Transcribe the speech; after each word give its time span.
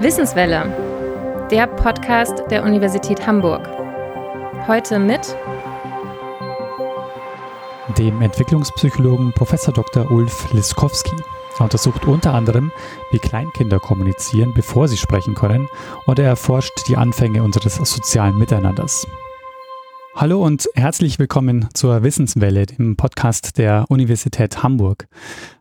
Wissenswelle, 0.00 1.46
der 1.50 1.66
Podcast 1.66 2.42
der 2.50 2.64
Universität 2.64 3.26
Hamburg. 3.26 3.66
Heute 4.66 4.98
mit 4.98 5.34
dem 7.96 8.20
Entwicklungspsychologen 8.20 9.32
Prof. 9.32 9.54
Dr. 9.72 10.10
Ulf 10.10 10.52
Liskowski. 10.52 11.16
Er 11.56 11.62
untersucht 11.62 12.04
unter 12.04 12.34
anderem, 12.34 12.72
wie 13.10 13.18
Kleinkinder 13.18 13.80
kommunizieren, 13.80 14.52
bevor 14.52 14.86
sie 14.86 14.98
sprechen 14.98 15.34
können, 15.34 15.70
und 16.04 16.18
er 16.18 16.26
erforscht 16.26 16.88
die 16.88 16.98
Anfänge 16.98 17.42
unseres 17.42 17.76
sozialen 17.76 18.36
Miteinanders. 18.36 19.06
Hallo 20.22 20.40
und 20.40 20.68
herzlich 20.76 21.18
willkommen 21.18 21.68
zur 21.74 22.04
Wissenswelle, 22.04 22.66
dem 22.66 22.94
Podcast 22.94 23.58
der 23.58 23.86
Universität 23.88 24.62
Hamburg. 24.62 25.08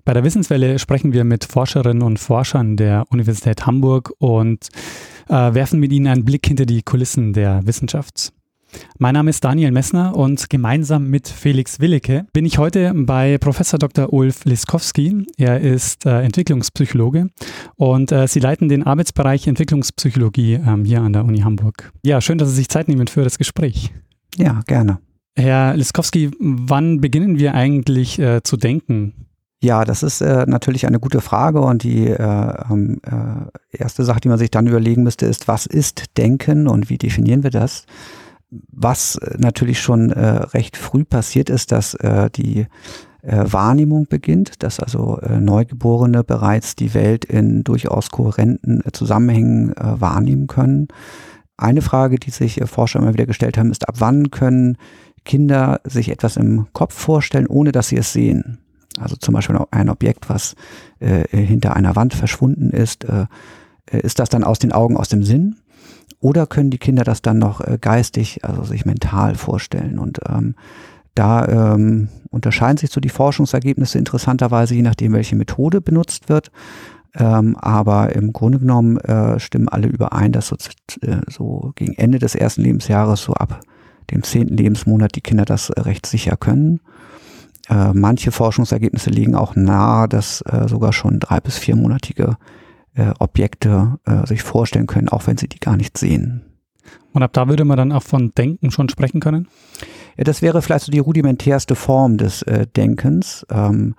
Bei 0.05 0.13
der 0.13 0.23
Wissenswelle 0.23 0.77
sprechen 0.77 1.13
wir 1.13 1.23
mit 1.23 1.45
Forscherinnen 1.45 2.03
und 2.03 2.19
Forschern 2.19 2.77
der 2.77 3.05
Universität 3.09 3.65
Hamburg 3.65 4.13
und 4.19 4.69
äh, 5.29 5.33
werfen 5.33 5.79
mit 5.79 5.91
ihnen 5.91 6.05
einen 6.05 6.25
Blick 6.25 6.45
hinter 6.45 6.67
die 6.67 6.83
Kulissen 6.83 7.33
der 7.33 7.65
Wissenschaft. 7.65 8.33
Mein 8.99 9.15
Name 9.15 9.31
ist 9.31 9.43
Daniel 9.43 9.71
Messner 9.71 10.15
und 10.15 10.47
gemeinsam 10.47 11.07
mit 11.07 11.27
Felix 11.27 11.79
Willicke 11.79 12.27
bin 12.31 12.45
ich 12.45 12.59
heute 12.59 12.93
bei 12.93 13.39
Professor 13.39 13.79
Dr. 13.79 14.13
Ulf 14.13 14.45
Liskowski. 14.45 15.25
Er 15.37 15.59
ist 15.59 16.05
äh, 16.05 16.21
Entwicklungspsychologe 16.21 17.31
und 17.77 18.11
äh, 18.11 18.27
Sie 18.27 18.39
leiten 18.39 18.69
den 18.69 18.83
Arbeitsbereich 18.83 19.47
Entwicklungspsychologie 19.47 20.59
ähm, 20.63 20.85
hier 20.85 21.01
an 21.01 21.13
der 21.13 21.25
Uni 21.25 21.39
Hamburg. 21.39 21.91
Ja, 22.05 22.21
schön, 22.21 22.37
dass 22.37 22.49
Sie 22.49 22.57
sich 22.57 22.69
Zeit 22.69 22.89
nehmen 22.89 23.07
für 23.07 23.23
das 23.23 23.39
Gespräch. 23.39 23.91
Ja, 24.41 24.61
gerne. 24.65 24.99
Herr 25.35 25.75
Liskowski, 25.75 26.31
wann 26.39 26.99
beginnen 26.99 27.39
wir 27.39 27.53
eigentlich 27.53 28.19
äh, 28.19 28.41
zu 28.43 28.57
denken? 28.57 29.13
Ja, 29.63 29.85
das 29.85 30.01
ist 30.01 30.21
äh, 30.21 30.45
natürlich 30.47 30.87
eine 30.87 30.99
gute 30.99 31.21
Frage 31.21 31.61
und 31.61 31.83
die 31.83 32.07
äh, 32.07 32.53
ähm, 32.69 32.99
äh, 33.05 33.77
erste 33.77 34.03
Sache, 34.03 34.19
die 34.19 34.29
man 34.29 34.39
sich 34.39 34.49
dann 34.49 34.65
überlegen 34.65 35.03
müsste, 35.03 35.27
ist, 35.27 35.47
was 35.47 35.67
ist 35.67 36.17
Denken 36.17 36.67
und 36.67 36.89
wie 36.89 36.97
definieren 36.97 37.43
wir 37.43 37.51
das? 37.51 37.85
Was 38.49 39.17
äh, 39.17 39.35
natürlich 39.37 39.79
schon 39.79 40.09
äh, 40.09 40.25
recht 40.25 40.77
früh 40.77 41.03
passiert 41.03 41.51
ist, 41.51 41.71
dass 41.71 41.93
äh, 41.93 42.31
die 42.31 42.65
äh, 43.21 43.45
Wahrnehmung 43.45 44.07
beginnt, 44.07 44.63
dass 44.63 44.79
also 44.79 45.19
äh, 45.19 45.39
Neugeborene 45.39 46.23
bereits 46.23 46.75
die 46.75 46.95
Welt 46.95 47.23
in 47.25 47.63
durchaus 47.63 48.09
kohärenten 48.09 48.83
äh, 48.83 48.91
Zusammenhängen 48.91 49.77
äh, 49.77 50.01
wahrnehmen 50.01 50.47
können. 50.47 50.87
Eine 51.57 51.81
Frage, 51.81 52.17
die 52.17 52.31
sich 52.31 52.59
äh, 52.61 52.67
Forscher 52.67 52.99
immer 52.99 53.13
wieder 53.13 53.25
gestellt 53.25 53.57
haben, 53.57 53.71
ist, 53.71 53.87
ab 53.87 53.95
wann 53.99 54.31
können 54.31 54.77
Kinder 55.23 55.81
sich 55.83 56.09
etwas 56.09 56.37
im 56.37 56.67
Kopf 56.73 56.93
vorstellen, 56.95 57.47
ohne 57.47 57.71
dass 57.71 57.89
sie 57.89 57.97
es 57.97 58.13
sehen? 58.13 58.59
Also 58.99 59.15
zum 59.15 59.33
Beispiel 59.33 59.57
ein 59.71 59.89
Objekt, 59.89 60.29
was 60.29 60.55
äh, 60.99 61.23
hinter 61.35 61.75
einer 61.75 61.95
Wand 61.95 62.13
verschwunden 62.13 62.71
ist, 62.71 63.05
äh, 63.05 63.27
ist 63.91 64.19
das 64.19 64.29
dann 64.29 64.43
aus 64.43 64.59
den 64.59 64.71
Augen, 64.71 64.97
aus 64.97 65.09
dem 65.09 65.23
Sinn? 65.23 65.57
Oder 66.19 66.45
können 66.45 66.69
die 66.69 66.77
Kinder 66.77 67.03
das 67.03 67.21
dann 67.21 67.39
noch 67.39 67.61
äh, 67.61 67.77
geistig, 67.79 68.43
also 68.43 68.63
sich 68.63 68.85
mental 68.85 69.35
vorstellen? 69.35 69.97
Und 69.97 70.19
ähm, 70.27 70.55
da 71.15 71.73
ähm, 71.73 72.09
unterscheiden 72.29 72.77
sich 72.77 72.91
so 72.91 73.01
die 73.01 73.09
Forschungsergebnisse 73.09 73.97
interessanterweise, 73.97 74.75
je 74.75 74.81
nachdem, 74.81 75.13
welche 75.13 75.35
Methode 75.35 75.81
benutzt 75.81 76.29
wird. 76.29 76.51
Ähm, 77.13 77.57
aber 77.57 78.15
im 78.15 78.31
Grunde 78.31 78.59
genommen 78.59 78.97
äh, 78.97 79.39
stimmen 79.39 79.67
alle 79.67 79.87
überein, 79.87 80.31
dass 80.31 80.47
so, 80.47 80.55
äh, 81.01 81.17
so 81.29 81.73
gegen 81.75 81.93
Ende 81.93 82.19
des 82.19 82.35
ersten 82.35 82.61
Lebensjahres, 82.61 83.23
so 83.23 83.33
ab 83.33 83.59
dem 84.11 84.23
zehnten 84.23 84.55
Lebensmonat, 84.55 85.15
die 85.15 85.21
Kinder 85.21 85.45
das 85.45 85.69
äh, 85.69 85.81
recht 85.81 86.05
sicher 86.05 86.37
können. 86.37 86.79
Äh, 87.69 87.93
manche 87.93 88.31
Forschungsergebnisse 88.31 89.09
liegen 89.09 89.35
auch 89.35 89.55
nahe, 89.55 90.07
dass 90.07 90.41
äh, 90.41 90.67
sogar 90.67 90.93
schon 90.93 91.19
drei- 91.19 91.41
bis 91.41 91.57
viermonatige 91.57 92.37
äh, 92.93 93.11
Objekte 93.19 93.99
sich 94.25 94.43
vorstellen 94.43 94.87
können, 94.87 95.07
auch 95.07 95.25
wenn 95.25 95.37
sie 95.37 95.47
die 95.47 95.59
gar 95.59 95.77
nicht 95.77 95.97
sehen. 95.97 96.43
Und 97.13 97.23
ab 97.23 97.31
da 97.31 97.47
würde 97.47 97.63
man 97.63 97.77
dann 97.77 97.93
auch 97.93 98.03
von 98.03 98.33
Denken 98.37 98.69
schon 98.69 98.89
sprechen 98.89 99.21
können? 99.21 99.47
Ja, 100.17 100.25
das 100.25 100.41
wäre 100.41 100.61
vielleicht 100.61 100.85
so 100.85 100.91
die 100.91 100.99
rudimentärste 100.99 101.75
Form 101.75 102.17
des 102.17 102.43
Denkens. 102.75 103.45
Ähm, 103.49 103.95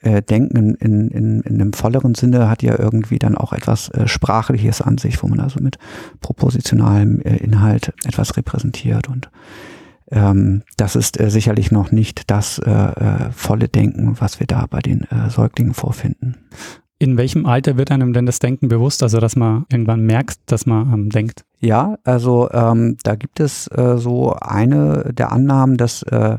äh, 0.00 0.22
Denken 0.22 0.74
in, 0.74 1.08
in, 1.08 1.40
in 1.40 1.54
einem 1.54 1.72
volleren 1.72 2.14
Sinne 2.14 2.48
hat 2.48 2.62
ja 2.62 2.78
irgendwie 2.78 3.18
dann 3.18 3.36
auch 3.36 3.52
etwas 3.52 3.88
äh, 3.90 4.06
Sprachliches 4.06 4.80
an 4.80 4.98
sich, 4.98 5.22
wo 5.22 5.28
man 5.28 5.40
also 5.40 5.60
mit 5.60 5.78
propositionalem 6.20 7.20
äh, 7.20 7.36
Inhalt 7.36 7.92
etwas 8.04 8.36
repräsentiert 8.36 9.08
und 9.08 9.30
ähm, 10.10 10.62
das 10.76 10.96
ist 10.96 11.20
äh, 11.20 11.30
sicherlich 11.30 11.70
noch 11.70 11.90
nicht 11.90 12.30
das 12.30 12.58
äh, 12.58 12.70
äh, 12.70 13.30
volle 13.30 13.68
Denken, 13.68 14.16
was 14.20 14.40
wir 14.40 14.46
da 14.46 14.66
bei 14.68 14.80
den 14.80 15.02
äh, 15.02 15.28
Säuglingen 15.28 15.74
vorfinden. 15.74 16.36
In 17.00 17.16
welchem 17.16 17.46
Alter 17.46 17.76
wird 17.76 17.92
einem 17.92 18.12
denn 18.12 18.26
das 18.26 18.40
Denken 18.40 18.68
bewusst, 18.68 19.02
also 19.02 19.20
dass 19.20 19.36
man 19.36 19.66
irgendwann 19.70 20.04
merkt, 20.04 20.38
dass 20.46 20.66
man 20.66 20.92
ähm, 20.92 21.10
denkt? 21.10 21.44
Ja, 21.60 21.96
also 22.04 22.50
ähm, 22.50 22.96
da 23.04 23.14
gibt 23.14 23.38
es 23.38 23.68
äh, 23.68 23.98
so 23.98 24.32
eine 24.32 25.12
der 25.12 25.30
Annahmen, 25.30 25.76
dass 25.76 26.02
äh, 26.04 26.38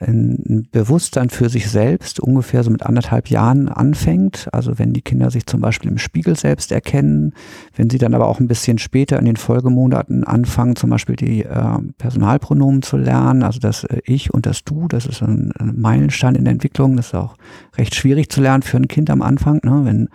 ein 0.00 0.66
Bewusstsein 0.72 1.28
für 1.28 1.50
sich 1.50 1.68
selbst 1.68 2.20
ungefähr 2.20 2.64
so 2.64 2.70
mit 2.70 2.84
anderthalb 2.84 3.28
Jahren 3.28 3.68
anfängt. 3.68 4.48
Also 4.52 4.78
wenn 4.78 4.94
die 4.94 5.02
Kinder 5.02 5.30
sich 5.30 5.46
zum 5.46 5.60
Beispiel 5.60 5.90
im 5.90 5.98
Spiegel 5.98 6.36
selbst 6.36 6.72
erkennen, 6.72 7.34
wenn 7.76 7.90
sie 7.90 7.98
dann 7.98 8.14
aber 8.14 8.26
auch 8.26 8.40
ein 8.40 8.48
bisschen 8.48 8.78
später 8.78 9.18
in 9.18 9.26
den 9.26 9.36
Folgemonaten 9.36 10.24
anfangen, 10.24 10.76
zum 10.76 10.88
Beispiel 10.88 11.16
die 11.16 11.44
äh, 11.44 11.78
Personalpronomen 11.98 12.80
zu 12.80 12.96
lernen, 12.96 13.42
also 13.42 13.60
das 13.60 13.84
äh, 13.84 14.00
Ich 14.06 14.32
und 14.32 14.46
das 14.46 14.64
Du, 14.64 14.88
das 14.88 15.04
ist 15.04 15.22
ein, 15.22 15.52
ein, 15.58 15.78
Meilenstein 15.78 16.34
in 16.34 16.44
der 16.44 16.52
Entwicklung. 16.52 16.96
Das 16.96 17.08
ist 17.08 17.14
auch 17.14 17.36
recht 17.76 17.94
schwierig 17.94 18.30
zu 18.30 18.40
lernen 18.40 18.62
für 18.62 18.78
ein 18.78 18.88
Kind 18.88 19.10
am 19.10 19.20
Anfang. 19.20 19.60
Ne? 19.64 19.82
Wenn 19.84 20.08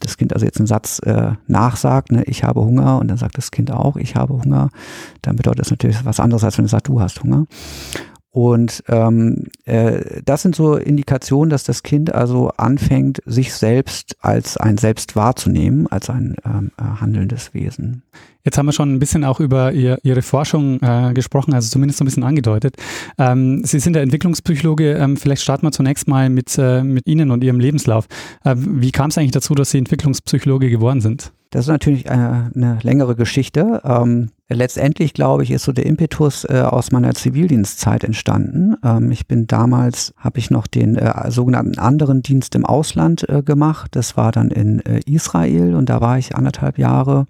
das 0.00 0.16
Kind 0.16 0.32
also 0.32 0.46
jetzt 0.46 0.58
einen 0.58 0.66
Satz 0.66 1.00
äh, 1.04 1.32
nachsagt, 1.46 2.10
ne, 2.10 2.24
ich 2.24 2.42
habe 2.42 2.60
Hunger, 2.60 2.98
und 2.98 3.08
dann 3.08 3.18
sagt 3.18 3.38
das 3.38 3.50
Kind 3.50 3.70
auch, 3.70 3.96
ich 3.96 4.16
habe 4.16 4.34
Hunger, 4.34 4.70
dann 5.22 5.36
bedeutet 5.36 5.60
das 5.60 5.70
natürlich 5.70 6.04
was 6.04 6.20
anderes, 6.20 6.44
als 6.44 6.58
wenn 6.58 6.64
es 6.64 6.70
sagt, 6.72 6.88
du 6.88 7.00
hast 7.00 7.22
Hunger. 7.22 7.46
Und 8.30 8.84
ähm, 8.88 9.46
äh, 9.64 10.20
das 10.24 10.42
sind 10.42 10.54
so 10.54 10.76
Indikationen, 10.76 11.48
dass 11.48 11.64
das 11.64 11.82
Kind 11.82 12.14
also 12.14 12.50
anfängt, 12.56 13.22
sich 13.24 13.54
selbst 13.54 14.16
als 14.20 14.58
ein 14.58 14.76
Selbst 14.76 15.16
wahrzunehmen, 15.16 15.86
als 15.86 16.10
ein 16.10 16.36
ähm, 16.44 16.70
äh, 16.78 16.82
handelndes 17.00 17.54
Wesen. 17.54 18.02
Jetzt 18.44 18.58
haben 18.58 18.66
wir 18.66 18.72
schon 18.72 18.94
ein 18.94 18.98
bisschen 18.98 19.24
auch 19.24 19.40
über 19.40 19.72
ihr, 19.72 19.98
Ihre 20.02 20.22
Forschung 20.22 20.80
äh, 20.82 21.12
gesprochen, 21.14 21.54
also 21.54 21.70
zumindest 21.70 21.98
so 21.98 22.04
ein 22.04 22.06
bisschen 22.06 22.22
angedeutet. 22.22 22.76
Ähm, 23.16 23.64
Sie 23.64 23.80
sind 23.80 23.94
der 23.94 24.02
Entwicklungspsychologe. 24.02 24.92
Ähm, 24.92 25.16
vielleicht 25.16 25.42
starten 25.42 25.66
wir 25.66 25.72
zunächst 25.72 26.06
mal 26.06 26.28
mit, 26.28 26.56
äh, 26.58 26.82
mit 26.82 27.06
Ihnen 27.06 27.30
und 27.30 27.42
Ihrem 27.42 27.60
Lebenslauf. 27.60 28.06
Äh, 28.44 28.54
wie 28.56 28.92
kam 28.92 29.10
es 29.10 29.18
eigentlich 29.18 29.32
dazu, 29.32 29.54
dass 29.54 29.70
Sie 29.70 29.78
Entwicklungspsychologe 29.78 30.70
geworden 30.70 31.00
sind? 31.00 31.32
Das 31.50 31.64
ist 31.64 31.68
natürlich 31.68 32.10
eine, 32.10 32.50
eine 32.54 32.78
längere 32.82 33.16
Geschichte. 33.16 33.80
Ähm, 33.82 34.30
letztendlich, 34.48 35.14
glaube 35.14 35.42
ich, 35.42 35.50
ist 35.50 35.64
so 35.64 35.72
der 35.72 35.86
Impetus 35.86 36.44
äh, 36.44 36.60
aus 36.60 36.92
meiner 36.92 37.14
Zivildienstzeit 37.14 38.04
entstanden. 38.04 38.76
Ähm, 38.84 39.10
ich 39.10 39.26
bin 39.26 39.46
damals, 39.46 40.12
habe 40.18 40.38
ich 40.38 40.50
noch 40.50 40.66
den 40.66 40.96
äh, 40.96 41.30
sogenannten 41.30 41.78
anderen 41.78 42.22
Dienst 42.22 42.54
im 42.54 42.66
Ausland 42.66 43.26
äh, 43.28 43.42
gemacht. 43.42 43.96
Das 43.96 44.16
war 44.16 44.30
dann 44.30 44.50
in 44.50 44.80
äh, 44.80 45.00
Israel 45.06 45.74
und 45.74 45.88
da 45.88 46.02
war 46.02 46.18
ich 46.18 46.36
anderthalb 46.36 46.76
Jahre 46.78 47.26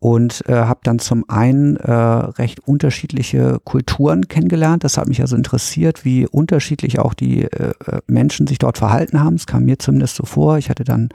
und 0.00 0.42
äh, 0.48 0.54
habe 0.54 0.80
dann 0.82 0.98
zum 0.98 1.28
einen 1.28 1.76
äh, 1.76 1.92
recht 1.92 2.60
unterschiedliche 2.66 3.58
Kulturen 3.64 4.28
kennengelernt. 4.28 4.82
Das 4.82 4.96
hat 4.96 5.08
mich 5.08 5.20
also 5.20 5.36
interessiert, 5.36 6.06
wie 6.06 6.26
unterschiedlich 6.26 6.98
auch 6.98 7.12
die 7.12 7.44
äh, 7.44 7.72
Menschen 8.06 8.46
sich 8.46 8.58
dort 8.58 8.78
verhalten 8.78 9.22
haben. 9.22 9.36
Es 9.36 9.46
kam 9.46 9.64
mir 9.64 9.78
zumindest 9.78 10.16
so 10.16 10.24
vor. 10.24 10.56
Ich 10.56 10.70
hatte 10.70 10.84
dann 10.84 11.10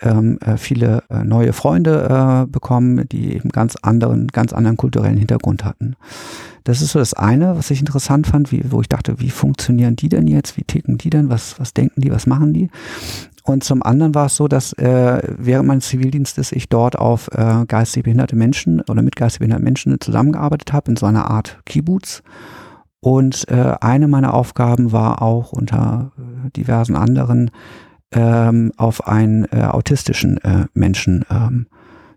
ähm, 0.00 0.38
äh, 0.40 0.56
viele 0.56 1.02
äh, 1.08 1.24
neue 1.24 1.52
Freunde 1.52 2.44
äh, 2.44 2.50
bekommen, 2.50 3.08
die 3.08 3.34
eben 3.34 3.48
ganz 3.48 3.76
anderen, 3.76 4.28
ganz 4.28 4.52
anderen 4.52 4.76
kulturellen 4.76 5.16
Hintergrund 5.16 5.64
hatten. 5.64 5.96
Das 6.64 6.82
ist 6.82 6.92
so 6.92 6.98
das 6.98 7.14
eine, 7.14 7.56
was 7.56 7.70
ich 7.70 7.80
interessant 7.80 8.26
fand, 8.26 8.52
wie, 8.52 8.70
wo 8.70 8.80
ich 8.80 8.88
dachte, 8.88 9.20
wie 9.20 9.30
funktionieren 9.30 9.96
die 9.96 10.08
denn 10.08 10.26
jetzt? 10.26 10.56
Wie 10.56 10.64
ticken 10.64 10.98
die 10.98 11.10
denn? 11.10 11.30
Was, 11.30 11.58
was 11.60 11.72
denken 11.72 12.00
die? 12.00 12.10
Was 12.10 12.26
machen 12.26 12.52
die? 12.52 12.68
Und 13.44 13.62
zum 13.62 13.82
anderen 13.84 14.14
war 14.14 14.26
es 14.26 14.36
so, 14.36 14.48
dass 14.48 14.72
äh, 14.72 15.22
während 15.38 15.68
meines 15.68 15.86
Zivildienstes 15.86 16.50
ich 16.50 16.68
dort 16.68 16.98
auf 16.98 17.28
äh, 17.28 17.64
geistig 17.66 18.02
behinderte 18.02 18.34
Menschen 18.34 18.80
oder 18.82 19.02
mit 19.02 19.14
geistig 19.14 19.38
behinderten 19.38 19.64
Menschen 19.64 20.00
zusammengearbeitet 20.00 20.72
habe, 20.72 20.90
in 20.90 20.96
so 20.96 21.06
einer 21.06 21.30
Art 21.30 21.60
Kibbutz. 21.64 22.24
Und 22.98 23.48
äh, 23.48 23.74
eine 23.80 24.08
meiner 24.08 24.34
Aufgaben 24.34 24.90
war 24.90 25.22
auch 25.22 25.52
unter 25.52 26.10
äh, 26.18 26.50
diversen 26.50 26.96
anderen 26.96 27.52
ähm, 28.16 28.72
auf 28.76 29.06
einen 29.06 29.44
äh, 29.52 29.62
autistischen 29.62 30.38
äh, 30.38 30.66
Menschen, 30.74 31.24
ähm, 31.30 31.66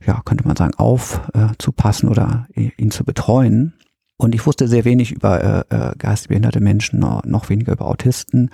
ja, 0.06 0.22
könnte 0.24 0.48
man 0.48 0.56
sagen, 0.56 0.74
aufzupassen 0.76 2.08
äh, 2.08 2.12
oder 2.12 2.48
ihn 2.56 2.90
zu 2.90 3.04
betreuen. 3.04 3.74
Und 4.18 4.36
ich 4.36 4.46
wusste 4.46 4.68
sehr 4.68 4.86
wenig 4.86 5.12
über 5.12 5.66
äh, 5.70 5.76
äh 5.76 5.94
geistbehinderte 5.98 6.60
Menschen, 6.60 7.00
noch 7.00 7.50
weniger 7.50 7.74
über 7.74 7.86
Autisten. 7.86 8.50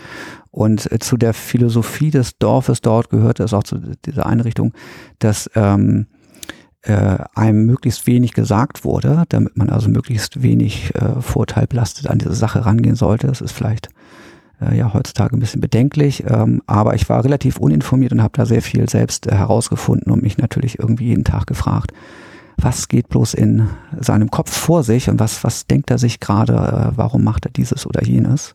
Und 0.51 0.91
äh, 0.91 0.99
zu 0.99 1.17
der 1.17 1.33
Philosophie 1.33 2.11
des 2.11 2.37
Dorfes 2.37 2.81
dort 2.81 3.09
gehörte 3.09 3.43
es 3.43 3.53
auch 3.53 3.63
zu 3.63 3.79
dieser 4.05 4.25
Einrichtung, 4.25 4.73
dass 5.19 5.49
ähm, 5.55 6.07
äh, 6.81 7.17
einem 7.33 7.65
möglichst 7.65 8.05
wenig 8.05 8.33
gesagt 8.33 8.83
wurde, 8.83 9.23
damit 9.29 9.57
man 9.57 9.69
also 9.69 9.89
möglichst 9.89 10.41
wenig 10.41 10.93
äh, 10.95 11.21
vorteilbelastet 11.21 12.07
an 12.07 12.19
diese 12.19 12.35
Sache 12.35 12.65
rangehen 12.65 12.95
sollte. 12.95 13.27
Das 13.27 13.41
ist 13.41 13.51
vielleicht 13.51 13.89
äh, 14.61 14.77
ja 14.77 14.93
heutzutage 14.93 15.35
ein 15.35 15.39
bisschen 15.39 15.61
bedenklich. 15.61 16.23
Ähm, 16.27 16.61
aber 16.67 16.95
ich 16.95 17.07
war 17.09 17.23
relativ 17.23 17.57
uninformiert 17.57 18.11
und 18.11 18.21
habe 18.21 18.37
da 18.37 18.45
sehr 18.45 18.61
viel 18.61 18.89
selbst 18.89 19.27
äh, 19.27 19.35
herausgefunden 19.35 20.11
und 20.11 20.21
mich 20.21 20.37
natürlich 20.37 20.79
irgendwie 20.79 21.05
jeden 21.05 21.23
Tag 21.23 21.47
gefragt, 21.47 21.91
was 22.57 22.87
geht 22.87 23.09
bloß 23.09 23.33
in 23.33 23.67
seinem 23.99 24.31
Kopf 24.31 24.51
vor 24.51 24.83
sich 24.83 25.09
und 25.09 25.19
was, 25.19 25.43
was 25.43 25.67
denkt 25.67 25.91
er 25.91 25.97
sich 25.97 26.19
gerade, 26.19 26.53
äh, 26.53 26.97
warum 26.97 27.23
macht 27.23 27.45
er 27.45 27.51
dieses 27.51 27.85
oder 27.85 28.03
jenes. 28.03 28.53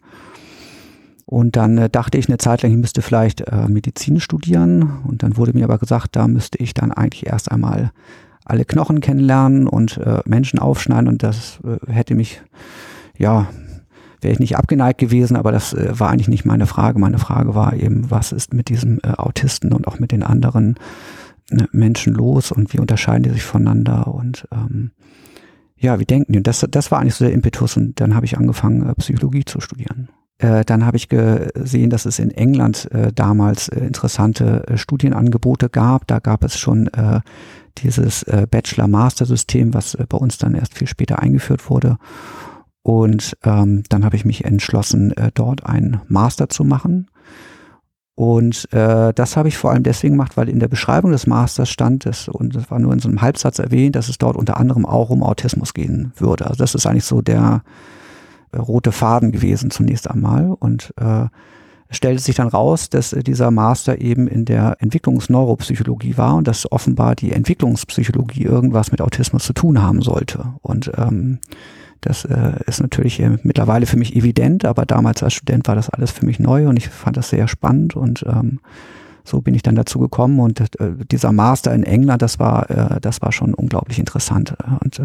Und 1.31 1.55
dann 1.55 1.79
äh, 1.79 1.89
dachte 1.89 2.19
ich 2.19 2.29
eine 2.29 2.39
Zeit 2.39 2.63
lang, 2.63 2.73
ich 2.73 2.79
müsste 2.79 3.03
vielleicht 3.03 3.43
äh, 3.43 3.69
Medizin 3.69 4.19
studieren. 4.19 4.99
Und 5.05 5.23
dann 5.23 5.37
wurde 5.37 5.53
mir 5.53 5.63
aber 5.63 5.79
gesagt, 5.79 6.17
da 6.17 6.27
müsste 6.27 6.59
ich 6.59 6.75
dann 6.75 6.91
eigentlich 6.91 7.27
erst 7.27 7.53
einmal 7.53 7.93
alle 8.45 8.65
Knochen 8.65 9.01
kennenlernen 9.01 9.69
und 9.69 9.99
äh, 9.99 10.23
Menschen 10.25 10.59
aufschneiden. 10.59 11.09
Und 11.09 11.23
das 11.23 11.61
äh, 11.65 11.93
hätte 11.93 12.17
mich, 12.17 12.43
ja, 13.17 13.47
wäre 14.21 14.33
ich 14.33 14.41
nicht 14.41 14.57
abgeneigt 14.57 14.99
gewesen, 14.99 15.37
aber 15.37 15.53
das 15.53 15.73
äh, 15.73 15.99
war 15.99 16.11
eigentlich 16.11 16.29
nicht 16.29 16.45
meine 16.45 16.67
Frage. 16.67 16.99
Meine 16.99 17.19
Frage 17.19 17.55
war 17.55 17.75
eben, 17.75 18.11
was 18.11 18.33
ist 18.33 18.55
mit 18.55 18.69
diesem 18.69 18.99
äh, 19.03 19.13
Autisten 19.17 19.73
und 19.73 19.87
auch 19.87 19.99
mit 19.99 20.13
den 20.13 20.23
anderen 20.23 20.77
Ne, 21.53 21.69
Menschen 21.73 22.15
los 22.15 22.53
und 22.53 22.73
wie 22.73 22.79
unterscheiden 22.79 23.25
die 23.25 23.31
sich 23.31 23.43
voneinander 23.43 24.07
und 24.07 24.47
ähm, 24.53 24.93
ja, 25.77 25.99
wie 25.99 26.05
denken 26.05 26.33
die? 26.33 26.39
Und 26.39 26.47
das, 26.47 26.65
das 26.71 26.93
war 26.93 27.01
eigentlich 27.01 27.17
so 27.17 27.25
der 27.25 27.35
Impetus 27.35 27.77
und 27.77 28.01
dann 28.01 28.15
habe 28.15 28.25
ich 28.25 28.39
angefangen, 28.39 28.89
äh, 28.89 28.95
Psychologie 28.95 29.45
zu 29.45 29.61
studieren. 29.61 30.11
Äh, 30.39 30.65
dann 30.65 30.87
habe 30.87 30.97
ich 30.97 31.09
gesehen, 31.09 31.91
dass 31.91 32.07
es 32.07 32.21
in 32.21 32.31
England 32.31 32.89
äh, 32.93 33.13
damals 33.13 33.69
äh, 33.69 33.81
interessante 33.81 34.65
Studienangebote 34.77 35.69
gab. 35.71 36.07
Da 36.07 36.21
gab 36.21 36.45
es 36.45 36.59
schon 36.59 36.89
dieses 37.79 38.25
Bachelor-Master-System, 38.25 39.75
was 39.75 39.97
bei 40.09 40.19
uns 40.19 40.39
dann 40.39 40.55
erst 40.55 40.77
viel 40.77 40.89
später 40.89 41.21
eingeführt 41.21 41.71
wurde. 41.71 41.99
Und 42.83 43.37
ähm, 43.45 43.83
dann 43.89 44.05
habe 44.05 44.17
ich 44.17 44.25
mich 44.25 44.45
entschlossen, 44.45 45.15
dort 45.35 45.67
einen 45.67 46.01
Master 46.09 46.49
zu 46.49 46.65
machen 46.65 47.09
und 48.21 48.71
äh, 48.75 49.15
das 49.15 49.39
habe 49.39 49.49
ich 49.49 49.57
vor 49.57 49.71
allem 49.71 49.83
deswegen 49.83 50.13
gemacht, 50.13 50.37
weil 50.37 50.51
in 50.51 50.61
der 50.61 50.69
Beschreibung 50.69 51.11
des 51.11 51.27
Masters 51.27 51.71
stand 51.71 52.05
es, 52.05 52.29
und 52.29 52.55
das 52.55 52.71
war 52.71 52.79
nur 52.79 52.93
in 52.93 52.99
so 52.99 53.09
einem 53.09 53.23
Halbsatz 53.23 53.59
erwähnt, 53.59 53.97
dass 53.97 54.11
es 54.11 54.19
dort 54.19 54.37
unter 54.37 54.59
anderem 54.59 54.85
auch 54.85 55.09
um 55.09 55.23
Autismus 55.23 55.73
gehen 55.73 56.13
würde. 56.17 56.45
Also 56.45 56.59
das 56.59 56.75
ist 56.75 56.85
eigentlich 56.85 57.07
so 57.07 57.23
der 57.23 57.63
äh, 58.53 58.59
rote 58.59 58.93
Faden 58.93 59.33
gewesen 59.33 59.71
zunächst 59.71 60.11
einmal. 60.11 60.55
Und 60.61 60.93
äh, 61.01 61.29
stellte 61.89 62.21
sich 62.21 62.37
dann 62.37 62.49
raus, 62.49 62.91
dass 62.91 63.15
äh, 63.15 63.23
dieser 63.23 63.51
Master 63.51 64.03
eben 64.03 64.29
in 64.29 64.45
der 64.45 64.77
Entwicklungsneuropsychologie 64.81 66.19
war 66.19 66.37
und 66.37 66.47
dass 66.47 66.71
offenbar 66.71 67.15
die 67.15 67.33
Entwicklungspsychologie 67.33 68.43
irgendwas 68.43 68.93
mit 68.93 69.01
Autismus 69.01 69.45
zu 69.45 69.55
tun 69.55 69.81
haben 69.81 70.03
sollte. 70.03 70.45
Und 70.61 70.93
ähm, 70.99 71.39
das 72.01 72.25
äh, 72.25 72.53
ist 72.67 72.81
natürlich 72.81 73.21
äh, 73.21 73.39
mittlerweile 73.43 73.87
für 73.87 73.97
mich 73.97 74.17
evident, 74.17 74.65
aber 74.65 74.87
damals 74.87 75.23
als 75.23 75.35
Student 75.35 75.69
war 75.69 75.75
das 75.75 75.91
alles 75.91 76.11
für 76.11 76.27
mich 76.27 76.39
neu 76.39 76.69
und 76.69 76.77
ich 76.77 76.89
fand 76.89 77.17
das 77.17 77.31
sehr 77.31 77.49
spannend 77.49 77.97
und 77.97 78.25
ähm, 78.27 78.61
so 79.25 79.41
bin 79.41 79.55
ich 79.55 79.63
dann 79.63 79.75
dazu 79.75 79.99
gekommen 79.99 80.41
und 80.41 80.61
äh, 80.61 80.93
dieser 81.11 81.33
Master 81.33 81.75
in 81.75 81.85
England, 81.85 82.23
das 82.23 82.39
war, 82.39 82.71
äh, 82.71 83.01
das 83.01 83.23
war 83.23 83.33
schon 83.33 83.55
unglaublich 83.55 83.99
interessant 83.99 84.55
äh, 84.59 84.85
und 84.85 84.99
äh, 84.99 85.05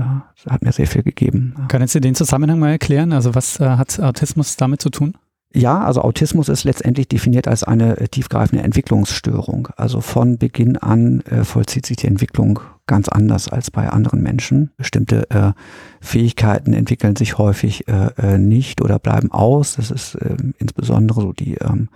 hat 0.50 0.64
mir 0.64 0.72
sehr 0.72 0.88
viel 0.88 1.04
gegeben. 1.04 1.56
Können 1.68 1.88
Sie 1.88 2.02
den 2.02 2.16
Zusammenhang 2.16 2.60
mal 2.60 2.72
erklären? 2.72 3.14
Also 3.14 3.36
was 3.36 3.60
äh, 3.60 3.66
hat 3.66 4.00
Autismus 4.00 4.58
damit 4.58 4.82
zu 4.82 4.90
tun? 4.90 5.16
Ja, 5.54 5.82
also 5.82 6.02
Autismus 6.02 6.50
ist 6.50 6.66
letztendlich 6.66 7.08
definiert 7.08 7.48
als 7.48 7.64
eine 7.64 7.98
äh, 7.98 8.08
tiefgreifende 8.08 8.64
Entwicklungsstörung. 8.64 9.70
Also 9.78 10.02
von 10.02 10.38
Beginn 10.38 10.78
an 10.78 11.24
vollzieht 11.44 11.86
sich 11.86 11.98
die 11.98 12.08
Entwicklung 12.08 12.60
ganz 12.88 13.10
anders 13.10 13.48
als 13.48 13.72
bei 13.72 13.90
anderen 13.90 14.22
Menschen. 14.22 14.72
Bestimmte 14.78 15.30
äh, 15.30 15.54
Fähigkeiten 16.02 16.74
entwickeln 16.74 17.16
sich 17.16 17.38
häufig 17.38 17.88
äh, 17.88 18.10
äh 18.18 18.38
nicht 18.38 18.82
oder 18.82 19.00
bleiben 19.00 19.32
aus. 19.32 19.76
Das 19.76 19.92
ist 19.92 20.16
äh, 20.16 20.38
insbesondere 20.60 21.22
so 21.22 21.34
die 21.34 21.56
ähm, 21.56 21.90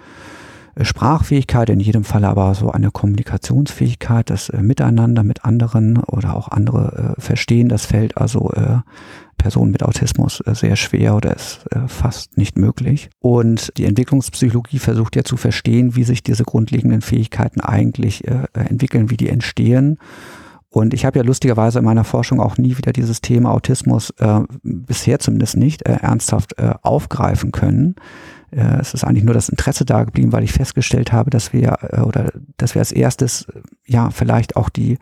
Sprachfähigkeit, 0.81 1.69
in 1.69 1.79
jedem 1.79 2.03
Fall 2.03 2.23
aber 2.23 2.55
so 2.55 2.71
eine 2.71 2.91
Kommunikationsfähigkeit, 2.91 4.29
das 4.29 4.49
äh, 4.49 4.61
Miteinander 4.61 5.23
mit 5.23 5.43
anderen 5.43 5.97
oder 5.97 6.35
auch 6.35 6.49
andere 6.49 7.15
äh, 7.17 7.21
verstehen, 7.21 7.69
das 7.69 7.85
fällt 7.85 8.17
also 8.17 8.51
äh, 8.53 8.77
Personen 9.37 9.71
mit 9.71 9.83
Autismus 9.83 10.41
äh, 10.45 10.55
sehr 10.55 10.75
schwer 10.75 11.15
oder 11.15 11.35
ist 11.35 11.65
äh, 11.71 11.87
fast 11.87 12.37
nicht 12.37 12.57
möglich. 12.57 13.09
Und 13.19 13.73
die 13.77 13.85
Entwicklungspsychologie 13.85 14.79
versucht 14.79 15.15
ja 15.15 15.23
zu 15.23 15.37
verstehen, 15.37 15.95
wie 15.95 16.03
sich 16.03 16.23
diese 16.23 16.43
grundlegenden 16.43 17.01
Fähigkeiten 17.01 17.61
eigentlich 17.61 18.23
entwickeln, 18.53 19.09
wie 19.09 19.17
die 19.17 19.29
entstehen 19.29 19.97
und 20.71 20.93
ich 20.93 21.03
habe 21.05 21.17
ja 21.17 21.25
lustigerweise 21.25 21.79
in 21.79 21.85
meiner 21.85 22.03
Forschung 22.03 22.39
auch 22.39 22.57
nie 22.57 22.77
wieder 22.77 22.93
dieses 22.93 23.21
Thema 23.21 23.51
Autismus, 23.51 24.11
äh, 24.19 24.41
bisher 24.61 25.19
zumindest 25.19 25.57
nicht, 25.57 25.87
äh, 25.87 25.93
ernsthaft 25.93 26.59
äh, 26.59 26.75
aufgreifen 26.83 27.51
können. 27.51 27.95
Äh, 28.51 28.79
es 28.79 28.93
ist 28.93 29.03
eigentlich 29.03 29.23
nur 29.23 29.33
das 29.33 29.49
Interesse 29.49 29.83
da 29.83 30.03
geblieben, 30.03 30.31
weil 30.31 30.43
ich 30.43 30.51
festgestellt 30.51 31.11
habe, 31.11 31.31
dass 31.31 31.53
wir 31.53 31.77
äh, 31.81 32.01
oder 32.01 32.31
dass 32.57 32.75
wir 32.75 32.81
als 32.81 32.91
erstes 32.91 33.43
äh, 33.43 33.61
ja 33.85 34.11
vielleicht 34.11 34.55
auch 34.57 34.69
die 34.69 34.99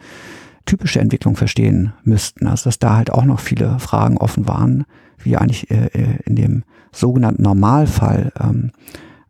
typische 0.65 1.01
Entwicklung 1.01 1.35
verstehen 1.35 1.93
müssten. 2.03 2.47
Also 2.47 2.65
dass 2.65 2.79
da 2.79 2.95
halt 2.95 3.11
auch 3.11 3.25
noch 3.25 3.41
viele 3.41 3.79
Fragen 3.79 4.17
offen 4.17 4.47
waren, 4.47 4.85
wie 5.17 5.37
eigentlich 5.37 5.71
in 5.71 6.35
dem 6.35 6.63
sogenannten 6.91 7.41
Normalfall 7.41 8.33
ähm, 8.37 8.71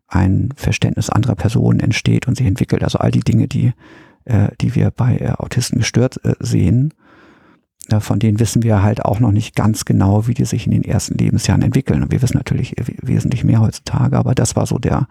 ein 0.08 0.48
Verständnis 0.56 1.10
anderer 1.10 1.36
Personen 1.36 1.78
entsteht 1.78 2.26
und 2.26 2.36
sich 2.36 2.46
entwickelt. 2.46 2.82
Also 2.82 2.98
all 2.98 3.12
die 3.12 3.20
Dinge, 3.20 3.46
die 3.46 3.72
äh, 4.28 4.50
die 4.60 4.74
wir 4.74 4.90
bei 4.90 5.16
äh, 5.16 5.32
Autisten 5.38 5.78
gestört 5.78 6.24
äh, 6.24 6.34
sehen, 6.40 6.94
äh, 7.90 8.00
von 8.00 8.18
denen 8.18 8.38
wissen 8.38 8.62
wir 8.62 8.82
halt 8.82 9.04
auch 9.04 9.20
noch 9.20 9.32
nicht 9.32 9.54
ganz 9.54 9.84
genau, 9.84 10.26
wie 10.26 10.34
die 10.34 10.44
sich 10.44 10.66
in 10.66 10.72
den 10.72 10.84
ersten 10.84 11.16
Lebensjahren 11.16 11.62
entwickeln. 11.62 12.02
Und 12.02 12.12
wir 12.12 12.22
wissen 12.22 12.36
natürlich 12.36 12.74
wesentlich 13.02 13.44
mehr 13.44 13.60
heutzutage, 13.60 14.16
aber 14.16 14.34
das 14.34 14.56
war 14.56 14.66
so 14.66 14.78
der 14.78 15.08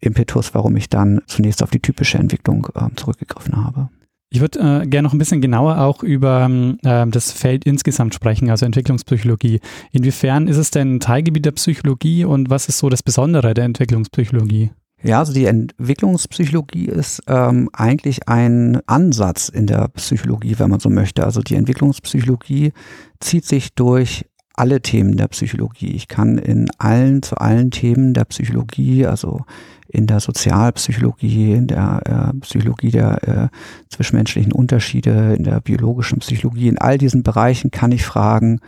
Impetus, 0.00 0.54
warum 0.54 0.76
ich 0.76 0.88
dann 0.88 1.20
zunächst 1.26 1.62
auf 1.62 1.70
die 1.70 1.80
typische 1.80 2.18
Entwicklung 2.18 2.68
äh, 2.74 2.94
zurückgegriffen 2.94 3.56
habe. 3.64 3.88
Ich 4.30 4.40
würde 4.40 4.58
äh, 4.58 4.86
gerne 4.86 5.06
noch 5.06 5.14
ein 5.14 5.18
bisschen 5.18 5.40
genauer 5.40 5.80
auch 5.80 6.02
über 6.02 6.50
äh, 6.82 7.06
das 7.06 7.32
Feld 7.32 7.64
insgesamt 7.64 8.14
sprechen, 8.14 8.50
also 8.50 8.66
Entwicklungspsychologie. 8.66 9.60
Inwiefern 9.90 10.48
ist 10.48 10.58
es 10.58 10.70
denn 10.70 11.00
Teilgebiet 11.00 11.46
der 11.46 11.52
Psychologie 11.52 12.26
und 12.26 12.50
was 12.50 12.68
ist 12.68 12.78
so 12.78 12.90
das 12.90 13.02
Besondere 13.02 13.54
der 13.54 13.64
Entwicklungspsychologie? 13.64 14.70
Ja, 15.02 15.20
also 15.20 15.32
die 15.32 15.46
Entwicklungspsychologie 15.46 16.86
ist 16.86 17.22
ähm, 17.28 17.70
eigentlich 17.72 18.28
ein 18.28 18.80
Ansatz 18.86 19.48
in 19.48 19.66
der 19.66 19.88
Psychologie, 19.88 20.58
wenn 20.58 20.70
man 20.70 20.80
so 20.80 20.90
möchte. 20.90 21.24
Also 21.24 21.40
die 21.40 21.54
Entwicklungspsychologie 21.54 22.72
zieht 23.20 23.44
sich 23.44 23.74
durch 23.74 24.26
alle 24.54 24.82
Themen 24.82 25.16
der 25.16 25.28
Psychologie. 25.28 25.92
Ich 25.92 26.08
kann 26.08 26.36
in 26.36 26.68
allen, 26.78 27.22
zu 27.22 27.36
allen 27.36 27.70
Themen 27.70 28.12
der 28.12 28.24
Psychologie, 28.24 29.06
also 29.06 29.42
in 29.86 30.08
der 30.08 30.18
Sozialpsychologie, 30.18 31.52
in 31.52 31.68
der 31.68 32.32
äh, 32.34 32.40
Psychologie 32.40 32.90
der 32.90 33.28
äh, 33.28 33.48
zwischenmenschlichen 33.88 34.52
Unterschiede, 34.52 35.34
in 35.36 35.44
der 35.44 35.60
biologischen 35.60 36.18
Psychologie, 36.18 36.68
in 36.68 36.78
all 36.78 36.98
diesen 36.98 37.22
Bereichen 37.22 37.70
kann 37.70 37.92
ich 37.92 38.04
fragen, 38.04 38.60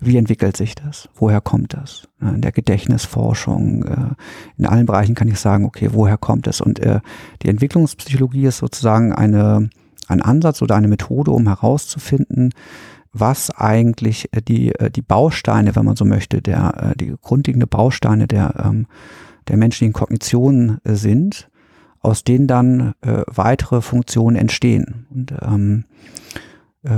wie 0.00 0.16
entwickelt 0.16 0.56
sich 0.56 0.74
das? 0.76 1.08
Woher 1.14 1.40
kommt 1.40 1.74
das? 1.74 2.08
In 2.20 2.40
der 2.40 2.52
Gedächtnisforschung, 2.52 3.84
äh, 3.84 4.14
in 4.56 4.66
allen 4.66 4.86
Bereichen 4.86 5.16
kann 5.16 5.28
ich 5.28 5.40
sagen, 5.40 5.64
okay, 5.64 5.90
woher 5.92 6.16
kommt 6.16 6.46
es? 6.46 6.60
Und 6.60 6.78
äh, 6.78 7.00
die 7.42 7.48
Entwicklungspsychologie 7.48 8.46
ist 8.46 8.58
sozusagen 8.58 9.12
eine, 9.12 9.70
ein 10.06 10.22
Ansatz 10.22 10.62
oder 10.62 10.76
eine 10.76 10.86
Methode, 10.86 11.32
um 11.32 11.48
herauszufinden, 11.48 12.54
was 13.12 13.50
eigentlich 13.50 14.28
äh, 14.32 14.40
die, 14.40 14.72
die 14.94 15.02
Bausteine, 15.02 15.74
wenn 15.74 15.84
man 15.84 15.96
so 15.96 16.04
möchte, 16.04 16.42
der, 16.42 16.94
die 16.98 17.14
grundlegende 17.20 17.66
Bausteine 17.66 18.28
der, 18.28 18.54
ähm, 18.64 18.86
der 19.48 19.56
menschlichen 19.56 19.94
Kognition 19.94 20.78
sind, 20.84 21.48
aus 22.00 22.22
denen 22.22 22.46
dann 22.46 22.94
weitere 23.00 23.80
Funktionen 23.80 24.36
entstehen. 24.36 25.06
Und 25.10 25.32
ähm, 25.42 25.84
äh, 26.27 26.27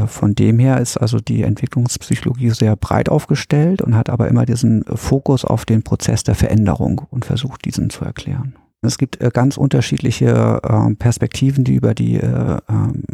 von 0.06 0.34
dem 0.34 0.58
her 0.58 0.78
ist 0.78 0.98
also 0.98 1.20
die 1.20 1.42
Entwicklungspsychologie 1.42 2.50
sehr 2.50 2.76
breit 2.76 3.08
aufgestellt 3.08 3.80
und 3.80 3.96
hat 3.96 4.10
aber 4.10 4.28
immer 4.28 4.44
diesen 4.44 4.84
Fokus 4.84 5.44
auf 5.44 5.64
den 5.64 5.82
Prozess 5.82 6.22
der 6.22 6.34
Veränderung 6.34 7.02
und 7.10 7.24
versucht 7.24 7.64
diesen 7.64 7.88
zu 7.88 8.04
erklären. 8.04 8.54
Es 8.82 8.96
gibt 8.96 9.20
äh, 9.20 9.30
ganz 9.32 9.56
unterschiedliche 9.56 10.60
ähm, 10.66 10.96
Perspektiven, 10.96 11.64
die 11.64 11.74
über 11.74 11.94
die 11.94 12.16
äh, 12.16 12.58
ähm, 12.68 13.04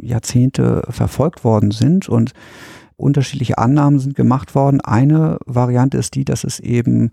Jahrzehnte 0.00 0.82
verfolgt 0.88 1.44
worden 1.44 1.70
sind 1.70 2.08
und 2.08 2.32
unterschiedliche 2.96 3.58
Annahmen 3.58 3.98
sind 3.98 4.16
gemacht 4.16 4.54
worden. 4.54 4.80
Eine 4.80 5.38
Variante 5.46 5.98
ist 5.98 6.14
die, 6.14 6.24
dass 6.24 6.44
es 6.44 6.60
eben 6.60 7.12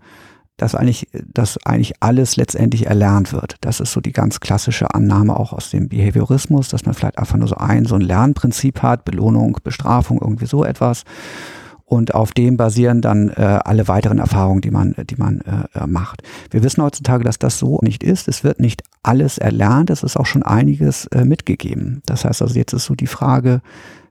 dass 0.56 0.74
eigentlich, 0.74 1.08
dass 1.12 1.58
eigentlich 1.64 1.94
alles 2.00 2.36
letztendlich 2.36 2.86
erlernt 2.86 3.32
wird. 3.32 3.56
Das 3.62 3.80
ist 3.80 3.92
so 3.92 4.00
die 4.00 4.12
ganz 4.12 4.40
klassische 4.40 4.94
Annahme 4.94 5.38
auch 5.38 5.52
aus 5.52 5.70
dem 5.70 5.88
Behaviorismus, 5.88 6.68
dass 6.68 6.84
man 6.84 6.94
vielleicht 6.94 7.18
einfach 7.18 7.36
nur 7.36 7.48
so 7.48 7.56
ein, 7.56 7.86
so 7.86 7.94
ein 7.94 8.02
Lernprinzip 8.02 8.82
hat, 8.82 9.04
Belohnung, 9.04 9.58
Bestrafung, 9.64 10.18
irgendwie 10.20 10.46
so 10.46 10.64
etwas. 10.64 11.04
Und 11.90 12.14
auf 12.14 12.30
dem 12.30 12.56
basieren 12.56 13.00
dann 13.00 13.30
äh, 13.30 13.58
alle 13.64 13.88
weiteren 13.88 14.18
Erfahrungen, 14.18 14.60
die 14.60 14.70
man, 14.70 14.94
die 15.10 15.16
man 15.16 15.40
äh, 15.40 15.86
macht. 15.88 16.22
Wir 16.50 16.62
wissen 16.62 16.84
heutzutage, 16.84 17.24
dass 17.24 17.40
das 17.40 17.58
so 17.58 17.80
nicht 17.82 18.04
ist. 18.04 18.28
Es 18.28 18.44
wird 18.44 18.60
nicht 18.60 18.84
alles 19.02 19.38
erlernt, 19.38 19.90
es 19.90 20.04
ist 20.04 20.16
auch 20.16 20.26
schon 20.26 20.44
einiges 20.44 21.06
äh, 21.06 21.24
mitgegeben. 21.24 22.00
Das 22.06 22.24
heißt 22.24 22.42
also, 22.42 22.54
jetzt 22.54 22.74
ist 22.74 22.84
so 22.84 22.94
die 22.94 23.08
Frage, 23.08 23.60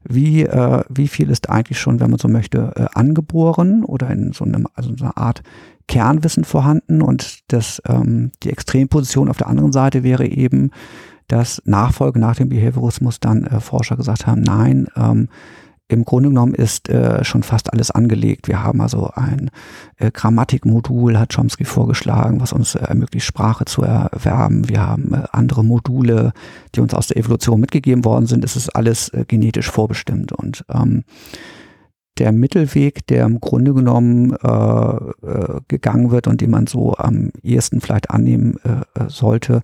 wie, 0.03 0.43
äh, 0.43 0.84
wie 0.89 1.08
viel 1.08 1.29
ist 1.29 1.50
eigentlich 1.50 1.79
schon, 1.79 2.01
wenn 2.01 2.10
man 2.10 2.19
so 2.19 2.27
möchte, 2.27 2.74
äh, 2.75 2.88
angeboren 3.00 3.86
oder 3.86 4.10
in 4.10 4.34
so, 4.34 4.43
einem, 4.43 4.67
also 4.75 4.93
so 4.98 5.05
einer 5.05 5.17
Art 5.17 5.41
Kernwissen 5.89 6.46
vorhanden 6.46 7.01
und 7.01 7.51
das, 7.51 7.81
ähm, 7.88 8.31
die 8.43 8.51
Extremposition 8.51 9.27
auf 9.27 9.38
der 9.38 9.48
anderen 9.48 9.72
Seite 9.72 10.03
wäre 10.03 10.27
eben, 10.27 10.69
dass 11.27 11.62
Nachfolge 11.65 12.19
nach 12.19 12.36
dem 12.36 12.50
Behaviorismus 12.50 13.19
dann 13.19 13.43
äh, 13.43 13.60
Forscher 13.60 13.98
gesagt 13.98 14.27
haben, 14.27 14.41
nein, 14.41 14.88
ähm, 14.96 15.27
im 15.91 16.05
Grunde 16.05 16.29
genommen 16.29 16.53
ist 16.53 16.88
äh, 16.89 17.24
schon 17.24 17.41
fast 17.41 17.74
alles 17.74 17.89
angelegt. 17.89 18.48
Wir 18.48 18.63
haben 18.63 18.79
also 18.79 19.10
ein 19.15 19.50
äh, 19.98 20.12
Grammatikmodul, 20.12 21.17
hat 21.17 21.34
Chomsky 21.34 21.65
vorgeschlagen, 21.65 22.39
was 22.39 22.53
uns 22.53 22.75
äh, 22.75 22.84
ermöglicht, 22.84 23.25
Sprache 23.25 23.65
zu 23.65 23.81
erwerben. 23.81 24.69
Wir 24.69 24.86
haben 24.86 25.15
äh, 25.15 25.24
andere 25.31 25.65
Module, 25.65 26.34
die 26.75 26.81
uns 26.81 26.93
aus 26.93 27.08
der 27.08 27.17
Evolution 27.17 27.60
mitgegeben 27.60 28.05
worden 28.05 28.27
sind. 28.27 28.46
Es 28.46 28.55
ist 28.55 28.69
alles 28.75 29.10
äh, 29.10 29.25
genetisch 29.27 29.72
vorbestimmt. 29.72 30.31
Und 30.31 30.63
ähm, 30.72 31.03
der 32.19 32.31
Mittelweg, 32.31 33.07
der 33.07 33.25
im 33.25 33.39
Grunde 33.39 33.73
genommen 33.73 34.33
äh, 34.33 34.47
äh, 34.47 35.59
gegangen 35.67 36.11
wird 36.11 36.27
und 36.27 36.41
den 36.41 36.51
man 36.51 36.67
so 36.67 36.95
am 36.97 37.31
ehesten 37.41 37.81
vielleicht 37.81 38.11
annehmen 38.11 38.57
äh, 38.63 39.09
sollte, 39.09 39.61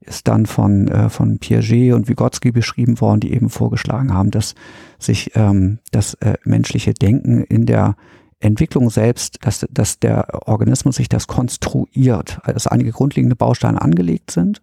ist 0.00 0.28
dann 0.28 0.46
von, 0.46 0.88
äh, 0.88 1.08
von 1.08 1.38
Piaget 1.38 1.94
und 1.94 2.08
Vygotsky 2.08 2.52
beschrieben 2.52 3.00
worden, 3.00 3.20
die 3.20 3.32
eben 3.32 3.48
vorgeschlagen 3.48 4.12
haben, 4.12 4.30
dass 4.30 4.54
sich 4.98 5.32
ähm, 5.34 5.78
das 5.92 6.14
äh, 6.14 6.34
menschliche 6.44 6.94
Denken 6.94 7.42
in 7.42 7.66
der 7.66 7.96
Entwicklung 8.40 8.90
selbst, 8.90 9.38
dass, 9.42 9.66
dass 9.70 9.98
der 9.98 10.46
Organismus 10.46 10.96
sich 10.96 11.08
das 11.08 11.26
konstruiert, 11.26 12.40
dass 12.44 12.66
einige 12.66 12.90
grundlegende 12.90 13.36
Bausteine 13.36 13.80
angelegt 13.80 14.30
sind 14.30 14.60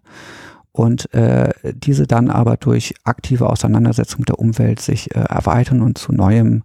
und 0.72 1.12
äh, 1.14 1.50
diese 1.74 2.06
dann 2.06 2.30
aber 2.30 2.56
durch 2.56 2.94
aktive 3.04 3.48
Auseinandersetzung 3.48 4.20
mit 4.20 4.30
der 4.30 4.38
Umwelt 4.38 4.80
sich 4.80 5.14
äh, 5.14 5.20
erweitern 5.20 5.82
und 5.82 5.98
zu 5.98 6.12
neuem 6.12 6.62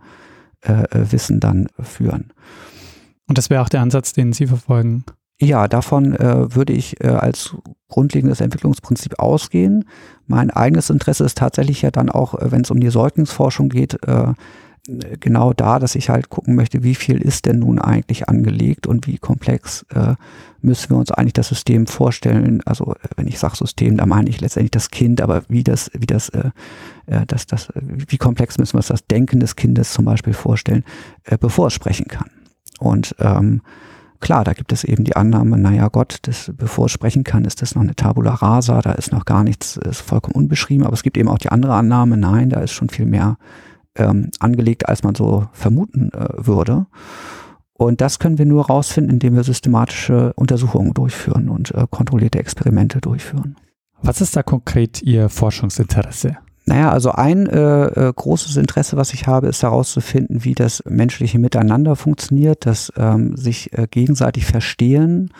äh, 0.62 0.84
äh 0.84 1.12
Wissen 1.12 1.40
dann 1.40 1.68
führen. 1.80 2.34
Und 3.28 3.38
das 3.38 3.50
wäre 3.50 3.62
auch 3.62 3.70
der 3.70 3.82
Ansatz, 3.82 4.14
den 4.14 4.34
Sie 4.34 4.48
verfolgen. 4.48 5.04
Ja, 5.40 5.68
davon 5.68 6.16
äh, 6.16 6.56
würde 6.56 6.74
ich 6.74 7.00
äh, 7.04 7.10
als 7.10 7.56
grundlegendes 7.90 8.42
Entwicklungsprinzip 8.42 9.20
ausgehen. 9.20 9.86
Mein 10.26 10.50
eigenes 10.50 10.90
Interesse 10.90 11.26
ist 11.26 11.38
tatsächlich 11.38 11.84
ja 11.84 11.92
dann 11.92 12.10
auch, 12.10 12.34
äh, 12.34 12.52
wenn 12.52 12.62
es 12.62 12.72
um 12.72 12.80
die 12.80 12.90
Säuglingsforschung 12.90 13.70
geht, 13.70 14.04
äh, 14.08 14.34
genau 15.20 15.53
da, 15.53 15.79
dass 15.79 15.96
ich 15.96 16.10
halt 16.10 16.29
gucken 16.29 16.56
möchte, 16.56 16.84
wie 16.84 16.96
viel 16.96 17.22
ist 17.22 17.46
denn 17.46 17.60
nun 17.60 17.79
eigentlich 17.79 18.29
angelegt 18.29 18.88
und 18.88 19.08
wie 19.08 19.17
komplex 19.17 19.86
äh, 19.94 20.15
müssen 20.62 20.91
wir 20.91 20.98
uns 20.98 21.12
eigentlich 21.12 21.34
das 21.34 21.50
System 21.50 21.88
vorstellen. 21.88 22.62
Also 22.65 22.94
äh, 22.94 23.08
wenn 23.15 23.27
ich 23.27 23.39
sage 23.39 23.58
System, 23.58 23.98
da 23.98 24.06
meine 24.06 24.29
ich 24.29 24.39
letztendlich 24.39 24.72
das 24.72 24.89
Kind, 24.89 25.22
aber 25.22 25.44
wie 25.50 25.63
das, 25.63 25.91
wie 25.94 26.06
das, 26.06 26.29
äh, 26.29 26.51
äh 27.06 27.25
das, 27.25 27.46
das, 27.46 27.70
wie 27.75 28.17
komplex 28.17 28.58
müssen 28.58 28.74
wir 28.74 28.79
uns 28.79 28.88
das 28.88 29.06
Denken 29.06 29.39
des 29.39 29.56
Kindes 29.56 29.91
zum 29.91 30.06
Beispiel 30.06 30.34
vorstellen, 30.34 30.84
äh, 31.25 31.38
bevor 31.38 31.67
es 31.67 31.74
sprechen 31.74 32.08
kann. 32.08 32.29
Und 32.79 33.15
ähm, 33.20 33.62
Klar, 34.20 34.44
da 34.44 34.53
gibt 34.53 34.74
es 34.74 34.84
eben 34.84 35.03
die 35.03 35.15
Annahme, 35.15 35.60
naja 35.60 35.89
Gott, 35.89 36.17
das, 36.24 36.51
bevor 36.58 36.86
es 36.88 36.91
sprechen 36.91 37.24
kann, 37.24 37.46
ist 37.46 37.62
das 37.62 37.75
noch 37.75 37.84
eine 37.84 37.96
Tabula 37.96 38.34
rasa, 38.34 38.82
da 38.82 38.94
ist 38.94 39.12
noch 39.12 39.25
gar 39.25 39.44
nichts, 39.44 39.77
ist 39.77 40.01
vollkommen 40.01 40.34
unbeschrieben, 40.34 40.86
aber 40.86 40.94
es 40.94 41.03
gibt 41.03 41.17
eben 41.17 41.29
auch 41.29 41.38
die 41.38 41.50
andere 41.50 41.75
Annahme, 41.75 42.17
nein, 42.17 42.50
da 42.50 42.62
ist 42.62 42.72
schon 42.72 42.89
viel 42.89 43.06
mehr 43.06 43.38
ähm, 43.98 44.32
angelegt, 44.39 44.88
als 44.88 45.04
man 45.04 45.16
so 45.16 45.48
vermuten 45.51 46.12
äh, 46.13 46.27
würde. 46.38 46.88
Und 47.74 48.01
das 48.01 48.18
können 48.20 48.39
wir 48.39 48.46
nur 48.46 48.68
rausfinden, 48.68 49.13
indem 49.13 49.36
wir 49.36 49.44
systematische 49.44 50.34
Untersuchungen 50.34 50.94
durchführen 50.94 51.50
und 51.50 51.74
äh, 51.75 51.86
kontrollierte 51.89 52.39
Experimente 52.39 53.00
durchführen. 53.00 53.56
Was 54.01 54.22
ist 54.22 54.36
da 54.36 54.44
konkret 54.44 55.01
Ihr 55.01 55.30
Forschungsinteresse? 55.30 56.38
Naja, 56.66 56.92
also 56.92 57.12
ein 57.12 57.48
äh, 57.48 57.86
äh, 57.86 58.13
großes 58.13 58.58
Interesse, 58.58 58.98
was 58.98 59.13
ich 59.13 59.25
habe, 59.25 59.48
ist 59.48 59.63
herauszufinden, 59.63 60.44
wie 60.44 60.54
das 60.54 60.84
menschliche 60.86 61.39
Miteinander 61.39 61.96
funktioniert, 61.96 62.66
das 62.66 62.92
ähm, 62.98 63.38
sich 63.38 63.72
äh, 63.77 63.88
gegenseitig 63.89 64.46
verstehen 64.46 65.32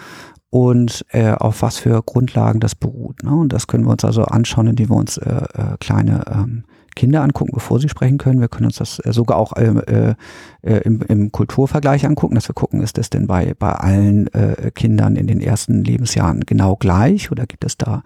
und 0.50 1.06
äh, 1.10 1.32
auf 1.32 1.62
was 1.62 1.78
für 1.78 2.02
Grundlagen 2.02 2.62
das 2.62 2.76
beruht. 2.76 3.24
Ne? 3.24 3.32
Und 3.32 3.52
das 3.52 3.68
können 3.68 3.86
wir 3.86 3.92
uns 3.92 4.06
also 4.06 4.24
anschauen, 4.24 4.68
indem 4.68 4.90
wir 4.90 4.96
uns 4.96 5.18
äh, 5.18 5.30
äh, 5.54 5.78
kleine 5.80 6.24
ähm, 6.32 6.64
Kinder 6.98 7.22
angucken, 7.22 7.52
bevor 7.54 7.80
sie 7.80 7.90
sprechen 7.90 8.18
können. 8.18 8.42
Wir 8.42 8.48
können 8.48 8.66
uns 8.66 8.78
das 8.78 9.00
äh, 9.00 9.14
sogar 9.14 9.38
auch 9.38 9.54
äh, 9.54 10.16
äh, 10.64 10.78
im, 10.80 11.02
im 11.04 11.32
Kulturvergleich 11.32 12.08
angucken, 12.08 12.34
dass 12.34 12.50
wir 12.50 12.56
gucken, 12.56 12.82
ist 12.82 12.98
das 12.98 13.12
denn 13.12 13.28
bei, 13.28 13.54
bei 13.58 13.72
allen 13.72 14.34
äh, 14.34 14.72
Kindern 14.74 15.16
in 15.16 15.28
den 15.28 15.40
ersten 15.40 15.84
Lebensjahren 15.84 16.42
genau 16.42 16.76
gleich 16.76 17.32
oder 17.32 17.46
gibt 17.46 17.64
es 17.66 17.78
da 17.78 18.02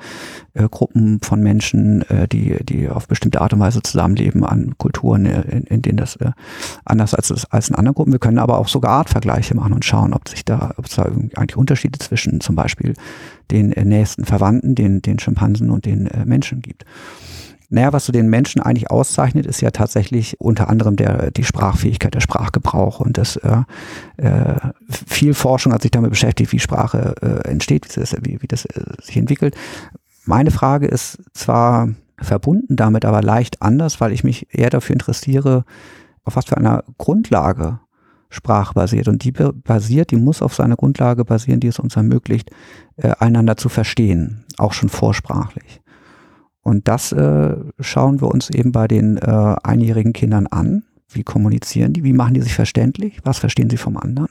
äh, 0.53 0.67
Gruppen 0.69 1.21
von 1.21 1.41
Menschen, 1.41 2.01
äh, 2.09 2.27
die, 2.27 2.57
die 2.65 2.89
auf 2.89 3.07
bestimmte 3.07 3.39
Art 3.39 3.53
und 3.53 3.61
Weise 3.61 3.81
zusammenleben 3.81 4.43
an 4.43 4.77
Kulturen, 4.77 5.25
in, 5.25 5.63
in 5.63 5.81
denen 5.81 5.97
das 5.97 6.19
anders 6.83 7.15
als, 7.15 7.45
als 7.49 7.69
in 7.69 7.75
anderen 7.75 7.95
Gruppen. 7.95 8.11
Wir 8.11 8.19
können 8.19 8.39
aber 8.39 8.57
auch 8.57 8.67
sogar 8.67 8.91
Artvergleiche 8.91 9.55
machen 9.55 9.71
und 9.71 9.85
schauen, 9.85 10.13
ob 10.13 10.27
sich 10.27 10.43
da, 10.43 10.73
ob 10.75 10.85
es 10.85 10.95
da 10.95 11.03
eigentlich 11.03 11.55
Unterschiede 11.55 11.97
zwischen 11.99 12.41
zum 12.41 12.55
Beispiel 12.55 12.93
den 13.51 13.69
nächsten 13.69 14.25
Verwandten, 14.25 14.75
den, 14.75 15.01
den 15.01 15.19
Schimpansen 15.19 15.69
und 15.69 15.85
den 15.85 16.09
Menschen 16.25 16.61
gibt. 16.61 16.85
Naja, 17.73 17.93
was 17.93 18.05
so 18.05 18.11
den 18.11 18.27
Menschen 18.29 18.61
eigentlich 18.61 18.91
auszeichnet, 18.91 19.45
ist 19.45 19.61
ja 19.61 19.71
tatsächlich 19.71 20.41
unter 20.41 20.69
anderem 20.69 20.97
der, 20.97 21.31
die 21.31 21.45
Sprachfähigkeit, 21.45 22.13
der 22.13 22.19
Sprachgebrauch 22.19 22.99
und 22.99 23.17
das 23.17 23.37
äh, 23.37 23.63
äh, 24.17 24.55
viel 24.89 25.33
Forschung 25.33 25.71
hat 25.71 25.81
sich 25.81 25.91
damit 25.91 26.09
beschäftigt, 26.09 26.51
wie 26.51 26.59
Sprache 26.59 27.15
äh, 27.21 27.49
entsteht, 27.49 27.85
wie 27.85 27.99
das, 28.01 28.13
wie, 28.21 28.41
wie 28.41 28.47
das 28.47 28.65
äh, 28.65 28.83
sich 29.01 29.15
entwickelt. 29.15 29.55
Meine 30.25 30.51
Frage 30.51 30.85
ist 30.85 31.19
zwar 31.33 31.87
verbunden 32.19 32.75
damit, 32.75 33.05
aber 33.05 33.21
leicht 33.21 33.61
anders, 33.61 34.01
weil 34.01 34.11
ich 34.11 34.25
mich 34.25 34.53
eher 34.53 34.69
dafür 34.69 34.93
interessiere, 34.93 35.63
auf 36.25 36.35
was 36.35 36.45
für 36.45 36.57
einer 36.57 36.83
Grundlage 36.97 37.79
Sprache 38.29 38.73
basiert. 38.73 39.07
Und 39.07 39.23
die 39.23 39.31
basiert, 39.31 40.11
die 40.11 40.17
muss 40.17 40.41
auf 40.41 40.55
seiner 40.55 40.75
Grundlage 40.75 41.23
basieren, 41.23 41.61
die 41.61 41.67
es 41.67 41.79
uns 41.79 41.95
ermöglicht, 41.95 42.51
äh, 42.97 43.11
einander 43.19 43.55
zu 43.55 43.69
verstehen, 43.69 44.45
auch 44.57 44.73
schon 44.73 44.89
vorsprachlich. 44.89 45.80
Und 46.63 46.87
das 46.87 47.11
äh, 47.11 47.55
schauen 47.79 48.21
wir 48.21 48.29
uns 48.29 48.49
eben 48.49 48.71
bei 48.71 48.87
den 48.87 49.17
äh, 49.17 49.55
einjährigen 49.63 50.13
Kindern 50.13 50.47
an. 50.47 50.83
Wie 51.09 51.23
kommunizieren 51.23 51.93
die? 51.93 52.03
Wie 52.03 52.13
machen 52.13 52.35
die 52.35 52.41
sich 52.41 52.53
verständlich? 52.53 53.19
Was 53.23 53.39
verstehen 53.39 53.69
sie 53.69 53.77
vom 53.77 53.97
anderen? 53.97 54.29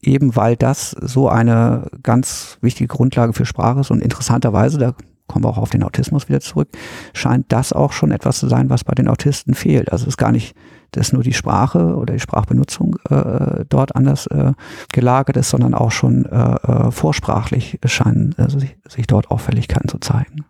Eben 0.00 0.36
weil 0.36 0.56
das 0.56 0.90
so 0.90 1.28
eine 1.28 1.90
ganz 2.02 2.58
wichtige 2.60 2.88
Grundlage 2.88 3.32
für 3.32 3.46
Sprache 3.46 3.80
ist 3.80 3.90
und 3.90 4.02
interessanterweise, 4.02 4.78
da 4.78 4.94
kommen 5.26 5.44
wir 5.44 5.48
auch 5.48 5.58
auf 5.58 5.70
den 5.70 5.82
Autismus 5.82 6.28
wieder 6.28 6.40
zurück, 6.40 6.68
scheint 7.14 7.50
das 7.50 7.72
auch 7.72 7.92
schon 7.92 8.10
etwas 8.10 8.38
zu 8.38 8.48
sein, 8.48 8.70
was 8.70 8.84
bei 8.84 8.94
den 8.94 9.08
Autisten 9.08 9.54
fehlt. 9.54 9.90
Also 9.90 10.04
es 10.04 10.10
ist 10.10 10.16
gar 10.18 10.32
nicht, 10.32 10.54
dass 10.90 11.12
nur 11.12 11.22
die 11.22 11.32
Sprache 11.32 11.96
oder 11.96 12.14
die 12.14 12.20
Sprachbenutzung 12.20 12.96
äh, 13.10 13.64
dort 13.68 13.96
anders 13.96 14.26
äh, 14.26 14.52
gelagert 14.92 15.36
ist, 15.36 15.50
sondern 15.50 15.74
auch 15.74 15.90
schon 15.90 16.26
äh, 16.26 16.54
äh 16.54 16.90
vorsprachlich 16.90 17.80
scheinen 17.84 18.34
also 18.36 18.58
sich, 18.58 18.76
sich 18.88 19.06
dort 19.06 19.30
Auffälligkeiten 19.30 19.88
zu 19.88 19.98
zeigen. 19.98 20.44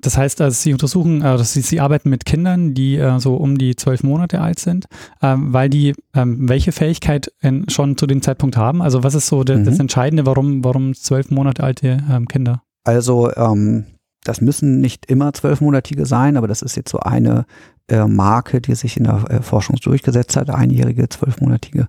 Das 0.00 0.18
heißt, 0.18 0.40
also 0.40 0.54
Sie 0.54 0.72
untersuchen, 0.72 1.22
also 1.22 1.42
Sie, 1.42 1.62
Sie 1.62 1.80
arbeiten 1.80 2.10
mit 2.10 2.26
Kindern, 2.26 2.74
die 2.74 2.96
äh, 2.96 3.18
so 3.18 3.36
um 3.36 3.56
die 3.56 3.76
zwölf 3.76 4.02
Monate 4.02 4.40
alt 4.40 4.58
sind, 4.58 4.86
ähm, 5.22 5.52
weil 5.52 5.70
die 5.70 5.94
ähm, 6.14 6.48
welche 6.48 6.72
Fähigkeit 6.72 7.32
in, 7.40 7.68
schon 7.70 7.96
zu 7.96 8.06
dem 8.06 8.20
Zeitpunkt 8.20 8.56
haben? 8.56 8.82
Also 8.82 9.02
was 9.02 9.14
ist 9.14 9.28
so 9.28 9.42
de, 9.42 9.56
mhm. 9.56 9.64
das 9.64 9.78
Entscheidende, 9.78 10.26
warum 10.26 10.62
warum 10.64 10.94
zwölf 10.94 11.30
Monate 11.30 11.62
alte 11.62 11.98
ähm, 12.10 12.28
Kinder? 12.28 12.62
Also 12.84 13.34
ähm, 13.34 13.86
das 14.22 14.40
müssen 14.40 14.80
nicht 14.80 15.06
immer 15.06 15.32
zwölfmonatige 15.32 16.04
sein, 16.04 16.36
aber 16.36 16.48
das 16.48 16.60
ist 16.60 16.76
jetzt 16.76 16.90
so 16.90 16.98
eine 16.98 17.46
äh, 17.88 18.04
Marke, 18.06 18.60
die 18.60 18.74
sich 18.74 18.96
in 18.96 19.04
der 19.04 19.24
äh, 19.30 19.42
Forschung 19.42 19.76
durchgesetzt 19.76 20.36
hat, 20.36 20.50
einjährige, 20.50 21.08
zwölfmonatige. 21.08 21.86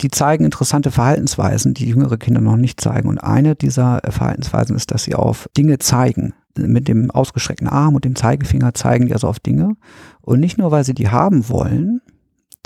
Die 0.00 0.10
zeigen 0.10 0.44
interessante 0.44 0.90
Verhaltensweisen, 0.90 1.74
die 1.74 1.86
jüngere 1.86 2.16
Kinder 2.16 2.40
noch 2.40 2.56
nicht 2.56 2.80
zeigen. 2.80 3.08
Und 3.08 3.18
eine 3.18 3.54
dieser 3.54 4.02
äh, 4.04 4.10
Verhaltensweisen 4.10 4.74
ist, 4.74 4.90
dass 4.90 5.04
sie 5.04 5.14
auf 5.14 5.48
Dinge 5.56 5.78
zeigen 5.78 6.34
mit 6.58 6.88
dem 6.88 7.10
ausgestreckten 7.10 7.68
Arm 7.68 7.94
und 7.94 8.04
dem 8.04 8.16
Zeigefinger 8.16 8.74
zeigen 8.74 9.06
die 9.06 9.12
also 9.12 9.28
auf 9.28 9.40
Dinge. 9.40 9.76
Und 10.20 10.40
nicht 10.40 10.58
nur, 10.58 10.70
weil 10.70 10.84
sie 10.84 10.94
die 10.94 11.08
haben 11.08 11.48
wollen, 11.48 12.00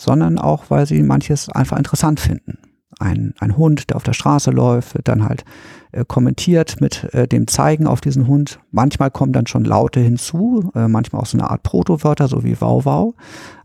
sondern 0.01 0.39
auch, 0.39 0.65
weil 0.69 0.87
sie 0.87 1.03
manches 1.03 1.49
einfach 1.49 1.77
interessant 1.77 2.21
finden. 2.21 2.59
Ein, 3.01 3.35
ein 3.39 3.57
Hund, 3.57 3.91
der 3.91 3.97
auf 3.97 4.03
der 4.03 4.13
Straße 4.13 4.51
läuft, 4.51 4.95
wird 4.95 5.07
dann 5.07 5.25
halt 5.25 5.45
äh, 5.93 6.05
kommentiert 6.05 6.81
mit 6.81 7.05
äh, 7.15 7.29
dem 7.29 7.47
Zeigen 7.47 7.87
auf 7.87 8.01
diesen 8.01 8.27
Hund. 8.27 8.59
Manchmal 8.73 9.11
kommen 9.11 9.33
dann 9.33 9.47
schon 9.47 9.65
Laute 9.65 10.01
hinzu, 10.01 10.71
äh, 10.75 10.89
manchmal 10.89 11.23
auch 11.23 11.27
so 11.27 11.39
eine 11.39 11.49
Art 11.49 11.63
Protowörter, 11.63 12.27
so 12.27 12.43
wie 12.43 12.61
Wow 12.61 12.85
Wow. 12.85 13.15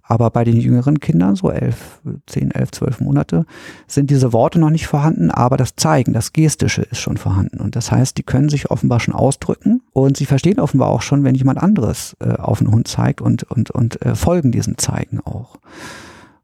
Aber 0.05 0.29
bei 0.31 0.43
den 0.43 0.57
jüngeren 0.57 0.99
Kindern, 0.99 1.35
so 1.35 1.49
elf, 1.49 2.01
zehn, 2.27 2.51
elf, 2.51 2.71
zwölf 2.71 2.99
Monate, 2.99 3.45
sind 3.87 4.09
diese 4.09 4.33
Worte 4.33 4.59
noch 4.59 4.69
nicht 4.69 4.85
vorhanden, 4.85 5.31
aber 5.31 5.55
das 5.55 5.77
Zeigen, 5.77 6.11
das 6.11 6.33
Gestische 6.33 6.81
ist 6.81 6.99
schon 6.99 7.15
vorhanden. 7.15 7.61
Und 7.61 7.77
das 7.77 7.89
heißt, 7.89 8.17
die 8.17 8.23
können 8.23 8.49
sich 8.49 8.69
offenbar 8.69 8.99
schon 8.99 9.13
ausdrücken 9.13 9.81
und 9.93 10.17
sie 10.17 10.25
verstehen 10.25 10.59
offenbar 10.59 10.89
auch 10.89 11.01
schon, 11.01 11.23
wenn 11.23 11.35
jemand 11.35 11.57
anderes 11.57 12.17
äh, 12.19 12.33
auf 12.33 12.59
einen 12.59 12.71
Hund 12.71 12.89
zeigt 12.89 13.21
und, 13.21 13.43
und, 13.43 13.71
und 13.71 14.01
äh, 14.05 14.15
folgen 14.15 14.51
diesem 14.51 14.77
Zeigen 14.77 15.21
auch. 15.21 15.55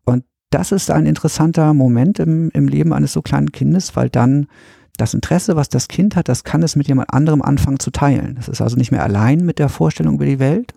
Und 0.06 0.24
das 0.52 0.72
ist 0.72 0.90
ein 0.90 1.06
interessanter 1.06 1.74
Moment 1.74 2.20
im, 2.20 2.50
im 2.52 2.70
Leben 2.70 2.94
eines 2.94 3.12
so 3.12 3.22
kleinen 3.22 3.52
Kindes, 3.52 3.96
weil 3.98 4.10
dann 4.10 4.48
das 4.96 5.14
Interesse, 5.14 5.56
was 5.56 5.70
das 5.70 5.88
Kind 5.90 6.16
hat, 6.16 6.30
das 6.30 6.44
kann 6.44 6.64
es 6.64 6.76
mit 6.76 6.88
jemand 6.88 7.14
anderem 7.14 7.42
anfangen 7.42 7.80
zu 7.80 7.92
teilen. 7.92 8.38
Es 8.40 8.48
ist 8.48 8.62
also 8.62 8.78
nicht 8.78 8.92
mehr 8.92 9.04
allein 9.04 9.46
mit 9.46 9.60
der 9.60 9.70
Vorstellung 9.70 10.16
über 10.16 10.26
die 10.26 10.40
Welt, 10.40 10.74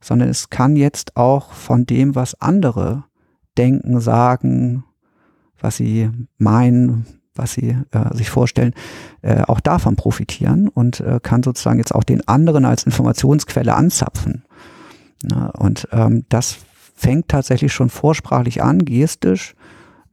sondern 0.00 0.28
es 0.28 0.50
kann 0.50 0.76
jetzt 0.76 1.16
auch 1.16 1.52
von 1.52 1.86
dem, 1.86 2.14
was 2.14 2.40
andere 2.40 3.04
denken, 3.58 4.00
sagen, 4.00 4.84
was 5.60 5.76
sie 5.76 6.10
meinen, 6.38 7.06
was 7.34 7.52
sie 7.52 7.76
äh, 7.90 8.14
sich 8.14 8.30
vorstellen, 8.30 8.74
äh, 9.22 9.42
auch 9.42 9.60
davon 9.60 9.96
profitieren 9.96 10.68
und 10.68 11.00
äh, 11.00 11.20
kann 11.22 11.42
sozusagen 11.42 11.78
jetzt 11.78 11.94
auch 11.94 12.04
den 12.04 12.26
anderen 12.26 12.64
als 12.64 12.84
Informationsquelle 12.84 13.74
anzapfen. 13.74 14.44
Na, 15.22 15.50
und 15.50 15.86
ähm, 15.92 16.24
das 16.28 16.56
fängt 16.94 17.28
tatsächlich 17.28 17.72
schon 17.72 17.90
vorsprachlich 17.90 18.62
an, 18.62 18.84
gestisch. 18.84 19.54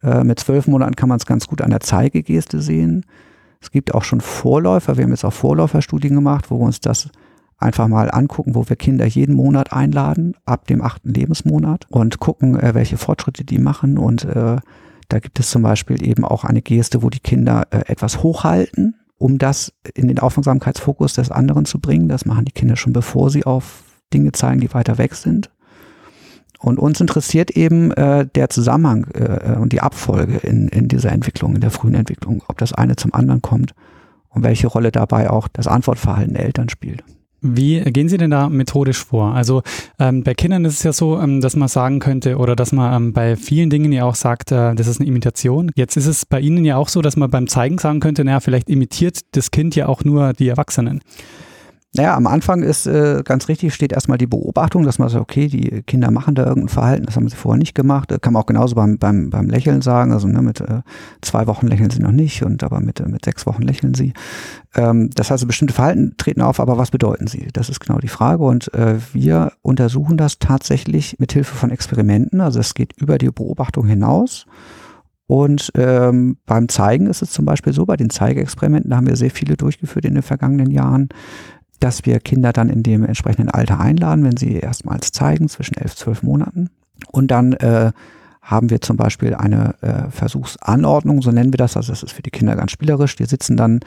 Äh, 0.03 0.23
mit 0.23 0.39
zwölf 0.39 0.67
Monaten 0.67 0.95
kann 0.95 1.09
man 1.09 1.17
es 1.17 1.25
ganz 1.25 1.47
gut 1.47 1.61
an 1.61 1.69
der 1.69 1.79
Zeigegeste 1.79 2.61
sehen. 2.61 3.05
Es 3.61 3.71
gibt 3.71 3.93
auch 3.93 4.03
schon 4.03 4.21
Vorläufer, 4.21 4.97
wir 4.97 5.03
haben 5.03 5.11
jetzt 5.11 5.25
auch 5.25 5.33
Vorläuferstudien 5.33 6.15
gemacht, 6.15 6.51
wo 6.51 6.59
wir 6.59 6.65
uns 6.65 6.79
das 6.79 7.09
einfach 7.57 7.87
mal 7.87 8.11
angucken, 8.11 8.55
wo 8.55 8.69
wir 8.69 8.75
Kinder 8.75 9.05
jeden 9.05 9.35
Monat 9.35 9.73
einladen, 9.73 10.35
ab 10.45 10.67
dem 10.67 10.81
achten 10.81 11.13
Lebensmonat 11.13 11.85
und 11.89 12.19
gucken, 12.19 12.59
äh, 12.59 12.73
welche 12.73 12.97
Fortschritte 12.97 13.43
die 13.43 13.59
machen. 13.59 13.97
Und 13.97 14.25
äh, 14.25 14.57
da 15.09 15.19
gibt 15.19 15.39
es 15.39 15.49
zum 15.49 15.63
Beispiel 15.63 16.05
eben 16.05 16.23
auch 16.23 16.43
eine 16.43 16.61
Geste, 16.61 17.01
wo 17.01 17.09
die 17.09 17.19
Kinder 17.19 17.67
äh, 17.71 17.79
etwas 17.87 18.21
hochhalten, 18.21 18.95
um 19.17 19.39
das 19.39 19.73
in 19.95 20.07
den 20.07 20.19
Aufmerksamkeitsfokus 20.19 21.13
des 21.13 21.31
anderen 21.31 21.65
zu 21.65 21.79
bringen. 21.79 22.07
Das 22.07 22.25
machen 22.25 22.45
die 22.45 22.51
Kinder 22.51 22.75
schon, 22.75 22.93
bevor 22.93 23.29
sie 23.29 23.45
auf 23.45 23.83
Dinge 24.13 24.31
zeigen, 24.31 24.61
die 24.61 24.73
weiter 24.73 24.97
weg 24.97 25.15
sind. 25.15 25.49
Und 26.59 26.79
uns 26.79 26.99
interessiert 26.99 27.51
eben 27.51 27.91
äh, 27.91 28.27
der 28.27 28.49
Zusammenhang 28.49 29.07
äh, 29.13 29.55
und 29.57 29.73
die 29.73 29.81
Abfolge 29.81 30.37
in, 30.37 30.67
in 30.69 30.87
dieser 30.87 31.11
Entwicklung, 31.11 31.55
in 31.55 31.61
der 31.61 31.71
frühen 31.71 31.93
Entwicklung, 31.93 32.43
ob 32.47 32.57
das 32.57 32.73
eine 32.73 32.95
zum 32.95 33.13
anderen 33.13 33.41
kommt 33.41 33.73
und 34.29 34.43
welche 34.43 34.67
Rolle 34.67 34.91
dabei 34.91 35.29
auch 35.29 35.47
das 35.47 35.67
Antwortverhalten 35.67 36.33
der 36.33 36.45
Eltern 36.45 36.69
spielt. 36.69 37.03
Wie 37.41 37.79
gehen 37.81 38.09
Sie 38.09 38.17
denn 38.17 38.31
da 38.31 38.49
methodisch 38.49 39.05
vor? 39.05 39.33
Also 39.33 39.61
ähm, 39.99 40.23
bei 40.23 40.33
Kindern 40.33 40.65
ist 40.65 40.75
es 40.75 40.83
ja 40.83 40.91
so, 40.91 41.19
ähm, 41.19 41.39
dass 41.39 41.55
man 41.55 41.67
sagen 41.67 41.99
könnte 41.99 42.37
oder 42.37 42.55
dass 42.55 42.71
man 42.71 42.93
ähm, 42.93 43.13
bei 43.13 43.35
vielen 43.35 43.69
Dingen 43.69 43.91
ja 43.91 44.05
auch 44.05 44.15
sagt, 44.15 44.51
äh, 44.51 44.73
das 44.73 44.87
ist 44.87 44.99
eine 44.99 45.07
Imitation. 45.07 45.71
Jetzt 45.75 45.97
ist 45.97 46.07
es 46.07 46.25
bei 46.25 46.39
Ihnen 46.39 46.65
ja 46.65 46.77
auch 46.77 46.89
so, 46.89 47.01
dass 47.01 47.15
man 47.15 47.29
beim 47.29 47.47
Zeigen 47.47 47.77
sagen 47.77 47.99
könnte, 47.99 48.23
naja, 48.23 48.39
vielleicht 48.39 48.69
imitiert 48.69 49.19
das 49.33 49.51
Kind 49.51 49.75
ja 49.75 49.87
auch 49.87 50.03
nur 50.03 50.33
die 50.33 50.47
Erwachsenen. 50.47 51.01
Naja, 51.95 52.15
am 52.15 52.27
Anfang 52.27 52.63
ist 52.63 52.85
äh, 52.85 53.23
ganz 53.23 53.47
richtig, 53.47 53.73
steht 53.73 53.93
erstmal 53.93 54.17
die 54.17 54.27
Beobachtung, 54.27 54.83
dass 54.83 54.99
man 54.99 55.07
sagt, 55.07 55.21
okay, 55.21 55.47
die 55.47 55.83
Kinder 55.83 56.11
machen 56.11 56.35
da 56.35 56.45
irgendein 56.45 56.69
Verhalten, 56.69 57.05
das 57.05 57.15
haben 57.15 57.29
sie 57.29 57.35
vorher 57.35 57.57
nicht 57.57 57.75
gemacht. 57.75 58.13
Kann 58.21 58.33
man 58.33 58.43
auch 58.43 58.45
genauso 58.45 58.75
beim, 58.75 58.97
beim, 58.97 59.29
beim 59.29 59.49
Lächeln 59.49 59.81
sagen, 59.81 60.11
also 60.11 60.27
ne, 60.27 60.41
mit 60.41 60.59
äh, 60.59 60.81
zwei 61.21 61.47
Wochen 61.47 61.65
lächeln 61.65 61.89
sie 61.89 62.01
noch 62.01 62.11
nicht 62.11 62.43
und 62.43 62.61
aber 62.63 62.81
mit, 62.81 62.99
äh, 62.99 63.07
mit 63.07 63.23
sechs 63.23 63.45
Wochen 63.45 63.61
lächeln 63.61 63.93
sie. 63.93 64.13
Ähm, 64.75 65.09
das 65.15 65.31
heißt, 65.31 65.47
bestimmte 65.47 65.73
Verhalten 65.73 66.15
treten 66.17 66.41
auf, 66.41 66.59
aber 66.59 66.77
was 66.77 66.91
bedeuten 66.91 67.27
sie? 67.27 67.47
Das 67.53 67.69
ist 67.69 67.79
genau 67.79 67.99
die 67.99 68.09
Frage 68.09 68.43
und 68.43 68.71
äh, 68.73 68.97
wir 69.13 69.53
untersuchen 69.61 70.17
das 70.17 70.39
tatsächlich 70.39 71.17
mit 71.19 71.31
Hilfe 71.31 71.55
von 71.55 71.71
Experimenten, 71.71 72.41
also 72.41 72.59
es 72.59 72.73
geht 72.73 72.93
über 72.97 73.17
die 73.17 73.29
Beobachtung 73.29 73.87
hinaus. 73.87 74.45
Und 75.29 75.73
ähm, 75.75 76.37
beim 76.45 76.69
Zeigen 76.69 77.07
ist 77.07 77.21
es 77.21 77.31
zum 77.31 77.43
Beispiel 77.43 77.73
so, 77.73 77.85
bei 77.85 77.97
den 77.97 78.09
Zeigeexperimenten, 78.09 78.89
da 78.89 78.95
haben 78.95 79.07
wir 79.07 79.17
sehr 79.17 79.29
viele 79.29 79.57
durchgeführt 79.57 80.05
in 80.05 80.13
den 80.13 80.23
vergangenen 80.23 80.71
Jahren, 80.71 81.09
dass 81.79 82.05
wir 82.05 82.19
Kinder 82.19 82.53
dann 82.53 82.69
in 82.69 82.83
dem 82.83 83.05
entsprechenden 83.05 83.49
Alter 83.49 83.79
einladen, 83.79 84.23
wenn 84.23 84.37
sie 84.37 84.55
erstmals 84.55 85.11
zeigen, 85.11 85.49
zwischen 85.49 85.75
elf, 85.75 85.95
zwölf 85.95 86.23
Monaten. 86.23 86.69
Und 87.11 87.29
dann 87.29 87.53
äh, 87.53 87.91
haben 88.47 88.69
wir 88.69 88.79
zum 88.79 88.95
Beispiel 88.95 89.35
eine 89.35 89.75
äh, 89.81 90.09
Versuchsanordnung, 90.09 91.21
so 91.21 91.31
nennen 91.31 91.51
wir 91.51 91.57
das, 91.57 91.75
also 91.75 91.91
das 91.91 92.01
ist 92.01 92.13
für 92.13 92.21
die 92.21 92.31
Kinder 92.31 92.55
ganz 92.55 92.71
spielerisch. 92.71 93.17
Die 93.17 93.25
sitzen 93.25 93.57
dann 93.57 93.81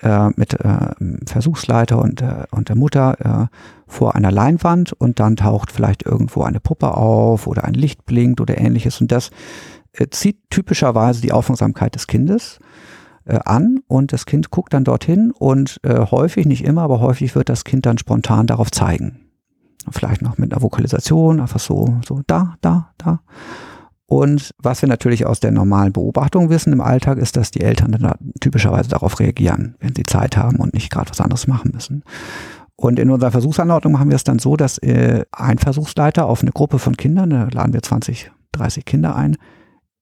äh, 0.00 0.30
mit 0.34 0.54
äh, 0.54 0.94
Versuchsleiter 1.26 2.00
und, 2.02 2.20
äh, 2.20 2.44
und 2.50 2.68
der 2.68 2.76
Mutter 2.76 3.48
äh, 3.48 3.56
vor 3.86 4.16
einer 4.16 4.32
Leinwand 4.32 4.92
und 4.92 5.20
dann 5.20 5.36
taucht 5.36 5.70
vielleicht 5.70 6.04
irgendwo 6.04 6.42
eine 6.42 6.58
Puppe 6.58 6.96
auf 6.96 7.46
oder 7.46 7.64
ein 7.64 7.74
Licht 7.74 8.04
blinkt 8.04 8.40
oder 8.40 8.58
ähnliches 8.58 9.00
und 9.00 9.12
das 9.12 9.30
äh, 9.92 10.08
zieht 10.10 10.38
typischerweise 10.50 11.20
die 11.20 11.32
Aufmerksamkeit 11.32 11.94
des 11.94 12.08
Kindes 12.08 12.58
an 13.38 13.80
und 13.86 14.12
das 14.12 14.26
Kind 14.26 14.50
guckt 14.50 14.74
dann 14.74 14.84
dorthin 14.84 15.30
und 15.30 15.78
äh, 15.82 16.06
häufig, 16.10 16.46
nicht 16.46 16.64
immer, 16.64 16.82
aber 16.82 17.00
häufig 17.00 17.34
wird 17.34 17.48
das 17.48 17.64
Kind 17.64 17.86
dann 17.86 17.98
spontan 17.98 18.46
darauf 18.46 18.70
zeigen. 18.70 19.20
Vielleicht 19.90 20.22
noch 20.22 20.38
mit 20.38 20.52
einer 20.52 20.62
Vokalisation, 20.62 21.40
einfach 21.40 21.60
so, 21.60 22.00
so 22.06 22.20
da, 22.26 22.56
da, 22.60 22.92
da. 22.98 23.20
Und 24.06 24.50
was 24.58 24.82
wir 24.82 24.88
natürlich 24.88 25.24
aus 25.24 25.38
der 25.40 25.52
normalen 25.52 25.92
Beobachtung 25.92 26.50
wissen 26.50 26.72
im 26.72 26.80
Alltag, 26.80 27.18
ist, 27.18 27.36
dass 27.36 27.52
die 27.52 27.60
Eltern 27.60 27.92
dann 27.92 28.12
typischerweise 28.40 28.90
darauf 28.90 29.20
reagieren, 29.20 29.76
wenn 29.78 29.94
sie 29.94 30.02
Zeit 30.02 30.36
haben 30.36 30.56
und 30.56 30.74
nicht 30.74 30.90
gerade 30.90 31.10
was 31.10 31.20
anderes 31.20 31.46
machen 31.46 31.70
müssen. 31.72 32.02
Und 32.74 32.98
in 32.98 33.10
unserer 33.10 33.30
Versuchsanordnung 33.30 33.92
machen 33.92 34.08
wir 34.08 34.16
es 34.16 34.24
dann 34.24 34.38
so, 34.38 34.56
dass 34.56 34.78
äh, 34.78 35.24
ein 35.30 35.58
Versuchsleiter 35.58 36.26
auf 36.26 36.42
eine 36.42 36.50
Gruppe 36.50 36.78
von 36.78 36.96
Kindern, 36.96 37.30
da 37.30 37.48
laden 37.52 37.72
wir 37.72 37.82
20, 37.82 38.32
30 38.52 38.84
Kinder 38.84 39.14
ein, 39.14 39.36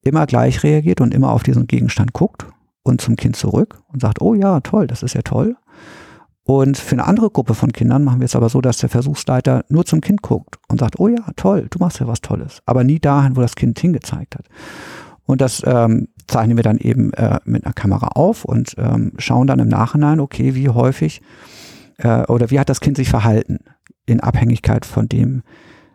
immer 0.03 0.27
gleich 0.27 0.63
reagiert 0.63 1.01
und 1.01 1.13
immer 1.13 1.33
auf 1.33 1.43
diesen 1.43 1.67
Gegenstand 1.67 2.13
guckt 2.13 2.47
und 2.89 3.01
zum 3.01 3.17
Kind 3.17 3.37
zurück 3.37 3.81
und 3.89 4.01
sagt, 4.01 4.21
oh 4.21 4.35
ja, 4.35 4.61
toll, 4.61 4.87
das 4.87 5.03
ist 5.03 5.15
ja 5.15 5.23
toll. 5.23 5.57
Und 6.45 6.79
für 6.79 6.95
eine 6.95 7.07
andere 7.07 7.31
Gruppe 7.31 7.55
von 7.55 7.73
Kindern 7.73 8.05
machen 8.05 8.21
wir 8.21 8.25
es 8.25 8.35
aber 8.35 8.49
so, 8.49 8.63
dass 8.63 8.79
der 8.79 8.89
Versuchsleiter 8.89 9.67
nur 9.69 9.85
zum 9.85 10.01
Kind 10.01 10.23
guckt 10.23 10.59
und 10.69 10.81
sagt, 10.81 10.99
oh 10.99 11.09
ja, 11.09 11.23
toll, 11.37 11.67
du 11.69 11.79
machst 11.79 12.01
ja 12.01 12.07
was 12.07 12.23
Tolles, 12.23 12.63
aber 12.65 12.85
nie 12.85 12.99
dahin, 12.99 13.37
wo 13.37 13.43
das 13.43 13.55
Kind 13.55 13.79
hingezeigt 13.79 14.35
hat. 14.35 14.47
Und 15.27 15.43
das 15.43 15.63
ähm, 15.67 16.09
zeichnen 16.27 16.57
wir 16.57 16.65
dann 16.65 16.79
eben 16.79 17.13
äh, 17.13 17.39
mit 17.45 17.67
einer 17.67 17.75
Kamera 17.75 18.09
auf 18.15 18.47
und 18.47 18.75
ähm, 18.79 19.13
schauen 19.19 19.47
dann 19.47 19.59
im 19.59 19.69
Nachhinein, 19.69 20.21
okay, 20.21 20.55
wie 20.55 20.71
häufig 20.71 21.21
äh, 21.99 22.23
oder 22.29 22.51
wie 22.51 22.59
hat 22.59 22.71
das 22.71 22.81
Kind 22.81 22.97
sich 22.97 23.11
verhalten 23.11 23.59
in 24.07 24.21
Abhängigkeit 24.21 24.87
von 24.87 25.07
dem, 25.07 25.43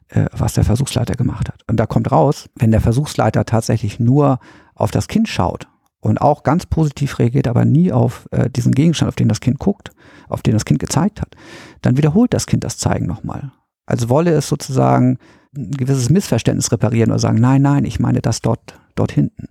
äh, 0.10 0.28
was 0.38 0.54
der 0.54 0.66
Versuchsleiter 0.66 1.16
gemacht 1.16 1.50
hat. 1.50 1.62
Und 1.68 1.78
da 1.78 1.88
kommt 1.88 2.12
raus, 2.12 2.48
wenn 2.60 2.70
der 2.70 2.82
Versuchsleiter 2.82 3.46
tatsächlich 3.46 4.00
nur 4.00 4.38
auf 4.76 4.92
das 4.92 5.08
Kind 5.08 5.28
schaut 5.28 5.68
und 6.04 6.20
auch 6.20 6.44
ganz 6.44 6.66
positiv 6.66 7.18
reagiert, 7.18 7.48
aber 7.48 7.64
nie 7.64 7.92
auf 7.92 8.28
äh, 8.32 8.50
diesen 8.50 8.74
Gegenstand, 8.74 9.08
auf 9.08 9.16
den 9.16 9.30
das 9.30 9.40
Kind 9.40 9.58
guckt, 9.58 9.92
auf 10.28 10.42
den 10.42 10.54
das 10.54 10.66
Kind 10.66 10.80
gezeigt 10.80 11.22
hat, 11.22 11.36
dann 11.82 11.98
wiederholt 11.98 12.34
das 12.34 12.46
Kind 12.46 12.66
das 12.66 12.78
Zeigen 12.78 13.06
nochmal. 13.06 13.52
Also 13.86 14.10
wolle 14.10 14.32
es 14.32 14.48
sozusagen 14.50 15.18
ein 15.56 15.72
gewisses 15.72 16.10
Missverständnis 16.10 16.72
reparieren 16.72 17.12
oder 17.12 17.20
sagen, 17.20 17.40
nein, 17.40 17.62
nein, 17.62 17.86
ich 17.86 18.02
meine 18.02 18.22
das 18.22 18.42
dort, 18.42 18.80
dort 18.96 19.14
hinten. 19.14 19.48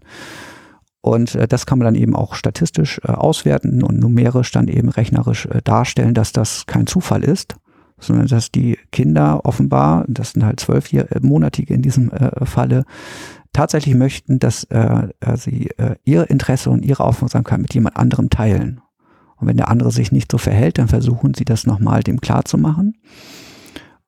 Und 1.01 1.35
äh, 1.35 1.49
das 1.49 1.65
kann 1.65 1.79
man 1.79 1.87
dann 1.87 1.95
eben 1.95 2.15
auch 2.15 2.35
statistisch 2.35 3.01
äh, 3.03 3.13
auswerten 3.13 3.83
und 3.83 3.99
numerisch 3.99 4.53
dann 4.53 4.69
eben 4.69 4.91
rechnerisch 4.91 5.47
äh, 5.47 5.63
darstellen, 5.65 6.13
dass 6.13 6.33
das 6.33 6.67
kein 6.67 6.87
Zufall 6.87 7.25
ist, 7.25 7.57
sondern 7.99 8.27
dass 8.27 8.53
die 8.53 8.79
Kinder 8.91 9.47
offenbar, 9.47 10.05
das 10.07 10.33
sind 10.33 10.45
halt 10.45 10.61
zwölfmonatige 10.61 11.73
in 11.73 11.81
diesem 11.81 12.11
äh, 12.11 12.45
Falle, 12.45 12.85
tatsächlich 13.53 13.95
möchten, 13.95 14.39
dass 14.39 14.65
äh, 14.65 15.09
äh, 15.21 15.37
sie 15.37 15.71
äh, 15.77 15.97
ihr 16.05 16.31
Interesse 16.31 16.71
und 16.71 16.85
ihre 16.85 17.05
Aufmerksamkeit 17.05 17.61
mit 17.61 17.75
jemand 17.75 17.97
anderem 17.97 18.31
teilen. 18.31 18.81
Und 19.37 19.49
wenn 19.49 19.57
der 19.57 19.69
andere 19.69 19.91
sich 19.91 20.13
nicht 20.13 20.31
so 20.31 20.39
verhält, 20.39 20.79
dann 20.79 20.89
versuchen 20.89 21.35
sie 21.35 21.45
das 21.45 21.67
nochmal 21.67 22.03
dem 22.03 22.21
klarzumachen. 22.21 22.97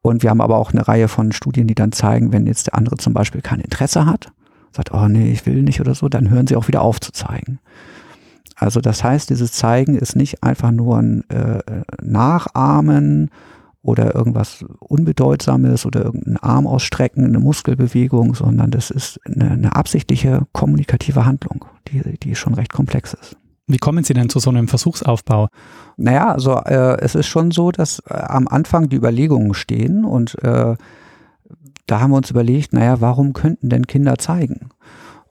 Und 0.00 0.22
wir 0.22 0.30
haben 0.30 0.40
aber 0.40 0.58
auch 0.58 0.72
eine 0.72 0.86
Reihe 0.86 1.08
von 1.08 1.32
Studien, 1.32 1.66
die 1.66 1.74
dann 1.74 1.92
zeigen, 1.92 2.32
wenn 2.32 2.46
jetzt 2.46 2.68
der 2.68 2.74
andere 2.74 2.96
zum 2.96 3.14
Beispiel 3.14 3.40
kein 3.40 3.60
Interesse 3.60 4.06
hat, 4.06 4.32
sagt, 4.70 4.92
oh 4.92 5.08
nee, 5.08 5.32
ich 5.32 5.46
will 5.46 5.62
nicht 5.62 5.80
oder 5.80 5.94
so, 5.94 6.08
dann 6.08 6.30
hören 6.30 6.46
sie 6.46 6.56
auch 6.56 6.68
wieder 6.68 6.82
auf 6.82 7.00
zu 7.00 7.12
zeigen. 7.12 7.58
Also 8.56 8.80
das 8.80 9.02
heißt, 9.02 9.30
dieses 9.30 9.52
Zeigen 9.52 9.96
ist 9.96 10.14
nicht 10.14 10.44
einfach 10.44 10.70
nur 10.70 10.98
ein 10.98 11.28
äh, 11.30 11.60
Nachahmen 12.00 13.30
oder 13.84 14.14
irgendwas 14.14 14.64
Unbedeutsames 14.80 15.84
oder 15.84 16.04
irgendeinen 16.04 16.38
Arm 16.38 16.66
ausstrecken, 16.66 17.26
eine 17.26 17.38
Muskelbewegung, 17.38 18.34
sondern 18.34 18.70
das 18.70 18.90
ist 18.90 19.20
eine, 19.26 19.50
eine 19.50 19.76
absichtliche 19.76 20.46
kommunikative 20.52 21.26
Handlung, 21.26 21.66
die, 21.88 22.18
die 22.18 22.34
schon 22.34 22.54
recht 22.54 22.72
komplex 22.72 23.12
ist. 23.12 23.36
Wie 23.66 23.76
kommen 23.76 24.02
Sie 24.02 24.14
denn 24.14 24.30
zu 24.30 24.40
so 24.40 24.50
einem 24.50 24.68
Versuchsaufbau? 24.68 25.48
Naja, 25.98 26.32
also 26.32 26.56
äh, 26.56 26.98
es 27.00 27.14
ist 27.14 27.26
schon 27.26 27.50
so, 27.50 27.70
dass 27.70 28.00
äh, 28.08 28.14
am 28.14 28.48
Anfang 28.48 28.88
die 28.88 28.96
Überlegungen 28.96 29.52
stehen 29.52 30.04
und 30.04 30.42
äh, 30.42 30.76
da 31.86 32.00
haben 32.00 32.10
wir 32.10 32.16
uns 32.16 32.30
überlegt, 32.30 32.72
naja, 32.72 33.02
warum 33.02 33.34
könnten 33.34 33.68
denn 33.68 33.86
Kinder 33.86 34.16
zeigen? 34.16 34.70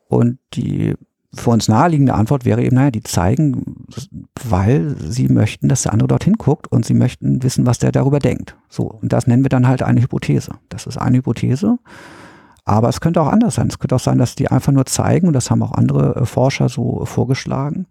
Und 0.07 0.37
die 0.53 0.93
für 1.35 1.49
uns 1.49 1.67
naheliegende 1.67 2.13
Antwort 2.13 2.45
wäre 2.45 2.63
eben, 2.63 2.75
naja, 2.75 2.91
die 2.91 3.01
zeigen, 3.01 3.85
weil 4.43 4.95
sie 4.99 5.27
möchten, 5.27 5.67
dass 5.67 5.81
der 5.81 5.91
andere 5.91 6.07
dorthin 6.07 6.33
guckt 6.33 6.67
und 6.71 6.85
sie 6.85 6.93
möchten 6.93 7.41
wissen, 7.41 7.65
was 7.65 7.79
der 7.79 7.91
darüber 7.91 8.19
denkt. 8.19 8.55
So, 8.69 8.83
und 8.83 9.11
das 9.11 9.25
nennen 9.25 9.43
wir 9.43 9.49
dann 9.49 9.67
halt 9.67 9.81
eine 9.81 10.01
Hypothese. 10.01 10.51
Das 10.69 10.85
ist 10.85 10.97
eine 10.97 11.17
Hypothese. 11.17 11.79
Aber 12.65 12.87
es 12.87 13.01
könnte 13.01 13.19
auch 13.19 13.27
anders 13.27 13.55
sein. 13.55 13.67
Es 13.67 13.79
könnte 13.79 13.95
auch 13.95 13.99
sein, 13.99 14.19
dass 14.19 14.35
die 14.35 14.49
einfach 14.49 14.71
nur 14.71 14.85
zeigen, 14.85 15.27
und 15.27 15.33
das 15.33 15.49
haben 15.49 15.63
auch 15.63 15.73
andere 15.73 16.15
äh, 16.15 16.25
Forscher 16.25 16.69
so 16.69 17.03
vorgeschlagen, 17.05 17.87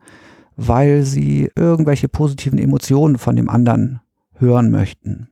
weil 0.57 1.03
sie 1.03 1.51
irgendwelche 1.57 2.09
positiven 2.09 2.59
Emotionen 2.59 3.19
von 3.19 3.37
dem 3.37 3.51
anderen 3.51 4.01
hören 4.39 4.71
möchten. 4.71 5.29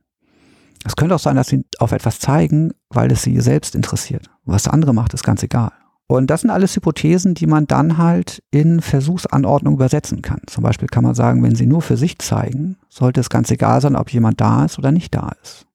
Es 0.83 0.95
könnte 0.95 1.15
auch 1.15 1.19
sein, 1.19 1.35
dass 1.35 1.47
sie 1.47 1.63
auf 1.79 1.91
etwas 1.91 2.19
zeigen, 2.19 2.73
weil 2.89 3.11
es 3.11 3.21
sie 3.21 3.39
selbst 3.39 3.75
interessiert. 3.75 4.29
Was 4.45 4.63
der 4.63 4.73
andere 4.73 4.93
macht, 4.93 5.13
ist 5.13 5.23
ganz 5.23 5.43
egal. 5.43 5.71
Und 6.11 6.27
das 6.27 6.41
sind 6.41 6.49
alles 6.49 6.75
Hypothesen, 6.75 7.35
die 7.35 7.47
man 7.47 7.67
dann 7.67 7.97
halt 7.97 8.43
in 8.51 8.81
Versuchsanordnung 8.81 9.75
übersetzen 9.75 10.21
kann. 10.21 10.41
Zum 10.45 10.61
Beispiel 10.61 10.89
kann 10.89 11.05
man 11.05 11.15
sagen, 11.15 11.41
wenn 11.41 11.55
sie 11.55 11.65
nur 11.65 11.81
für 11.81 11.95
sich 11.95 12.19
zeigen, 12.19 12.75
sollte 12.89 13.21
es 13.21 13.29
ganz 13.29 13.49
egal 13.49 13.79
sein, 13.79 13.95
ob 13.95 14.11
jemand 14.11 14.41
da 14.41 14.65
ist 14.65 14.77
oder 14.77 14.91
nicht 14.91 15.15
da 15.15 15.31
ist. 15.41 15.67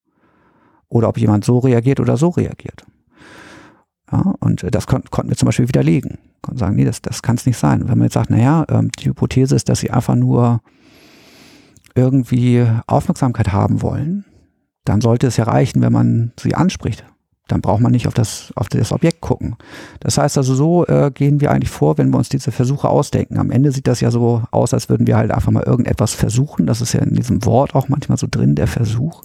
Oder 0.90 1.09
ob 1.09 1.16
jemand 1.16 1.46
so 1.46 1.61
reagiert 1.61 2.01
oder 2.01 2.18
so 2.18 2.29
reagiert. 2.29 2.85
Ja, 4.12 4.35
und 4.40 4.66
das 4.75 4.87
kon 4.87 5.05
konnten 5.11 5.31
wir 5.31 5.38
zum 5.38 5.46
Beispiel 5.46 5.68
widerlegen. 5.68 6.18
Und 6.46 6.59
sagen, 6.59 6.77
nee, 6.77 6.85
das, 6.85 7.01
das 7.01 7.22
kann 7.22 7.37
es 7.37 7.46
nicht 7.46 7.57
sein. 7.57 7.88
wenn 7.88 7.96
man 7.96 8.05
jetzt 8.05 8.14
sagt, 8.14 8.29
naja, 8.29 8.66
ähm, 8.68 8.90
die 8.99 9.07
Hypothese 9.07 9.57
ist, 9.57 9.70
dass 9.70 9.81
sie 9.81 9.90
einfach 9.90 10.16
nur 10.16 10.61
irgendwie 11.94 12.66
Aufmerksamkeit 12.87 13.55
haben 13.55 13.81
wollen, 13.81 14.27
dann 14.85 15.01
sollte 15.01 15.29
es 15.29 15.38
ja 15.38 15.44
reichen, 15.44 15.81
wenn 15.81 15.94
man 15.94 16.33
sie 16.38 16.55
anspricht. 16.55 17.07
Dann 17.48 17.61
braucht 17.61 17.80
man 17.80 17.92
nicht 17.92 18.09
auf 18.09 18.14
das, 18.14 18.52
auf 18.56 18.68
das 18.68 18.90
Objekt 18.90 19.20
gucken. 19.20 19.56
Das 20.00 20.18
heißt 20.18 20.37
also, 20.37 20.54
so 20.54 20.87
äh, 20.87 21.11
gehen 21.12 21.40
wir 21.40 21.52
eigentlich 21.52 21.70
vor, 21.70 21.96
wenn 21.96 22.11
wir 22.11 22.18
uns 22.18 22.28
diese 22.28 22.50
Versuche 22.50 22.88
ausdenken. 22.88 23.38
Am 23.38 23.50
Ende 23.50 23.70
sieht 23.70 23.87
das 23.87 24.00
ja 24.00 24.11
so 24.11 24.42
aus, 24.50 24.74
als 24.74 24.88
würden 24.88 25.06
wir 25.06 25.16
halt 25.16 25.30
einfach 25.30 25.52
mal 25.52 25.62
irgendetwas 25.62 26.14
versuchen. 26.14 26.66
Das 26.66 26.80
ist 26.80 26.92
ja 26.92 27.00
in 27.00 27.14
diesem 27.14 27.44
Wort 27.44 27.74
auch 27.74 27.88
manchmal 27.88 28.18
so 28.18 28.26
drin, 28.28 28.56
der 28.56 28.66
Versuch. 28.66 29.22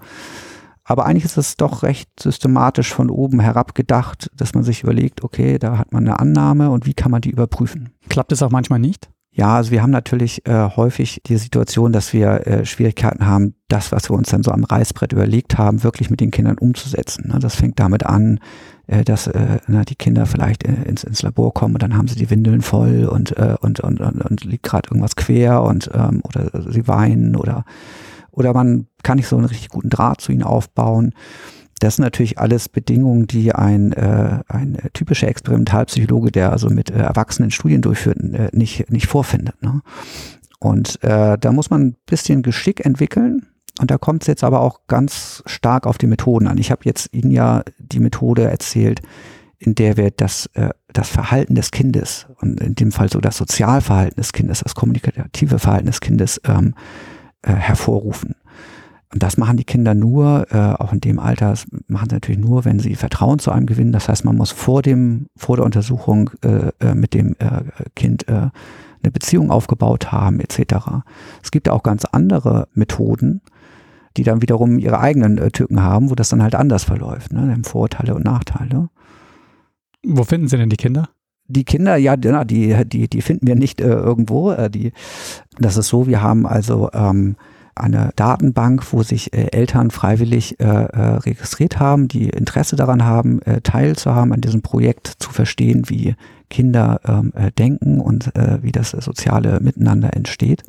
Aber 0.84 1.06
eigentlich 1.06 1.26
ist 1.26 1.38
es 1.38 1.58
doch 1.58 1.84
recht 1.84 2.10
systematisch 2.20 2.94
von 2.94 3.10
oben 3.10 3.40
herab 3.40 3.76
gedacht, 3.76 4.30
dass 4.36 4.54
man 4.54 4.64
sich 4.64 4.84
überlegt, 4.84 5.24
okay, 5.24 5.58
da 5.58 5.78
hat 5.78 5.94
man 5.94 6.08
eine 6.08 6.20
Annahme 6.20 6.70
und 6.70 6.86
wie 6.86 6.94
kann 6.94 7.12
man 7.12 7.22
die 7.22 7.30
überprüfen? 7.30 7.92
Klappt 8.10 8.32
es 8.32 8.44
auch 8.44 8.52
manchmal 8.52 8.80
nicht? 8.80 9.10
Ja, 9.34 9.56
also 9.56 9.72
wir 9.72 9.82
haben 9.82 9.92
natürlich 9.92 10.46
äh, 10.46 10.70
häufig 10.76 11.22
die 11.26 11.38
Situation, 11.38 11.94
dass 11.94 12.12
wir 12.12 12.46
äh, 12.46 12.66
Schwierigkeiten 12.66 13.26
haben, 13.26 13.56
das, 13.70 13.94
was 13.94 14.10
wir 14.10 14.18
uns 14.18 14.30
dann 14.30 14.44
so 14.44 14.52
am 14.52 14.66
Reißbrett 14.66 15.14
überlegt 15.14 15.58
haben, 15.58 15.84
wirklich 15.84 16.10
mit 16.10 16.20
den 16.20 16.32
Kindern 16.32 16.58
umzusetzen. 16.58 17.30
Ne? 17.30 17.40
Das 17.40 17.56
fängt 17.56 17.80
damit 17.80 18.06
an, 18.06 18.42
äh, 18.88 19.06
dass 19.06 19.28
äh, 19.28 19.60
na, 19.68 19.86
die 19.86 19.96
Kinder 19.96 20.26
vielleicht 20.26 20.68
äh, 20.68 20.84
ins, 20.84 21.06
ins 21.06 21.22
Labor 21.22 21.54
kommen 21.54 21.76
und 21.76 21.82
dann 21.82 21.96
haben 21.96 22.10
sie 22.10 22.18
die 22.18 22.30
Windeln 22.30 22.62
voll 22.62 23.06
und, 23.06 23.38
äh, 23.38 23.56
und, 23.62 23.80
und, 23.80 24.02
und, 24.02 24.22
und 24.22 24.44
liegt 24.44 24.64
gerade 24.64 24.90
irgendwas 24.90 25.16
quer 25.16 25.64
und 25.64 25.90
ähm, 25.94 26.22
oder 26.26 26.70
sie 26.70 26.90
weinen 26.90 27.38
oder 27.38 27.64
oder 28.32 28.54
man 28.54 28.88
kann 29.04 29.18
nicht 29.18 29.28
so 29.28 29.38
einen 29.38 29.46
richtig 29.46 29.70
guten 29.70 29.90
Draht 29.90 30.22
zu 30.22 30.32
ihnen 30.32 30.44
aufbauen. 30.44 31.14
Das 31.82 31.96
sind 31.96 32.04
natürlich 32.04 32.38
alles 32.38 32.70
Bedingungen, 32.70 33.26
die 33.26 33.54
ein, 33.54 33.92
äh, 33.94 34.40
ein 34.48 34.78
typischer 34.94 35.28
Experimentalpsychologe, 35.28 36.32
der 36.32 36.52
also 36.52 36.70
mit 36.70 36.92
äh, 36.92 37.00
Erwachsenen 37.00 37.50
Studien 37.50 37.82
durchführt, 37.82 38.20
äh, 38.20 38.50
nicht, 38.54 38.92
nicht 38.92 39.08
vorfindet. 39.08 39.60
Ne? 39.64 39.82
Und 40.60 41.04
äh, 41.04 41.40
da 41.40 41.52
muss 41.52 41.72
man 41.72 41.82
ein 41.82 41.96
bisschen 42.06 42.44
Geschick 42.44 42.86
entwickeln. 42.86 43.48
Und 43.80 43.90
da 43.90 43.98
kommt 43.98 44.22
es 44.22 44.28
jetzt 44.28 44.44
aber 44.44 44.62
auch 44.62 44.82
ganz 44.86 45.42
stark 45.48 45.88
auf 45.88 45.98
die 45.98 46.06
Methoden 46.06 46.48
an. 46.48 46.60
Ich 46.60 46.70
habe 46.70 46.82
jetzt 46.86 47.10
Ihnen 47.14 47.32
ja 47.32 47.64
die 47.80 48.00
Methode 48.00 48.44
erzählt, 48.44 49.02
in 49.58 49.74
der 49.74 49.98
wir 49.98 50.12
das, 50.12 50.52
äh, 50.54 50.70
das 50.94 51.10
Verhalten 51.10 51.56
des 51.56 51.72
Kindes 51.72 52.28
und 52.42 52.62
in 52.62 52.76
dem 52.76 52.92
Fall 52.92 53.10
so 53.10 53.20
das 53.20 53.38
Sozialverhalten 53.38 54.18
des 54.18 54.34
Kindes, 54.34 54.60
das 54.60 54.76
kommunikative 54.76 55.58
Verhalten 55.58 55.88
des 55.88 56.00
Kindes 56.00 56.40
ähm, 56.46 56.76
äh, 57.42 57.54
hervorrufen. 57.54 58.36
Und 59.14 59.22
das 59.22 59.38
machen 59.38 59.58
die 59.58 59.66
Kinder 59.66 59.94
nur, 59.94 60.48
äh, 60.52 60.74
auch 60.82 60.94
in 60.94 61.02
dem 61.02 61.20
Alter, 61.20 61.56
machen 61.88 62.10
sie 62.10 62.16
natürlich 62.16 62.40
nur, 62.40 62.64
wenn 62.64 62.80
sie 62.80 62.96
Vertrauen 62.96 63.40
zu 63.40 63.52
einem 63.52 63.66
gewinnen. 63.66 63.92
Das 63.92 64.08
heißt, 64.08 64.24
man 64.24 64.38
muss 64.38 64.52
vor 64.52 64.82
dem, 64.82 65.28
vor 65.36 65.58
der 65.58 65.66
Untersuchung 65.66 66.30
äh, 66.44 66.70
äh, 66.80 66.96
mit 66.96 67.14
dem 67.14 67.36
äh, 67.40 67.64
Kind 67.96 68.28
äh, 68.30 68.50
eine 69.04 69.12
Beziehung 69.12 69.52
aufgebaut 69.52 70.12
haben, 70.12 70.40
etc. 70.40 71.04
Es 71.44 71.52
gibt 71.52 71.68
auch 71.68 71.84
ganz 71.84 72.06
andere 72.06 72.68
Methoden, 72.74 73.42
die 74.16 74.24
dann 74.24 74.42
wiederum 74.42 74.80
ihre 74.80 75.00
eigenen 75.00 75.38
äh, 75.38 75.52
Tücken 75.52 75.82
haben, 75.82 76.10
wo 76.10 76.16
das 76.16 76.30
dann 76.30 76.44
halt 76.44 76.56
anders 76.56 76.86
verläuft. 76.86 77.34
Ne? 77.34 77.52
Haben 77.52 77.64
Vorteile 77.64 78.16
und 78.16 78.24
Nachteile. 78.24 78.90
Wo 80.06 80.24
finden 80.24 80.48
Sie 80.48 80.58
denn 80.58 80.70
die 80.70 80.78
Kinder? 80.78 81.10
Die 81.48 81.66
Kinder, 81.66 81.98
ja, 81.98 82.16
die, 82.16 82.86
die, 82.86 83.10
die 83.10 83.22
finden 83.22 83.46
wir 83.46 83.56
nicht 83.56 83.82
äh, 83.82 83.88
irgendwo. 83.88 84.52
Äh, 84.52 84.70
die, 84.70 84.94
das 85.60 85.76
ist 85.76 85.90
so, 85.90 86.08
wir 86.08 86.22
haben 86.22 86.46
also 86.46 86.90
ähm, 86.94 87.36
eine 87.76 88.12
Datenbank, 88.16 88.92
wo 88.92 89.04
sich 89.04 89.34
äh, 89.34 89.48
Eltern 89.52 89.92
freiwillig 89.92 90.60
äh, 90.60 90.64
äh, 90.64 91.00
registriert 91.18 91.80
haben, 91.80 92.08
die 92.08 92.30
Interesse 92.30 92.76
daran 92.76 93.04
haben, 93.04 93.42
äh, 93.44 93.62
teilzuhaben 93.62 94.34
an 94.34 94.42
diesem 94.42 94.62
Projekt, 94.62 95.08
zu 95.08 95.32
verstehen, 95.32 95.84
wie 95.88 96.16
Kinder 96.50 97.00
ähm, 97.06 97.32
äh, 97.36 97.52
denken 97.52 98.00
und 98.00 98.36
äh, 98.36 98.62
wie 98.62 98.72
das 98.72 98.92
soziale 98.92 99.60
Miteinander 99.62 100.14
entsteht. 100.16 100.64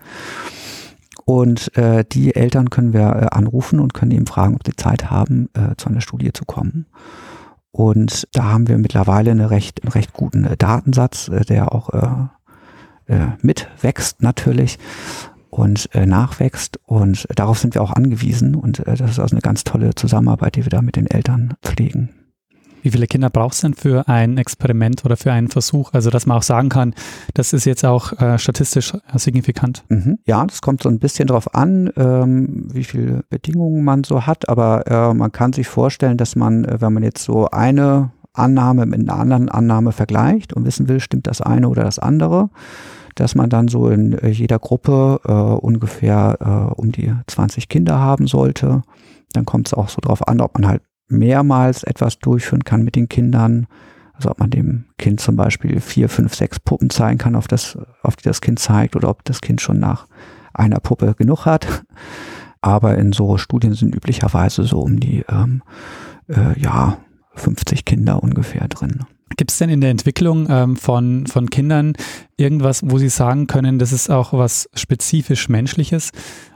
Und 1.24 1.70
die 1.76 2.34
Eltern 2.34 2.68
können 2.68 2.92
wir 2.92 3.32
anrufen 3.32 3.78
und 3.78 3.94
können 3.94 4.10
eben 4.10 4.26
fragen, 4.26 4.56
ob 4.56 4.66
sie 4.66 4.74
Zeit 4.74 5.08
haben, 5.08 5.48
zu 5.76 5.88
einer 5.88 6.00
Studie 6.00 6.32
zu 6.32 6.44
kommen. 6.44 6.86
Und 7.70 8.26
da 8.32 8.46
haben 8.46 8.66
wir 8.66 8.76
mittlerweile 8.76 9.30
eine 9.30 9.48
recht, 9.50 9.84
einen 9.84 9.92
recht 9.92 10.12
guten 10.12 10.48
Datensatz, 10.58 11.30
der 11.48 11.72
auch 11.72 11.90
mitwächst 13.40 14.20
natürlich 14.20 14.80
und 15.52 15.94
äh, 15.94 16.06
nachwächst. 16.06 16.80
Und 16.86 17.26
darauf 17.36 17.58
sind 17.58 17.74
wir 17.74 17.82
auch 17.82 17.92
angewiesen. 17.92 18.54
Und 18.54 18.80
äh, 18.80 18.96
das 18.96 19.12
ist 19.12 19.18
also 19.20 19.34
eine 19.34 19.42
ganz 19.42 19.64
tolle 19.64 19.94
Zusammenarbeit, 19.94 20.56
die 20.56 20.64
wir 20.64 20.70
da 20.70 20.80
mit 20.80 20.96
den 20.96 21.06
Eltern 21.06 21.54
pflegen. 21.62 22.08
Wie 22.80 22.90
viele 22.90 23.06
Kinder 23.06 23.30
braucht 23.30 23.54
es 23.54 23.60
denn 23.60 23.74
für 23.74 24.08
ein 24.08 24.38
Experiment 24.38 25.04
oder 25.04 25.16
für 25.16 25.30
einen 25.30 25.48
Versuch? 25.48 25.92
Also, 25.92 26.10
dass 26.10 26.26
man 26.26 26.38
auch 26.38 26.42
sagen 26.42 26.70
kann, 26.70 26.94
das 27.34 27.52
ist 27.52 27.66
jetzt 27.66 27.84
auch 27.84 28.18
äh, 28.20 28.38
statistisch 28.38 28.92
signifikant. 29.14 29.84
Mhm. 29.88 30.18
Ja, 30.26 30.44
das 30.44 30.62
kommt 30.62 30.82
so 30.82 30.88
ein 30.88 30.98
bisschen 30.98 31.28
drauf 31.28 31.54
an, 31.54 31.92
ähm, 31.96 32.68
wie 32.72 32.84
viele 32.84 33.22
Bedingungen 33.28 33.84
man 33.84 34.04
so 34.04 34.26
hat. 34.26 34.48
Aber 34.48 34.86
äh, 34.86 35.14
man 35.14 35.30
kann 35.30 35.52
sich 35.52 35.68
vorstellen, 35.68 36.16
dass 36.16 36.34
man, 36.34 36.64
äh, 36.64 36.80
wenn 36.80 36.94
man 36.94 37.02
jetzt 37.02 37.22
so 37.22 37.50
eine 37.50 38.10
Annahme 38.32 38.86
mit 38.86 39.00
einer 39.00 39.18
anderen 39.18 39.50
Annahme 39.50 39.92
vergleicht 39.92 40.54
und 40.54 40.64
wissen 40.64 40.88
will, 40.88 40.98
stimmt 40.98 41.26
das 41.26 41.42
eine 41.42 41.68
oder 41.68 41.84
das 41.84 41.98
andere, 41.98 42.48
dass 43.14 43.34
man 43.34 43.50
dann 43.50 43.68
so 43.68 43.88
in 43.88 44.12
äh, 44.18 44.28
jeder 44.28 44.58
Gruppe 44.58 45.20
äh, 45.24 45.32
ungefähr 45.32 46.38
äh, 46.40 46.80
um 46.80 46.92
die 46.92 47.12
20 47.26 47.68
Kinder 47.68 47.98
haben 47.98 48.26
sollte. 48.26 48.82
Dann 49.32 49.46
kommt 49.46 49.68
es 49.68 49.74
auch 49.74 49.88
so 49.88 50.00
drauf 50.00 50.26
an, 50.28 50.40
ob 50.40 50.58
man 50.58 50.68
halt 50.68 50.82
mehrmals 51.08 51.82
etwas 51.84 52.18
durchführen 52.18 52.64
kann 52.64 52.82
mit 52.82 52.96
den 52.96 53.08
Kindern. 53.08 53.66
Also 54.14 54.30
ob 54.30 54.40
man 54.40 54.50
dem 54.50 54.84
Kind 54.98 55.20
zum 55.20 55.36
Beispiel 55.36 55.80
vier, 55.80 56.08
fünf, 56.08 56.34
sechs 56.34 56.60
Puppen 56.60 56.90
zeigen 56.90 57.18
kann, 57.18 57.34
auf, 57.34 57.48
das, 57.48 57.78
auf 58.02 58.16
die 58.16 58.24
das 58.24 58.40
Kind 58.40 58.58
zeigt, 58.58 58.96
oder 58.96 59.08
ob 59.08 59.24
das 59.24 59.40
Kind 59.40 59.60
schon 59.60 59.78
nach 59.78 60.06
einer 60.54 60.80
Puppe 60.80 61.14
genug 61.14 61.46
hat. 61.46 61.84
Aber 62.60 62.96
in 62.96 63.12
so 63.12 63.38
Studien 63.38 63.74
sind 63.74 63.94
üblicherweise 63.94 64.64
so 64.64 64.80
um 64.80 65.00
die 65.00 65.24
ähm, 65.28 65.62
äh, 66.28 66.58
ja 66.58 66.98
50 67.34 67.84
Kinder 67.84 68.22
ungefähr 68.22 68.68
drin. 68.68 69.00
Gibt 69.36 69.50
es 69.50 69.58
denn 69.58 69.70
in 69.70 69.80
der 69.80 69.90
Entwicklung 69.90 70.46
ähm, 70.50 70.76
von, 70.76 71.26
von 71.26 71.50
Kindern 71.50 71.94
irgendwas, 72.36 72.82
wo 72.84 72.98
Sie 72.98 73.08
sagen 73.08 73.46
können, 73.46 73.78
das 73.78 73.92
ist 73.92 74.10
auch 74.10 74.32
was 74.32 74.68
spezifisch 74.74 75.48
Menschliches? 75.48 76.10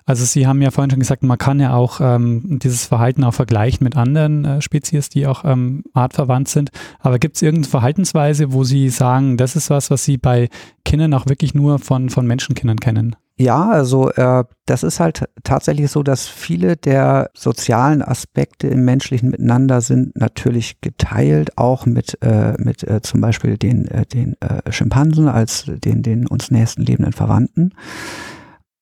Also 0.04 0.24
Sie 0.24 0.46
haben 0.46 0.62
ja 0.62 0.70
vorhin 0.70 0.90
schon 0.90 1.00
gesagt, 1.00 1.22
man 1.22 1.38
kann 1.38 1.58
ja 1.58 1.74
auch 1.74 2.00
ähm, 2.00 2.58
dieses 2.62 2.86
Verhalten 2.86 3.24
auch 3.24 3.34
vergleichen 3.34 3.82
mit 3.82 3.96
anderen 3.96 4.44
äh, 4.44 4.62
Spezies, 4.62 5.08
die 5.08 5.26
auch 5.26 5.44
ähm, 5.44 5.84
artverwandt 5.94 6.48
sind. 6.48 6.70
Aber 7.00 7.18
gibt 7.18 7.36
es 7.36 7.42
irgendeine 7.42 7.70
Verhaltensweise, 7.70 8.52
wo 8.52 8.62
Sie 8.62 8.88
sagen, 8.88 9.36
das 9.36 9.56
ist 9.56 9.70
was, 9.70 9.90
was 9.90 10.04
Sie 10.04 10.16
bei 10.16 10.48
Kindern 10.84 11.14
auch 11.14 11.26
wirklich 11.26 11.54
nur 11.54 11.78
von, 11.78 12.08
von 12.10 12.26
Menschenkindern 12.26 12.78
kennen? 12.78 13.16
Ja, 13.38 13.68
also 13.68 14.10
äh, 14.12 14.44
das 14.64 14.82
ist 14.82 14.98
halt 14.98 15.28
tatsächlich 15.44 15.90
so, 15.90 16.02
dass 16.02 16.26
viele 16.26 16.76
der 16.76 17.30
sozialen 17.34 18.00
Aspekte 18.00 18.66
im 18.68 18.86
menschlichen 18.86 19.30
Miteinander 19.30 19.82
sind 19.82 20.16
natürlich 20.16 20.80
geteilt, 20.80 21.58
auch 21.58 21.84
mit, 21.84 22.16
äh, 22.22 22.54
mit 22.56 22.82
äh, 22.82 23.02
zum 23.02 23.20
Beispiel 23.20 23.58
den, 23.58 23.88
äh, 23.88 24.06
den 24.06 24.36
äh, 24.40 24.72
Schimpansen 24.72 25.28
als 25.28 25.66
den, 25.66 26.02
den 26.02 26.26
uns 26.26 26.50
nächsten 26.50 26.82
lebenden 26.82 27.12
Verwandten. 27.12 27.74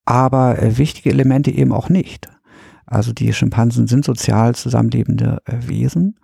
Aber 0.04 0.62
äh, 0.62 0.78
wichtige 0.78 1.10
Elemente 1.10 1.50
eben 1.50 1.72
auch 1.72 1.88
nicht. 1.88 2.28
Also 2.86 3.12
die 3.12 3.32
Schimpansen 3.32 3.88
sind 3.88 4.04
sozial 4.04 4.54
zusammenlebende 4.54 5.42
äh, 5.46 5.68
Wesen 5.68 6.14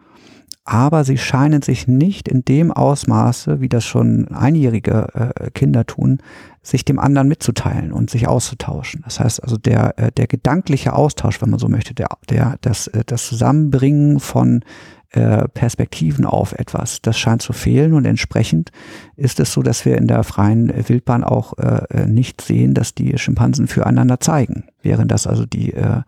aber 0.64 1.02
sie 1.02 1.18
scheinen 1.18 1.62
sich 1.62 1.88
nicht 1.88 2.28
in 2.28 2.44
dem 2.44 2.70
Ausmaße, 2.70 3.60
wie 3.60 3.68
das 3.68 3.84
schon 3.84 4.28
einjährige 4.28 5.32
äh, 5.34 5.50
Kinder 5.50 5.84
tun, 5.84 6.18
sich 6.62 6.84
dem 6.84 6.98
anderen 6.98 7.28
mitzuteilen 7.28 7.92
und 7.92 8.10
sich 8.10 8.28
auszutauschen. 8.28 9.02
Das 9.04 9.18
heißt 9.18 9.42
also 9.42 9.56
der, 9.56 9.98
äh, 9.98 10.12
der 10.12 10.26
gedankliche 10.26 10.92
Austausch, 10.92 11.40
wenn 11.40 11.50
man 11.50 11.58
so 11.58 11.68
möchte, 11.68 11.94
der, 11.94 12.08
der, 12.28 12.56
das, 12.60 12.86
äh, 12.88 13.02
das 13.06 13.26
Zusammenbringen 13.26 14.20
von 14.20 14.62
äh, 15.12 15.48
Perspektiven 15.48 16.24
auf 16.24 16.52
etwas. 16.52 17.02
Das 17.02 17.18
scheint 17.18 17.42
zu 17.42 17.52
fehlen 17.52 17.94
und 17.94 18.04
entsprechend 18.04 18.70
ist 19.16 19.40
es 19.40 19.52
so, 19.52 19.60
dass 19.62 19.84
wir 19.84 19.98
in 19.98 20.06
der 20.06 20.22
freien 20.22 20.72
Wildbahn 20.88 21.24
auch 21.24 21.58
äh, 21.58 22.06
nicht 22.06 22.40
sehen, 22.40 22.74
dass 22.74 22.94
die 22.94 23.18
Schimpansen 23.18 23.66
füreinander 23.66 24.20
zeigen, 24.20 24.66
während 24.82 25.10
das 25.10 25.26
also 25.26 25.46
die 25.46 25.72
äh, 25.72 26.02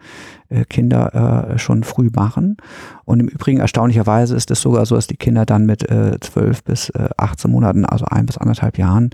Kinder 0.68 1.50
äh, 1.54 1.58
schon 1.58 1.82
früh 1.82 2.10
machen. 2.14 2.58
Und 3.04 3.18
im 3.18 3.26
Übrigen 3.26 3.58
erstaunlicherweise 3.58 4.36
ist 4.36 4.52
es 4.52 4.60
sogar 4.60 4.86
so, 4.86 4.94
dass 4.94 5.08
die 5.08 5.16
Kinder 5.16 5.46
dann 5.46 5.66
mit 5.66 5.80
12 5.82 6.62
bis 6.62 6.90
äh, 6.90 7.08
18 7.16 7.50
Monaten, 7.50 7.84
also 7.84 8.04
ein 8.04 8.26
bis 8.26 8.38
anderthalb 8.38 8.78
Jahren, 8.78 9.10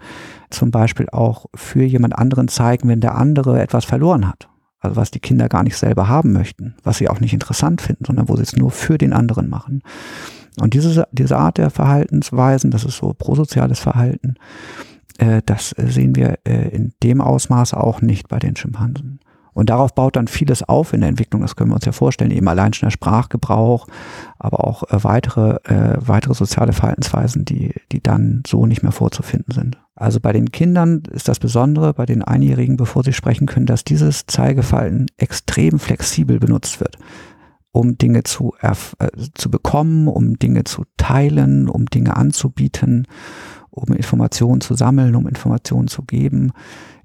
zum 0.50 0.70
Beispiel 0.70 1.08
auch 1.10 1.46
für 1.54 1.82
jemand 1.82 2.16
anderen 2.18 2.48
zeigen, 2.48 2.88
wenn 2.88 3.00
der 3.00 3.16
andere 3.16 3.60
etwas 3.60 3.84
verloren 3.84 4.28
hat. 4.28 4.48
Also 4.80 4.96
was 4.96 5.10
die 5.10 5.20
Kinder 5.20 5.48
gar 5.48 5.64
nicht 5.64 5.76
selber 5.76 6.08
haben 6.08 6.32
möchten, 6.32 6.76
was 6.84 6.98
sie 6.98 7.08
auch 7.08 7.20
nicht 7.20 7.32
interessant 7.32 7.80
finden, 7.80 8.04
sondern 8.04 8.28
wo 8.28 8.36
sie 8.36 8.42
es 8.42 8.56
nur 8.56 8.70
für 8.70 8.96
den 8.96 9.12
anderen 9.12 9.48
machen. 9.48 9.82
Und 10.60 10.74
diese, 10.74 11.06
diese 11.12 11.36
Art 11.36 11.58
der 11.58 11.70
Verhaltensweisen, 11.70 12.70
das 12.70 12.84
ist 12.84 12.96
so 12.96 13.14
prosoziales 13.16 13.80
Verhalten, 13.80 14.34
äh, 15.18 15.42
das 15.44 15.70
sehen 15.70 16.14
wir 16.16 16.38
äh, 16.44 16.68
in 16.68 16.92
dem 17.02 17.20
Ausmaß 17.20 17.74
auch 17.74 18.00
nicht 18.00 18.28
bei 18.28 18.38
den 18.38 18.56
Schimpansen. 18.56 19.20
Und 19.58 19.70
darauf 19.70 19.92
baut 19.92 20.14
dann 20.14 20.28
vieles 20.28 20.62
auf 20.62 20.92
in 20.92 21.00
der 21.00 21.08
Entwicklung, 21.08 21.42
das 21.42 21.56
können 21.56 21.70
wir 21.70 21.74
uns 21.74 21.84
ja 21.84 21.90
vorstellen, 21.90 22.30
eben 22.30 22.46
allein 22.46 22.72
schon 22.74 22.86
der 22.86 22.92
Sprachgebrauch, 22.92 23.88
aber 24.38 24.64
auch 24.64 24.84
äh, 24.84 25.02
weitere, 25.02 25.56
äh, 25.64 25.98
weitere 25.98 26.32
soziale 26.34 26.72
Verhaltensweisen, 26.72 27.44
die, 27.44 27.74
die 27.90 28.00
dann 28.00 28.44
so 28.46 28.66
nicht 28.66 28.84
mehr 28.84 28.92
vorzufinden 28.92 29.52
sind. 29.52 29.76
Also 29.96 30.20
bei 30.20 30.32
den 30.32 30.52
Kindern 30.52 31.02
ist 31.10 31.26
das 31.26 31.40
Besondere, 31.40 31.92
bei 31.92 32.06
den 32.06 32.22
Einjährigen, 32.22 32.76
bevor 32.76 33.02
sie 33.02 33.12
sprechen 33.12 33.48
können, 33.48 33.66
dass 33.66 33.82
dieses 33.82 34.26
Zeigeverhalten 34.26 35.06
extrem 35.16 35.80
flexibel 35.80 36.38
benutzt 36.38 36.78
wird 36.78 36.96
um 37.72 37.98
Dinge 37.98 38.22
zu, 38.22 38.54
äh, 38.60 38.74
zu 39.34 39.50
bekommen, 39.50 40.06
um 40.06 40.38
Dinge 40.38 40.64
zu 40.64 40.84
teilen, 40.96 41.68
um 41.68 41.86
Dinge 41.86 42.16
anzubieten, 42.16 43.08
um 43.70 43.92
Informationen 43.92 44.60
zu 44.60 44.74
sammeln, 44.74 45.16
um 45.16 45.26
Informationen 45.26 45.88
zu 45.88 46.02
geben, 46.02 46.52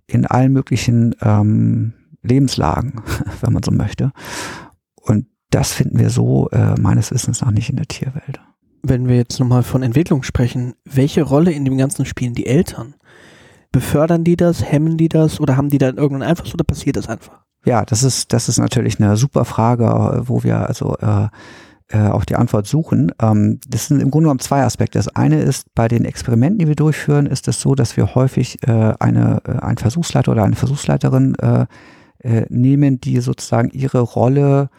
in 0.06 0.26
allen 0.26 0.54
möglichen 0.54 1.16
ähm, 1.22 1.94
Lebenslagen, 2.24 3.02
wenn 3.42 3.54
man 3.54 3.64
so 3.64 3.72
möchte. 3.72 4.12
Und 4.96 5.28
das 5.50 5.74
finden 5.74 6.00
wir 6.00 6.10
so 6.10 6.50
äh, 6.50 6.80
meines 6.80 7.12
Wissens 7.12 7.42
noch 7.42 7.52
nicht 7.52 7.70
in 7.70 7.76
der 7.76 7.88
Tierwelt. 7.88 8.42
Wenn 8.82 9.08
wir 9.08 9.16
jetzt 9.16 9.40
nochmal 9.40 9.64
von 9.64 9.84
Entwicklung 9.84 10.24
sprechen, 10.24 10.74
welche 10.84 11.22
Rolle 11.22 11.52
in 11.52 11.64
dem 11.64 11.78
Ganzen 11.78 12.06
spielen 12.06 12.34
die 12.34 12.48
Eltern? 12.48 12.96
Befördern 13.72 14.24
die 14.24 14.36
das, 14.36 14.64
hemmen 14.64 14.98
die 14.98 15.10
das 15.10 15.40
oder 15.40 15.58
haben 15.58 15.70
die 15.70 15.78
da 15.78 15.88
irgendeinen 15.88 16.24
Einfluss 16.24 16.54
oder 16.54 16.64
passiert 16.64 16.96
das 16.96 17.08
einfach? 17.08 17.44
Ja, 17.66 17.86
das 17.86 18.04
ist, 18.04 18.34
das 18.34 18.50
ist 18.50 18.58
natürlich 18.58 19.00
eine 19.00 19.16
super 19.16 19.46
Frage, 19.46 20.24
wo 20.26 20.44
wir 20.44 20.68
also 20.68 20.98
äh, 20.98 21.28
äh, 21.90 22.08
auch 22.08 22.26
die 22.26 22.36
Antwort 22.36 22.68
suchen. 22.68 23.12
Ähm, 23.22 23.60
das 23.68 23.88
sind 23.88 24.02
im 24.02 24.12
Grunde 24.12 24.26
genommen 24.26 24.40
zwei 24.40 24.64
Aspekte. 24.64 24.98
Das 24.98 25.10
eine 25.10 25.42
ist, 25.42 25.74
bei 25.76 25.88
den 25.88 26.06
Experimenten, 26.06 26.60
die 26.60 26.68
wir 26.68 26.76
durchführen, 26.76 27.26
ist 27.26 27.48
es 27.48 27.62
so, 27.62 27.76
dass 27.76 27.96
wir 27.98 28.16
häufig 28.16 28.68
äh, 28.68 28.94
eine, 29.00 29.42
äh, 29.46 29.60
ein 29.60 29.78
Versuchsleiter 29.78 30.32
oder 30.32 30.44
eine 30.44 30.56
Versuchsleiterin 30.56 31.36
äh, 32.24 32.46
nehmen, 32.50 33.00
die 33.00 33.20
sozusagen 33.20 33.70
ihre 33.70 34.00
Rolle 34.00 34.70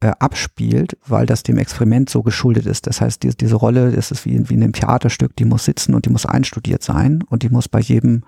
äh, 0.00 0.12
abspielt, 0.18 0.96
weil 1.06 1.26
das 1.26 1.42
dem 1.42 1.58
Experiment 1.58 2.08
so 2.08 2.22
geschuldet 2.22 2.66
ist. 2.66 2.86
Das 2.86 3.00
heißt, 3.00 3.22
die, 3.22 3.36
diese 3.36 3.56
Rolle, 3.56 3.92
das 3.92 4.10
ist 4.10 4.24
wie, 4.24 4.48
wie 4.48 4.54
in 4.54 4.62
einem 4.62 4.72
Theaterstück, 4.72 5.36
die 5.36 5.44
muss 5.44 5.64
sitzen 5.64 5.94
und 5.94 6.06
die 6.06 6.10
muss 6.10 6.26
einstudiert 6.26 6.82
sein 6.82 7.22
und 7.28 7.42
die 7.42 7.50
muss 7.50 7.68
bei 7.68 7.80
jedem 7.80 8.22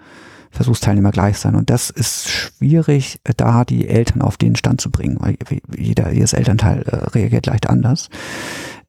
Versuchsteilnehmer 0.50 1.12
gleich 1.12 1.38
sein. 1.38 1.54
Und 1.54 1.70
das 1.70 1.88
ist 1.88 2.28
schwierig, 2.28 3.20
äh, 3.24 3.32
da 3.36 3.64
die 3.64 3.88
Eltern 3.88 4.20
auf 4.22 4.36
den 4.36 4.54
Stand 4.54 4.80
zu 4.80 4.90
bringen, 4.90 5.16
weil 5.20 5.36
jeder, 5.76 6.12
jedes 6.12 6.34
Elternteil 6.34 6.82
äh, 6.82 6.96
reagiert 7.10 7.46
leicht 7.46 7.68
anders. 7.68 8.10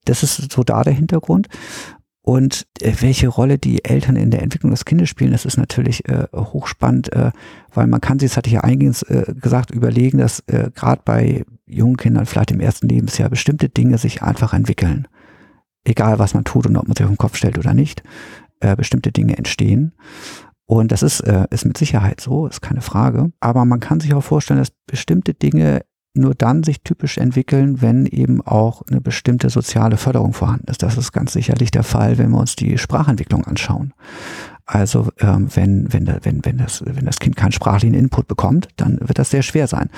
Das 0.05 0.21
ist 0.21 0.51
so 0.51 0.63
da 0.63 0.83
der 0.83 0.93
Hintergrund. 0.93 1.47
Und 2.23 2.65
äh, 2.79 2.93
welche 3.01 3.27
Rolle 3.27 3.59
die 3.59 3.83
Eltern 3.83 4.15
in 4.15 4.31
der 4.31 4.41
Entwicklung 4.41 4.71
des 4.71 4.85
Kindes 4.85 5.09
spielen, 5.09 5.33
das 5.33 5.45
ist 5.45 5.57
natürlich 5.57 6.07
äh, 6.07 6.25
hochspannend, 6.33 7.11
äh, 7.11 7.31
weil 7.73 7.85
man 7.87 7.99
kann 7.99 8.17
sich, 8.17 8.31
das 8.31 8.37
hatte 8.37 8.47
ich 8.47 8.53
ja 8.53 8.61
eingehend 8.61 9.05
äh, 9.09 9.33
gesagt, 9.33 9.71
überlegen, 9.71 10.19
dass 10.19 10.39
äh, 10.47 10.71
gerade 10.73 11.01
bei 11.03 11.43
jungen 11.67 11.97
Kindern 11.97 12.25
vielleicht 12.25 12.51
im 12.51 12.61
ersten 12.61 12.87
Lebensjahr 12.87 13.29
bestimmte 13.29 13.67
Dinge 13.67 13.97
sich 13.97 14.23
einfach 14.23 14.53
entwickeln. 14.53 15.07
Egal, 15.83 16.17
was 16.17 16.33
man 16.33 16.45
tut 16.45 16.65
und 16.65 16.77
ob 16.77 16.87
man 16.87 16.95
sich 16.95 17.03
auf 17.03 17.11
den 17.11 17.17
Kopf 17.17 17.35
stellt 17.35 17.57
oder 17.57 17.73
nicht, 17.73 18.03
äh, 18.61 18.77
bestimmte 18.77 19.11
Dinge 19.11 19.37
entstehen. 19.37 19.91
Und 20.65 20.93
das 20.93 21.03
ist, 21.03 21.19
äh, 21.19 21.45
ist 21.49 21.65
mit 21.65 21.77
Sicherheit 21.77 22.21
so, 22.21 22.47
ist 22.47 22.61
keine 22.61 22.81
Frage. 22.81 23.33
Aber 23.41 23.65
man 23.65 23.81
kann 23.81 23.99
sich 23.99 24.13
auch 24.13 24.23
vorstellen, 24.23 24.59
dass 24.59 24.71
bestimmte 24.87 25.33
Dinge 25.33 25.81
nur 26.13 26.35
dann 26.35 26.63
sich 26.63 26.81
typisch 26.81 27.17
entwickeln, 27.17 27.81
wenn 27.81 28.05
eben 28.05 28.41
auch 28.41 28.83
eine 28.89 29.01
bestimmte 29.01 29.49
soziale 29.49 29.97
Förderung 29.97 30.33
vorhanden 30.33 30.69
ist. 30.69 30.83
Das 30.83 30.97
ist 30.97 31.11
ganz 31.11 31.33
sicherlich 31.33 31.71
der 31.71 31.83
Fall, 31.83 32.17
wenn 32.17 32.29
wir 32.31 32.39
uns 32.39 32.55
die 32.55 32.77
Sprachentwicklung 32.77 33.45
anschauen. 33.45 33.93
Also 34.65 35.09
ähm, 35.19 35.49
wenn, 35.55 35.91
wenn, 35.91 36.07
wenn, 36.21 36.45
wenn, 36.45 36.57
das, 36.57 36.83
wenn 36.85 37.05
das 37.05 37.19
Kind 37.19 37.35
keinen 37.35 37.51
sprachlichen 37.51 37.95
Input 37.95 38.27
bekommt, 38.27 38.69
dann 38.77 38.99
wird 39.01 39.19
das 39.19 39.31
sehr 39.31 39.41
schwer 39.41 39.67
sein, 39.67 39.89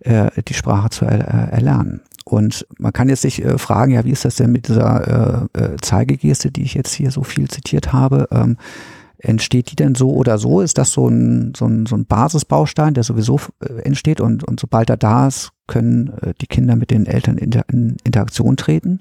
äh, 0.00 0.30
die 0.48 0.54
Sprache 0.54 0.90
zu 0.90 1.04
er, 1.04 1.20
äh, 1.20 1.52
erlernen. 1.52 2.00
Und 2.24 2.66
man 2.78 2.92
kann 2.92 3.08
jetzt 3.08 3.22
sich 3.22 3.44
äh, 3.44 3.58
fragen, 3.58 3.92
ja, 3.92 4.04
wie 4.04 4.10
ist 4.10 4.24
das 4.24 4.36
denn 4.36 4.52
mit 4.52 4.68
dieser 4.68 5.48
äh, 5.54 5.62
äh, 5.62 5.76
Zeigegeste, 5.80 6.50
die 6.50 6.62
ich 6.62 6.74
jetzt 6.74 6.92
hier 6.92 7.10
so 7.10 7.22
viel 7.22 7.48
zitiert 7.48 7.92
habe? 7.92 8.28
Ähm, 8.30 8.56
Entsteht 9.22 9.70
die 9.70 9.76
denn 9.76 9.94
so 9.94 10.12
oder 10.12 10.38
so? 10.38 10.62
Ist 10.62 10.78
das 10.78 10.92
so 10.92 11.06
ein, 11.06 11.52
so 11.54 11.66
ein, 11.66 11.86
so 11.86 11.94
ein 11.94 12.06
Basisbaustein, 12.06 12.94
der 12.94 13.04
sowieso 13.04 13.38
äh, 13.60 13.82
entsteht 13.82 14.20
und, 14.20 14.44
und 14.44 14.58
sobald 14.58 14.88
er 14.88 14.96
da 14.96 15.28
ist, 15.28 15.50
können 15.66 16.12
äh, 16.22 16.32
die 16.40 16.46
Kinder 16.46 16.74
mit 16.74 16.90
den 16.90 17.06
Eltern 17.06 17.36
in, 17.36 17.52
in 17.70 17.96
Interaktion 18.02 18.56
treten? 18.56 19.00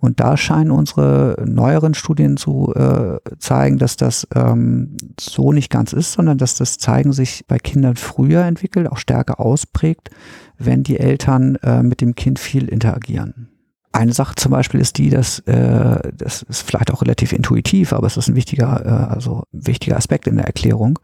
Und 0.00 0.20
da 0.20 0.36
scheinen 0.36 0.70
unsere 0.70 1.42
neueren 1.44 1.92
Studien 1.92 2.36
zu 2.36 2.72
äh, 2.74 3.18
zeigen, 3.40 3.78
dass 3.78 3.96
das 3.96 4.28
ähm, 4.32 4.96
so 5.18 5.52
nicht 5.52 5.70
ganz 5.70 5.92
ist, 5.92 6.12
sondern 6.12 6.38
dass 6.38 6.54
das 6.54 6.78
Zeigen 6.78 7.12
sich 7.12 7.44
bei 7.48 7.58
Kindern 7.58 7.96
früher 7.96 8.44
entwickelt, 8.44 8.86
auch 8.90 8.98
stärker 8.98 9.40
ausprägt, 9.40 10.10
wenn 10.56 10.84
die 10.84 11.00
Eltern 11.00 11.56
äh, 11.56 11.82
mit 11.82 12.00
dem 12.00 12.14
Kind 12.14 12.38
viel 12.38 12.68
interagieren. 12.68 13.48
Eine 13.92 14.12
Sache 14.12 14.34
zum 14.36 14.52
Beispiel 14.52 14.80
ist 14.80 14.98
die, 14.98 15.08
dass 15.08 15.38
äh, 15.40 16.12
das 16.14 16.42
ist 16.42 16.62
vielleicht 16.62 16.92
auch 16.92 17.02
relativ 17.02 17.32
intuitiv, 17.32 17.92
aber 17.92 18.06
es 18.06 18.16
ist 18.16 18.28
ein 18.28 18.36
wichtiger, 18.36 18.84
äh, 18.84 19.14
also 19.14 19.44
wichtiger 19.50 19.96
Aspekt 19.96 20.26
in 20.26 20.36
der 20.36 20.46
Erklärung, 20.46 20.98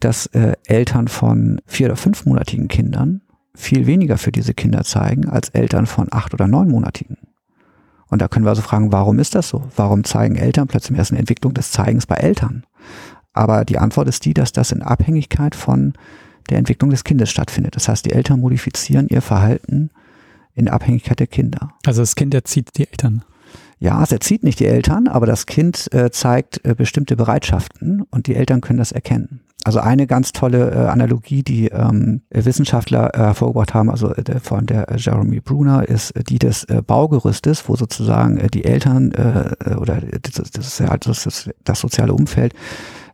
dass 0.00 0.26
äh, 0.26 0.54
Eltern 0.66 1.08
von 1.08 1.60
vier 1.66 1.86
oder 1.86 1.96
fünfmonatigen 1.96 2.68
Kindern 2.68 3.22
viel 3.54 3.86
weniger 3.86 4.18
für 4.18 4.32
diese 4.32 4.52
Kinder 4.52 4.82
zeigen 4.82 5.28
als 5.28 5.50
Eltern 5.50 5.86
von 5.86 6.08
acht 6.10 6.34
oder 6.34 6.48
neunmonatigen. 6.48 7.18
Und 8.08 8.20
da 8.20 8.28
können 8.28 8.44
wir 8.44 8.50
also 8.50 8.62
fragen, 8.62 8.92
warum 8.92 9.18
ist 9.18 9.34
das 9.34 9.48
so? 9.48 9.64
Warum 9.76 10.04
zeigen 10.04 10.36
Eltern 10.36 10.66
plötzlich 10.66 10.98
erst 10.98 11.12
eine 11.12 11.20
Entwicklung 11.20 11.54
des 11.54 11.70
Zeigens 11.70 12.06
bei 12.06 12.16
Eltern? 12.16 12.64
Aber 13.32 13.64
die 13.64 13.78
Antwort 13.78 14.08
ist 14.08 14.24
die, 14.24 14.34
dass 14.34 14.52
das 14.52 14.72
in 14.72 14.82
Abhängigkeit 14.82 15.54
von 15.54 15.94
der 16.50 16.58
Entwicklung 16.58 16.90
des 16.90 17.04
Kindes 17.04 17.30
stattfindet. 17.30 17.76
Das 17.76 17.88
heißt, 17.88 18.04
die 18.04 18.12
Eltern 18.12 18.40
modifizieren 18.40 19.08
ihr 19.08 19.22
Verhalten 19.22 19.90
in 20.54 20.68
Abhängigkeit 20.68 21.20
der 21.20 21.26
Kinder. 21.26 21.70
Also 21.86 22.02
das 22.02 22.14
Kind 22.14 22.34
erzieht 22.34 22.70
die 22.76 22.88
Eltern. 22.88 23.24
Ja, 23.78 24.02
es 24.02 24.12
erzieht 24.12 24.44
nicht 24.44 24.60
die 24.60 24.66
Eltern, 24.66 25.08
aber 25.08 25.26
das 25.26 25.46
Kind 25.46 25.92
äh, 25.92 26.10
zeigt 26.10 26.64
äh, 26.64 26.74
bestimmte 26.74 27.16
Bereitschaften 27.16 28.02
und 28.10 28.26
die 28.26 28.34
Eltern 28.34 28.60
können 28.60 28.78
das 28.78 28.92
erkennen. 28.92 29.40
Also 29.64 29.80
eine 29.80 30.06
ganz 30.06 30.32
tolle 30.32 30.70
äh, 30.70 30.88
Analogie, 30.88 31.42
die 31.42 31.68
ähm, 31.68 32.20
Wissenschaftler 32.30 33.14
äh, 33.14 33.18
hervorgebracht 33.18 33.72
haben, 33.72 33.90
also 33.90 34.14
äh, 34.14 34.40
von 34.40 34.66
der 34.66 34.90
äh, 34.90 34.96
Jeremy 34.98 35.40
Bruner, 35.40 35.88
ist 35.88 36.12
die 36.28 36.38
des 36.38 36.66
Baugerüstes, 36.86 37.68
wo 37.68 37.74
sozusagen 37.74 38.46
die 38.52 38.64
Eltern 38.64 39.12
oder 39.78 40.00
das, 40.22 40.50
das 40.50 40.66
ist 40.66 40.80
ja 40.80 40.88
halt 40.88 41.06
das, 41.06 41.50
das 41.64 41.80
soziale 41.80 42.12
Umfeld 42.12 42.54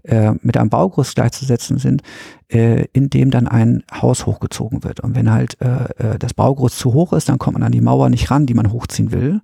äh, 0.04 0.32
mit 0.42 0.56
einem 0.56 0.70
Baugerüst 0.70 1.14
gleichzusetzen 1.14 1.78
sind, 1.78 2.02
äh, 2.48 2.86
in 2.92 3.10
dem 3.10 3.30
dann 3.30 3.48
ein 3.48 3.82
Haus 3.92 4.26
hochgezogen 4.26 4.84
wird. 4.84 5.00
Und 5.00 5.14
wenn 5.14 5.30
halt 5.30 5.56
äh, 5.60 6.14
äh, 6.14 6.18
das 6.18 6.34
Baugerüst 6.34 6.78
zu 6.78 6.92
hoch 6.94 7.12
ist, 7.12 7.28
dann 7.28 7.38
kommt 7.38 7.54
man 7.54 7.62
an 7.62 7.72
die 7.72 7.80
Mauer 7.80 8.08
nicht 8.10 8.30
ran, 8.30 8.46
die 8.46 8.54
man 8.54 8.72
hochziehen 8.72 9.12
will. 9.12 9.40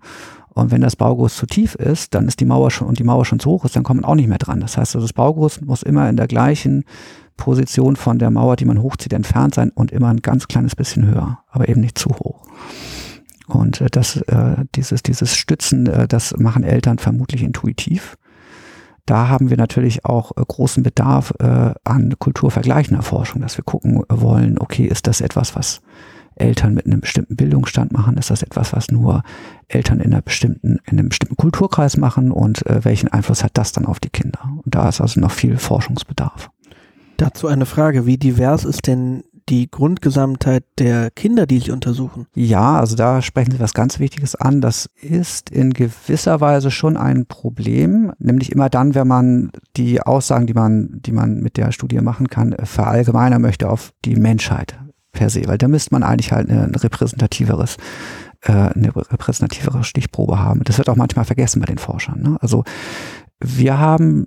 Und 0.49 0.71
wenn 0.71 0.81
das 0.81 0.97
Baugerüst 0.97 1.37
zu 1.37 1.47
tief 1.47 1.75
ist, 1.75 2.15
dann 2.15 2.27
ist 2.27 2.41
die 2.41 2.47
Mauer 2.47 2.71
schon 2.71 2.89
und 2.89 2.99
die 2.99 3.05
Mauer 3.05 3.27
schon 3.27 3.39
zu 3.39 3.51
hoch 3.51 3.65
ist, 3.67 3.77
dann 3.77 3.83
kommt 3.83 4.01
man 4.01 4.11
auch 4.11 4.15
nicht 4.15 4.29
mehr 4.29 4.39
dran. 4.39 4.61
Das 4.61 4.79
heißt, 4.79 4.97
also 4.97 5.07
das 5.07 5.13
Baugerüst 5.13 5.63
muss 5.65 5.83
immer 5.83 6.09
in 6.09 6.17
der 6.17 6.27
gleichen 6.27 6.85
Position 7.37 7.97
von 7.97 8.19
der 8.19 8.31
Mauer, 8.31 8.57
die 8.57 8.65
man 8.65 8.83
hochzieht, 8.83 9.13
entfernt 9.13 9.55
sein 9.55 9.71
und 9.71 9.93
immer 9.93 10.09
ein 10.09 10.23
ganz 10.23 10.49
kleines 10.49 10.75
bisschen 10.75 11.07
höher, 11.07 11.41
aber 11.51 11.69
eben 11.69 11.83
nicht 11.83 11.99
zu 11.99 12.09
hoch. 12.09 12.47
Und 13.47 13.81
äh, 13.81 13.91
das, 13.91 14.17
äh, 14.17 14.65
dieses, 14.75 15.03
dieses 15.03 15.37
Stützen, 15.37 15.87
äh, 15.87 16.09
das 16.09 16.35
machen 16.37 16.65
Eltern 16.65 16.99
vermutlich 16.99 17.43
intuitiv. 17.43 18.17
Da 19.07 19.29
haben 19.29 19.51
wir 19.51 19.57
natürlich 19.57 20.05
auch 20.05 20.33
äh, 20.37 20.43
großen 20.47 20.83
Bedarf 20.83 21.33
äh, 21.39 21.73
an 21.85 22.15
kulturvergleichender 22.19 23.03
Forschung, 23.03 23.41
dass 23.41 23.57
wir 23.57 23.65
gucken 23.65 24.03
wollen, 24.09 24.59
okay, 24.59 24.85
ist 24.85 25.07
das 25.07 25.21
etwas, 25.21 25.55
was 25.55 25.81
Eltern 26.35 26.75
mit 26.75 26.87
einem 26.87 27.01
bestimmten 27.01 27.37
Bildungsstand 27.37 27.93
machen? 27.93 28.17
Ist 28.19 28.31
das 28.31 28.43
etwas, 28.43 28.73
was 28.73 28.91
nur 28.91 29.23
Eltern 29.69 30.01
in, 30.01 30.13
einer 30.13 30.23
bestimmten, 30.23 30.81
in 30.85 30.99
einem 30.99 31.09
bestimmten 31.09 31.37
Kulturkreis 31.37 31.97
machen? 31.97 32.31
Und 32.31 32.67
äh, 32.67 32.85
welchen 32.85 33.09
Einfluss 33.09 33.43
hat 33.43 33.53
das 33.55 33.73
dann 33.73 33.87
auf 33.87 34.01
die 34.01 34.11
Kinder? 34.11 34.41
Und 34.63 34.75
da 34.75 34.89
ist 34.89 35.01
also 35.01 35.21
noch 35.21 35.31
viel 35.31 35.57
Forschungsbedarf. 35.57 36.51
Dazu 37.17 37.47
eine 37.49 37.65
Frage, 37.65 38.07
wie 38.07 38.19
divers 38.19 38.65
ist 38.65 38.87
denn 38.87 39.23
die 39.49 39.71
Grundgesamtheit 39.71 40.65
der 40.79 41.11
Kinder, 41.11 41.47
die 41.47 41.61
Sie 41.61 41.71
untersuchen? 41.71 42.27
Ja, 42.35 42.79
also 42.79 42.97
da 42.97 43.23
sprechen 43.23 43.53
Sie 43.53 43.61
was 43.61 43.75
ganz 43.75 43.99
Wichtiges 43.99 44.35
an. 44.35 44.61
Das 44.61 44.91
ist 45.01 45.51
in 45.51 45.73
gewisser 45.73 46.41
Weise 46.41 46.71
schon 46.71 46.97
ein 46.97 47.27
Problem, 47.27 48.13
nämlich 48.19 48.53
immer 48.53 48.69
dann, 48.69 48.95
wenn 48.95 49.07
man 49.07 49.51
die 49.77 50.01
Aussagen, 50.01 50.47
die 50.47 50.55
man, 50.55 51.01
die 51.03 51.13
man 51.13 51.41
mit 51.41 51.57
der 51.57 51.73
Studie 51.73 52.01
machen 52.01 52.29
kann, 52.29 52.55
verallgemeinern 52.63 53.43
möchte 53.43 53.71
auf 53.71 53.93
die 54.05 54.17
Menschheit 54.17 54.79
per 55.13 55.31
se, 55.31 55.43
weil 55.47 55.59
da 55.59 55.69
müsste 55.69 55.95
man 55.95 56.03
eigentlich 56.03 56.33
halt 56.33 56.51
ein 56.51 56.75
repräsentativeres 56.75 57.77
äh, 58.43 58.53
eine 58.53 58.95
repräsentativere 58.95 59.83
Stichprobe 59.85 60.39
haben. 60.39 60.63
Das 60.65 60.79
wird 60.79 60.89
auch 60.89 60.97
manchmal 60.97 61.25
vergessen 61.25 61.61
bei 61.61 61.67
den 61.67 61.79
Forschern. 61.79 62.21
Ne? 62.21 62.37
Also 62.41 62.65
wir 63.41 63.79
haben 63.79 64.27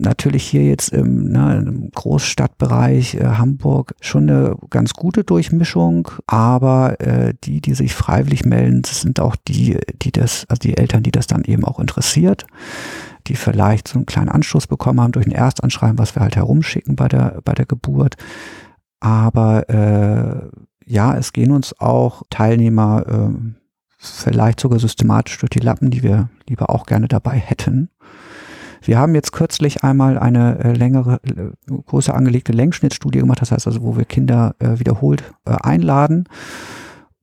natürlich 0.00 0.44
hier 0.44 0.64
jetzt 0.64 0.92
im, 0.92 1.30
ne, 1.30 1.58
im 1.66 1.90
Großstadtbereich 1.90 3.14
äh, 3.14 3.24
Hamburg 3.24 3.94
schon 4.00 4.28
eine 4.28 4.56
ganz 4.70 4.94
gute 4.94 5.24
Durchmischung, 5.24 6.08
aber 6.26 7.00
äh, 7.00 7.34
die, 7.44 7.60
die 7.60 7.74
sich 7.74 7.94
freiwillig 7.94 8.44
melden, 8.44 8.82
sind 8.84 9.20
auch 9.20 9.36
die, 9.36 9.78
die 10.02 10.12
das, 10.12 10.46
also 10.48 10.60
die 10.60 10.76
Eltern, 10.76 11.02
die 11.02 11.10
das 11.10 11.26
dann 11.26 11.44
eben 11.44 11.64
auch 11.64 11.78
interessiert, 11.78 12.46
die 13.26 13.36
vielleicht 13.36 13.88
so 13.88 13.98
einen 13.98 14.06
kleinen 14.06 14.30
Anschluss 14.30 14.66
bekommen 14.66 15.00
haben 15.00 15.12
durch 15.12 15.26
ein 15.26 15.32
Erstanschreiben, 15.32 15.98
was 15.98 16.14
wir 16.16 16.22
halt 16.22 16.36
herumschicken 16.36 16.96
bei 16.96 17.08
der, 17.08 17.40
bei 17.44 17.52
der 17.52 17.66
Geburt. 17.66 18.16
Aber 19.00 19.68
äh, 19.68 20.48
ja, 20.84 21.16
es 21.16 21.32
gehen 21.32 21.52
uns 21.52 21.78
auch 21.78 22.22
Teilnehmer 22.30 23.04
äh, 23.06 23.52
vielleicht 23.98 24.60
sogar 24.60 24.78
systematisch 24.78 25.38
durch 25.38 25.50
die 25.50 25.60
Lappen, 25.60 25.90
die 25.90 26.02
wir 26.02 26.30
lieber 26.48 26.70
auch 26.70 26.86
gerne 26.86 27.06
dabei 27.06 27.36
hätten. 27.36 27.90
Wir 28.82 28.98
haben 28.98 29.14
jetzt 29.14 29.32
kürzlich 29.32 29.84
einmal 29.84 30.18
eine 30.18 30.58
äh, 30.58 30.72
längere, 30.72 31.20
äh, 31.24 31.52
große 31.86 32.14
angelegte 32.14 32.52
Längsschnittstudie 32.52 33.20
gemacht, 33.20 33.40
das 33.40 33.52
heißt 33.52 33.66
also, 33.66 33.82
wo 33.82 33.96
wir 33.96 34.04
Kinder 34.04 34.54
äh, 34.58 34.78
wiederholt 34.78 35.22
einladen. 35.44 36.26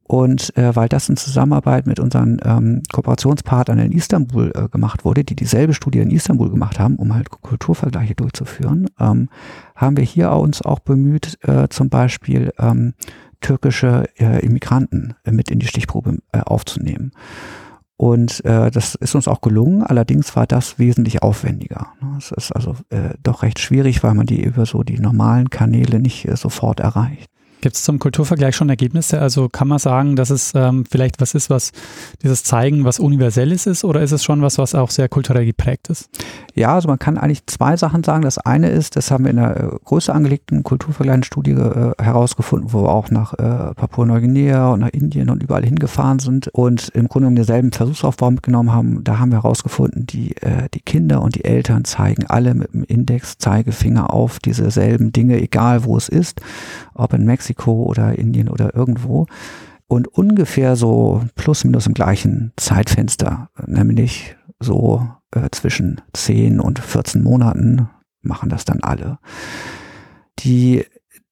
Und 0.08 0.56
äh, 0.58 0.74
weil 0.74 0.88
das 0.88 1.10
in 1.10 1.17
Zusammenarbeit 1.17 1.86
mit 1.86 2.00
unseren 2.00 2.39
ähm, 2.46 2.82
Kooperationspartnern 2.93 3.80
in 3.80 3.91
Istanbul 3.91 4.54
äh, 4.56 4.70
gemacht 4.70 5.04
wurde, 5.04 5.26
die 5.26 5.36
dieselbe 5.36 5.74
Studie 5.74 6.00
in 6.00 6.12
Istanbul 6.12 6.50
gemacht 6.50 6.80
haben, 6.80 6.96
um 6.96 7.13
halt 7.13 7.30
Kulturvergleiche 7.30 8.15
durchzuführen, 8.15 8.88
ähm, 9.02 9.28
haben 9.76 9.98
wir 9.98 10.06
hier 10.06 10.32
uns 10.32 10.62
auch 10.62 10.80
bemüht, 10.80 11.38
äh, 11.41 11.67
zum 11.67 11.89
Beispiel 11.89 12.54
ähm, 12.58 12.93
türkische 13.41 14.06
äh, 14.17 14.46
Immigranten 14.46 15.15
äh, 15.26 15.32
mit 15.32 15.52
in 15.52 15.60
die 15.60 15.67
Stichprobe 15.67 16.20
äh, 16.32 16.39
aufzunehmen. 16.39 17.12
Und 17.98 18.46
äh, 18.46 18.70
das 18.70 18.94
ist 18.94 19.16
uns 19.16 19.28
auch 19.28 19.42
gelungen, 19.42 19.82
allerdings 19.82 20.36
war 20.36 20.46
das 20.46 20.78
wesentlich 20.78 21.24
aufwendiger. 21.24 21.94
Es 22.18 22.32
ist 22.32 22.52
also 22.52 22.76
äh, 22.90 23.16
doch 23.24 23.42
recht 23.42 23.58
schwierig, 23.58 24.04
weil 24.04 24.14
man 24.14 24.28
die 24.28 24.44
über 24.44 24.68
so 24.68 24.84
die 24.84 25.00
normalen 25.00 25.50
Kanäle 25.50 26.00
nicht 26.00 26.28
äh, 26.28 26.36
sofort 26.36 26.80
erreicht. 26.80 27.28
Gibt 27.60 27.76
es 27.76 27.84
zum 27.84 27.98
Kulturvergleich 27.98 28.56
schon 28.56 28.70
Ergebnisse? 28.70 29.20
Also 29.20 29.50
kann 29.50 29.67
man 29.67 29.80
sagen, 29.80 30.15
dass 30.15 30.30
es 30.30 30.54
ähm, 30.56 30.86
vielleicht 30.89 31.20
was 31.20 31.34
ist, 31.34 31.50
was 31.50 31.72
dieses 32.22 32.43
Zeigen, 32.43 32.86
was 32.86 33.00
universelles 33.00 33.65
ist, 33.65 33.84
oder 33.84 34.02
ist 34.02 34.12
es 34.12 34.24
schon 34.24 34.41
was, 34.43 34.60
was 34.60 34.76
auch 34.76 34.91
sehr 34.91 35.10
kulturell 35.10 35.46
geprägt 35.46 35.89
ist? 35.89 36.10
Ja, 36.54 36.76
also 36.76 36.88
man 36.88 37.00
kann 37.00 37.17
eigentlich 37.17 37.46
zwei 37.48 37.76
Sachen 37.76 38.04
sagen. 38.04 38.22
Das 38.22 38.38
eine 38.38 38.70
ist, 38.70 38.96
das 38.96 39.10
haben 39.10 39.24
wir 39.24 39.32
in 39.32 39.39
einer 39.39 39.58
äh, 39.58 39.70
größer 39.86 40.13
angelegten 40.13 40.63
Kulturvergleichsstudie 40.63 41.52
äh, 41.52 41.93
herausgefunden, 42.00 42.74
wo 42.74 42.84
wir 42.84 42.89
auch 42.89 43.10
nach 43.10 43.34
äh, 43.34 43.74
Papua-Neuguinea 43.74 44.74
und 44.74 44.82
nach 44.82 44.89
Indien 44.89 45.32
und 45.32 45.41
überall 45.41 45.65
hingefahren 45.65 46.20
sind 46.20 46.50
und 46.50 46.89
im 46.89 47.08
Grunde 47.08 47.26
genommen 47.26 47.36
denselben 47.38 47.72
Versuchsaufbau 47.72 48.30
mitgenommen 48.30 48.72
haben. 48.72 49.04
Da 49.04 49.17
haben 49.17 49.32
wir 49.32 49.43
herausgefunden, 49.43 50.06
die, 50.06 50.38
äh, 50.38 50.70
die 50.74 50.82
Kinder 50.82 51.24
und 51.24 51.36
die 51.36 51.43
Eltern 51.43 51.86
zeigen 51.86 52.28
alle 52.28 52.54
mit 52.54 52.74
dem 52.74 52.84
Index, 52.84 53.39
Zeigefinger 53.39 54.13
auf 54.13 54.39
diese 54.39 54.70
selben 54.70 55.12
Dinge, 55.12 55.41
egal 55.41 55.86
wo 55.86 55.98
es 55.98 56.08
ist, 56.08 56.39
ob 56.93 57.13
in 57.13 57.26
Mexiko 57.26 57.47
Mexiko 57.48 57.84
oder 57.84 58.18
Indien 58.18 58.50
oder 58.50 58.76
irgendwo. 58.76 59.28
Und 59.88 60.08
ungefähr 60.08 60.76
so 60.76 61.24
plus 61.36 61.64
minus 61.64 61.88
im 61.88 61.94
gleichen 61.94 62.52
Zeitfenster, 62.58 63.50
nämlich 63.66 64.36
so 64.60 65.08
äh, 65.32 65.48
zwischen 65.52 66.02
10 66.14 66.60
und 66.60 66.80
14 66.80 67.24
Monaten 67.24 67.90
machen 68.22 68.50
das 68.50 68.66
dann 68.66 68.80
alle. 68.82 69.20
Die 70.40 70.84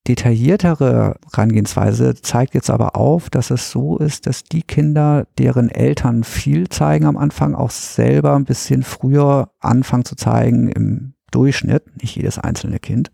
detailliertere 0.07 1.17
Herangehensweise 1.33 2.15
zeigt 2.15 2.53
jetzt 2.53 2.69
aber 2.69 2.95
auf, 2.95 3.29
dass 3.29 3.49
es 3.49 3.71
so 3.71 3.97
ist, 3.97 4.25
dass 4.27 4.43
die 4.43 4.61
Kinder, 4.61 5.27
deren 5.37 5.69
Eltern 5.69 6.23
viel 6.23 6.69
zeigen 6.69 7.05
am 7.05 7.17
Anfang, 7.17 7.55
auch 7.55 7.71
selber 7.71 8.35
ein 8.35 8.45
bisschen 8.45 8.83
früher 8.83 9.49
anfangen 9.59 10.05
zu 10.05 10.15
zeigen 10.15 10.69
im 10.69 11.15
Durchschnitt, 11.31 12.01
nicht 12.01 12.15
jedes 12.15 12.39
einzelne 12.39 12.79
Kind, 12.79 13.11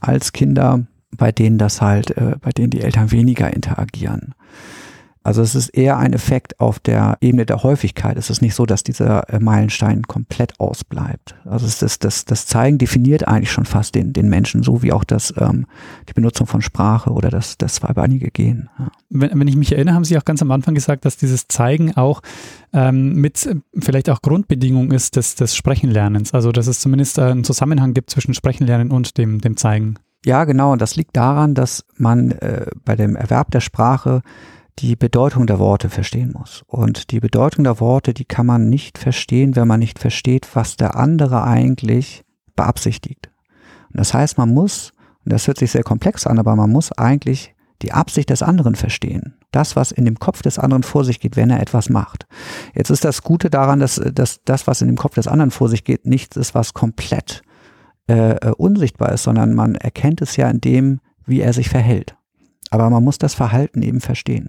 als 0.00 0.32
Kinder, 0.32 0.86
bei 1.16 1.32
denen 1.32 1.58
das 1.58 1.80
halt, 1.80 2.16
äh, 2.16 2.36
bei 2.40 2.50
denen 2.50 2.70
die 2.70 2.80
Eltern 2.80 3.10
weniger 3.10 3.52
interagieren. 3.52 4.34
Also 5.24 5.40
es 5.40 5.54
ist 5.54 5.68
eher 5.68 5.98
ein 5.98 6.12
Effekt 6.14 6.58
auf 6.58 6.80
der 6.80 7.16
Ebene 7.20 7.46
der 7.46 7.62
Häufigkeit. 7.62 8.16
Es 8.16 8.28
ist 8.28 8.42
nicht 8.42 8.56
so, 8.56 8.66
dass 8.66 8.82
dieser 8.82 9.32
äh, 9.32 9.38
Meilenstein 9.38 10.02
komplett 10.02 10.58
ausbleibt. 10.58 11.36
Also 11.44 11.64
es 11.64 11.80
ist 11.80 12.02
das, 12.02 12.24
das 12.24 12.46
Zeigen 12.46 12.78
definiert 12.78 13.28
eigentlich 13.28 13.52
schon 13.52 13.64
fast 13.64 13.94
den, 13.94 14.12
den 14.12 14.28
Menschen, 14.28 14.64
so 14.64 14.82
wie 14.82 14.92
auch 14.92 15.04
das, 15.04 15.32
ähm, 15.38 15.66
die 16.08 16.12
Benutzung 16.12 16.48
von 16.48 16.60
Sprache 16.60 17.10
oder 17.10 17.30
das, 17.30 17.56
das 17.56 17.74
zweibeinige 17.74 18.30
Gehen. 18.30 18.68
Ja. 18.78 18.90
Wenn, 19.10 19.38
wenn 19.38 19.48
ich 19.48 19.56
mich 19.56 19.72
erinnere, 19.72 19.94
haben 19.94 20.04
Sie 20.04 20.18
auch 20.18 20.24
ganz 20.24 20.42
am 20.42 20.50
Anfang 20.50 20.74
gesagt, 20.74 21.04
dass 21.04 21.16
dieses 21.16 21.46
Zeigen 21.46 21.96
auch 21.96 22.20
ähm, 22.72 23.14
mit 23.14 23.48
vielleicht 23.78 24.10
auch 24.10 24.22
Grundbedingung 24.22 24.90
ist 24.90 25.14
des, 25.14 25.36
des 25.36 25.54
Sprechenlernens. 25.54 26.34
Also 26.34 26.50
dass 26.50 26.66
es 26.66 26.80
zumindest 26.80 27.18
äh, 27.18 27.22
einen 27.22 27.44
Zusammenhang 27.44 27.94
gibt 27.94 28.10
zwischen 28.10 28.34
Sprechenlernen 28.34 28.90
und 28.90 29.18
dem, 29.18 29.40
dem 29.40 29.56
Zeigen. 29.56 29.98
Ja, 30.24 30.44
genau. 30.44 30.72
Und 30.72 30.82
das 30.82 30.96
liegt 30.96 31.16
daran, 31.16 31.54
dass 31.54 31.84
man 31.96 32.30
äh, 32.32 32.66
bei 32.84 32.96
dem 32.96 33.16
Erwerb 33.16 33.50
der 33.50 33.60
Sprache 33.60 34.22
die 34.78 34.96
Bedeutung 34.96 35.46
der 35.46 35.58
Worte 35.58 35.90
verstehen 35.90 36.32
muss. 36.36 36.64
Und 36.66 37.10
die 37.10 37.20
Bedeutung 37.20 37.64
der 37.64 37.80
Worte, 37.80 38.14
die 38.14 38.24
kann 38.24 38.46
man 38.46 38.68
nicht 38.68 38.98
verstehen, 38.98 39.56
wenn 39.56 39.68
man 39.68 39.80
nicht 39.80 39.98
versteht, 39.98 40.48
was 40.54 40.76
der 40.76 40.96
andere 40.96 41.42
eigentlich 41.44 42.24
beabsichtigt. 42.56 43.30
Und 43.90 43.98
das 43.98 44.14
heißt, 44.14 44.38
man 44.38 44.52
muss, 44.52 44.92
und 45.24 45.32
das 45.32 45.46
hört 45.46 45.58
sich 45.58 45.70
sehr 45.70 45.82
komplex 45.82 46.26
an, 46.26 46.38
aber 46.38 46.56
man 46.56 46.70
muss 46.70 46.92
eigentlich 46.92 47.54
die 47.82 47.92
Absicht 47.92 48.30
des 48.30 48.42
anderen 48.42 48.76
verstehen. 48.76 49.34
Das, 49.50 49.76
was 49.76 49.92
in 49.92 50.04
dem 50.04 50.18
Kopf 50.18 50.42
des 50.42 50.58
anderen 50.58 50.84
vor 50.84 51.04
sich 51.04 51.20
geht, 51.20 51.36
wenn 51.36 51.50
er 51.50 51.60
etwas 51.60 51.90
macht. 51.90 52.26
Jetzt 52.74 52.90
ist 52.90 53.04
das 53.04 53.22
Gute 53.22 53.50
daran, 53.50 53.80
dass, 53.80 54.00
dass 54.14 54.40
das, 54.44 54.66
was 54.66 54.80
in 54.80 54.86
dem 54.86 54.96
Kopf 54.96 55.14
des 55.14 55.26
anderen 55.26 55.50
vor 55.50 55.68
sich 55.68 55.84
geht, 55.84 56.06
nichts 56.06 56.36
ist, 56.36 56.54
was 56.54 56.74
komplett 56.74 57.42
äh, 58.08 58.32
äh, 58.32 58.52
unsichtbar 58.56 59.12
ist, 59.12 59.22
sondern 59.22 59.54
man 59.54 59.74
erkennt 59.74 60.22
es 60.22 60.36
ja 60.36 60.50
in 60.50 60.60
dem, 60.60 61.00
wie 61.24 61.40
er 61.40 61.52
sich 61.52 61.68
verhält. 61.68 62.16
Aber 62.70 62.90
man 62.90 63.04
muss 63.04 63.18
das 63.18 63.34
Verhalten 63.34 63.82
eben 63.82 64.00
verstehen. 64.00 64.48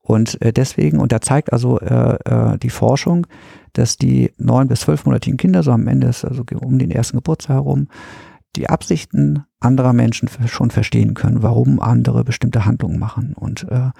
Und 0.00 0.40
äh, 0.42 0.52
deswegen, 0.52 0.98
und 0.98 1.12
da 1.12 1.20
zeigt 1.20 1.52
also 1.52 1.78
äh, 1.78 2.16
äh, 2.24 2.58
die 2.58 2.70
Forschung, 2.70 3.26
dass 3.74 3.96
die 3.96 4.32
neun 4.38 4.66
bis 4.66 4.80
zwölfmonatigen 4.80 5.36
Kinder, 5.36 5.62
so 5.62 5.72
am 5.72 5.86
Ende 5.86 6.08
ist 6.08 6.24
also 6.24 6.42
um 6.60 6.78
den 6.78 6.90
ersten 6.90 7.18
Geburtstag 7.18 7.54
herum, 7.54 7.88
die 8.56 8.68
Absichten 8.68 9.44
anderer 9.60 9.92
Menschen 9.92 10.28
schon 10.46 10.70
verstehen 10.70 11.14
können, 11.14 11.42
warum 11.42 11.80
andere 11.80 12.24
bestimmte 12.24 12.64
Handlungen 12.64 12.98
machen. 12.98 13.34
Und 13.34 13.70
äh, 13.70 13.90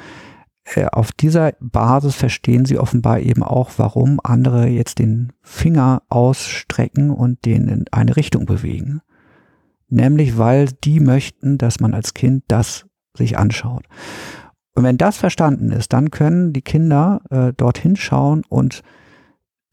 auf 0.93 1.13
dieser 1.13 1.53
Basis 1.61 2.15
verstehen 2.15 2.65
sie 2.65 2.79
offenbar 2.79 3.21
eben 3.21 3.43
auch, 3.43 3.71
warum 3.77 4.21
andere 4.23 4.69
jetzt 4.69 4.99
den 4.99 5.33
Finger 5.43 6.03
ausstrecken 6.09 7.11
und 7.11 7.45
den 7.45 7.69
in 7.69 7.85
eine 7.91 8.17
Richtung 8.17 8.47
bewegen. 8.47 9.01
Nämlich, 9.89 10.39
weil 10.39 10.69
die 10.85 11.01
möchten, 11.01 11.59
dass 11.59 11.81
man 11.81 11.95
als 11.95 12.15
Kind 12.15 12.45
das 12.49 12.87
sich 13.17 13.37
anschaut. 13.39 13.85
Und 14.75 14.85
wenn 14.85 14.99
das 14.99 15.17
verstanden 15.17 15.73
ist, 15.73 15.93
dann 15.93 16.11
können 16.11 16.53
die 16.53 16.63
Kinder 16.63 17.21
äh, 17.31 17.53
dorthin 17.53 17.97
schauen 17.97 18.43
und 18.49 18.83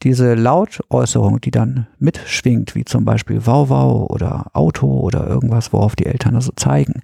diese 0.04 0.36
Lautäußerung, 0.36 1.42
die 1.42 1.52
dann 1.52 1.88
mitschwingt, 2.00 2.76
wie 2.76 2.86
zum 2.86 3.06
Beispiel 3.06 3.46
Wow 3.46 3.70
Wow 3.70 4.10
oder 4.10 4.48
Auto 4.54 4.88
oder 4.88 5.28
irgendwas, 5.28 5.74
worauf 5.74 5.96
die 5.96 6.06
Eltern 6.06 6.36
also 6.36 6.52
zeigen, 6.56 7.02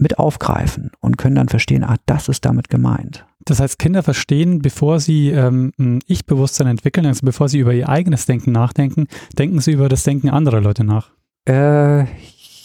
mit 0.00 0.18
aufgreifen 0.18 0.90
und 1.00 1.18
können 1.18 1.36
dann 1.36 1.48
verstehen, 1.48 1.84
ah, 1.84 1.96
das 2.06 2.28
ist 2.28 2.44
damit 2.44 2.68
gemeint. 2.68 3.26
Das 3.44 3.60
heißt, 3.60 3.78
Kinder 3.78 4.02
verstehen, 4.02 4.60
bevor 4.60 5.00
sie 5.00 5.30
ähm, 5.30 5.72
ein 5.78 6.00
Ich-Bewusstsein 6.06 6.66
entwickeln, 6.66 7.06
also 7.06 7.20
bevor 7.24 7.48
sie 7.48 7.58
über 7.58 7.72
ihr 7.72 7.88
eigenes 7.88 8.26
Denken 8.26 8.52
nachdenken, 8.52 9.06
denken 9.38 9.60
sie 9.60 9.72
über 9.72 9.88
das 9.88 10.02
Denken 10.02 10.30
anderer 10.30 10.60
Leute 10.60 10.84
nach. 10.84 11.10
Äh, 11.46 12.04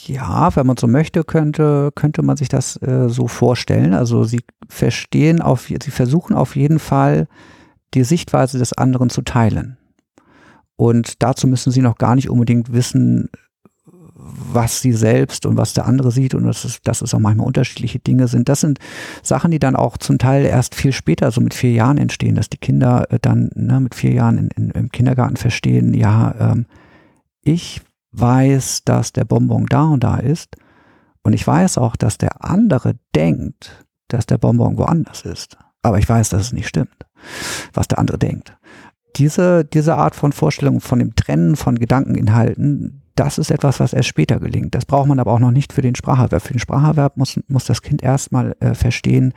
ja, 0.08 0.56
wenn 0.56 0.67
man 0.67 0.78
so 0.78 0.88
möchte, 0.88 1.24
könnte, 1.24 1.91
könnte 1.95 2.21
man 2.21 2.38
sich 2.38 2.50
das 2.50 2.82
äh, 2.82 3.10
so 3.10 3.28
vorstellen. 3.28 3.93
Also 3.93 4.24
sie 4.24 4.41
verstehen 4.67 5.41
auf, 5.41 5.67
sie 5.67 5.91
versuchen 5.91 6.36
auf 6.36 6.56
jeden 6.56 6.80
Fall, 6.80 7.28
die 7.93 8.04
Sichtweise 8.04 8.58
des 8.58 8.74
anderen 8.74 9.10
zu 9.10 9.21
teilen. 9.21 9.78
Und 10.76 11.24
dazu 11.24 11.48
müssen 11.48 11.71
sie 11.71 11.82
noch 11.82 11.98
gar 11.98 12.15
nicht 12.15 12.30
unbedingt 12.30 12.74
wissen, 12.74 13.30
was 14.27 14.81
sie 14.81 14.93
selbst 14.93 15.45
und 15.45 15.57
was 15.57 15.73
der 15.73 15.85
andere 15.85 16.11
sieht 16.11 16.33
und 16.33 16.43
dass 16.45 16.65
es, 16.65 16.81
dass 16.81 17.01
es 17.01 17.13
auch 17.13 17.19
manchmal 17.19 17.47
unterschiedliche 17.47 17.99
Dinge 17.99 18.27
sind. 18.27 18.49
Das 18.49 18.61
sind 18.61 18.79
Sachen, 19.21 19.51
die 19.51 19.59
dann 19.59 19.75
auch 19.75 19.97
zum 19.97 20.17
Teil 20.17 20.45
erst 20.45 20.75
viel 20.75 20.91
später, 20.91 21.31
so 21.31 21.41
mit 21.41 21.53
vier 21.53 21.71
Jahren 21.71 21.97
entstehen, 21.97 22.35
dass 22.35 22.49
die 22.49 22.57
Kinder 22.57 23.11
äh, 23.11 23.19
dann 23.21 23.49
ne, 23.55 23.79
mit 23.79 23.95
vier 23.95 24.13
Jahren 24.13 24.38
in, 24.38 24.49
in, 24.55 24.71
im 24.71 24.91
Kindergarten 24.91 25.38
verstehen, 25.38 25.93
ja, 25.93 26.33
ähm, 26.39 26.65
ich 27.41 27.81
weiß, 28.13 28.83
dass 28.85 29.13
der 29.13 29.25
Bonbon 29.25 29.67
da 29.67 29.83
und 29.83 30.03
da 30.03 30.17
ist 30.17 30.55
und 31.23 31.33
ich 31.33 31.45
weiß 31.45 31.77
auch, 31.77 31.95
dass 31.95 32.17
der 32.17 32.43
andere 32.43 32.95
denkt, 33.15 33.85
dass 34.07 34.25
der 34.25 34.38
Bonbon 34.38 34.77
woanders 34.77 35.23
ist. 35.23 35.57
Aber 35.81 35.99
ich 35.99 36.07
weiß, 36.07 36.29
dass 36.29 36.41
es 36.41 36.53
nicht 36.53 36.67
stimmt, 36.67 36.95
was 37.73 37.88
der 37.88 37.99
andere 37.99 38.17
denkt. 38.17 38.57
Diese, 39.17 39.63
diese 39.65 39.95
Art 39.95 40.15
von 40.15 40.34
Vorstellung 40.34 40.82
von 40.82 40.99
dem 40.99 41.15
Trennen 41.15 41.55
von 41.55 41.78
Gedankeninhalten, 41.78 43.05
das 43.16 43.38
ist 43.38 43.51
etwas, 43.51 43.80
was 43.80 43.93
erst 43.93 44.09
später 44.09 44.39
gelingt. 44.39 44.76
Das 44.76 44.86
braucht 44.86 45.07
man 45.07 45.20
aber 45.20 45.32
auch 45.32 45.39
noch 45.39 45.51
nicht 45.51 45.74
für 45.74 45.82
den 45.82 45.95
Spracherwerb. 45.95 46.41
Für 46.41 46.53
den 46.53 46.59
Spracherwerb 46.59 47.18
muss, 47.18 47.39
muss 47.47 47.66
das 47.66 47.82
Kind 47.82 48.03
erstmal 48.03 48.55
äh, 48.59 48.74
verstehen, 48.74 49.34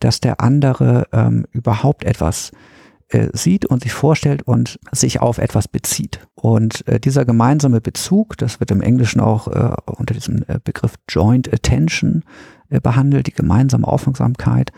dass 0.00 0.20
der 0.20 0.40
andere 0.40 1.06
ähm, 1.12 1.46
überhaupt 1.52 2.04
etwas 2.04 2.50
äh, 3.08 3.28
sieht 3.32 3.66
und 3.66 3.82
sich 3.84 3.92
vorstellt 3.92 4.42
und 4.42 4.78
sich 4.92 5.20
auf 5.20 5.38
etwas 5.38 5.68
bezieht. 5.68 6.26
Und 6.34 6.86
äh, 6.88 6.98
dieser 6.98 7.24
gemeinsame 7.24 7.80
Bezug, 7.80 8.36
das 8.36 8.58
wird 8.58 8.70
im 8.72 8.82
Englischen 8.82 9.20
auch 9.20 9.48
äh, 9.48 9.74
unter 9.86 10.14
diesem 10.14 10.44
äh, 10.48 10.58
Begriff 10.62 10.94
Joint 11.08 11.52
Attention 11.52 12.24
behandelt, 12.84 13.26
die 13.26 13.32
gemeinsame 13.32 13.84
Aufmerksamkeit 13.84 14.70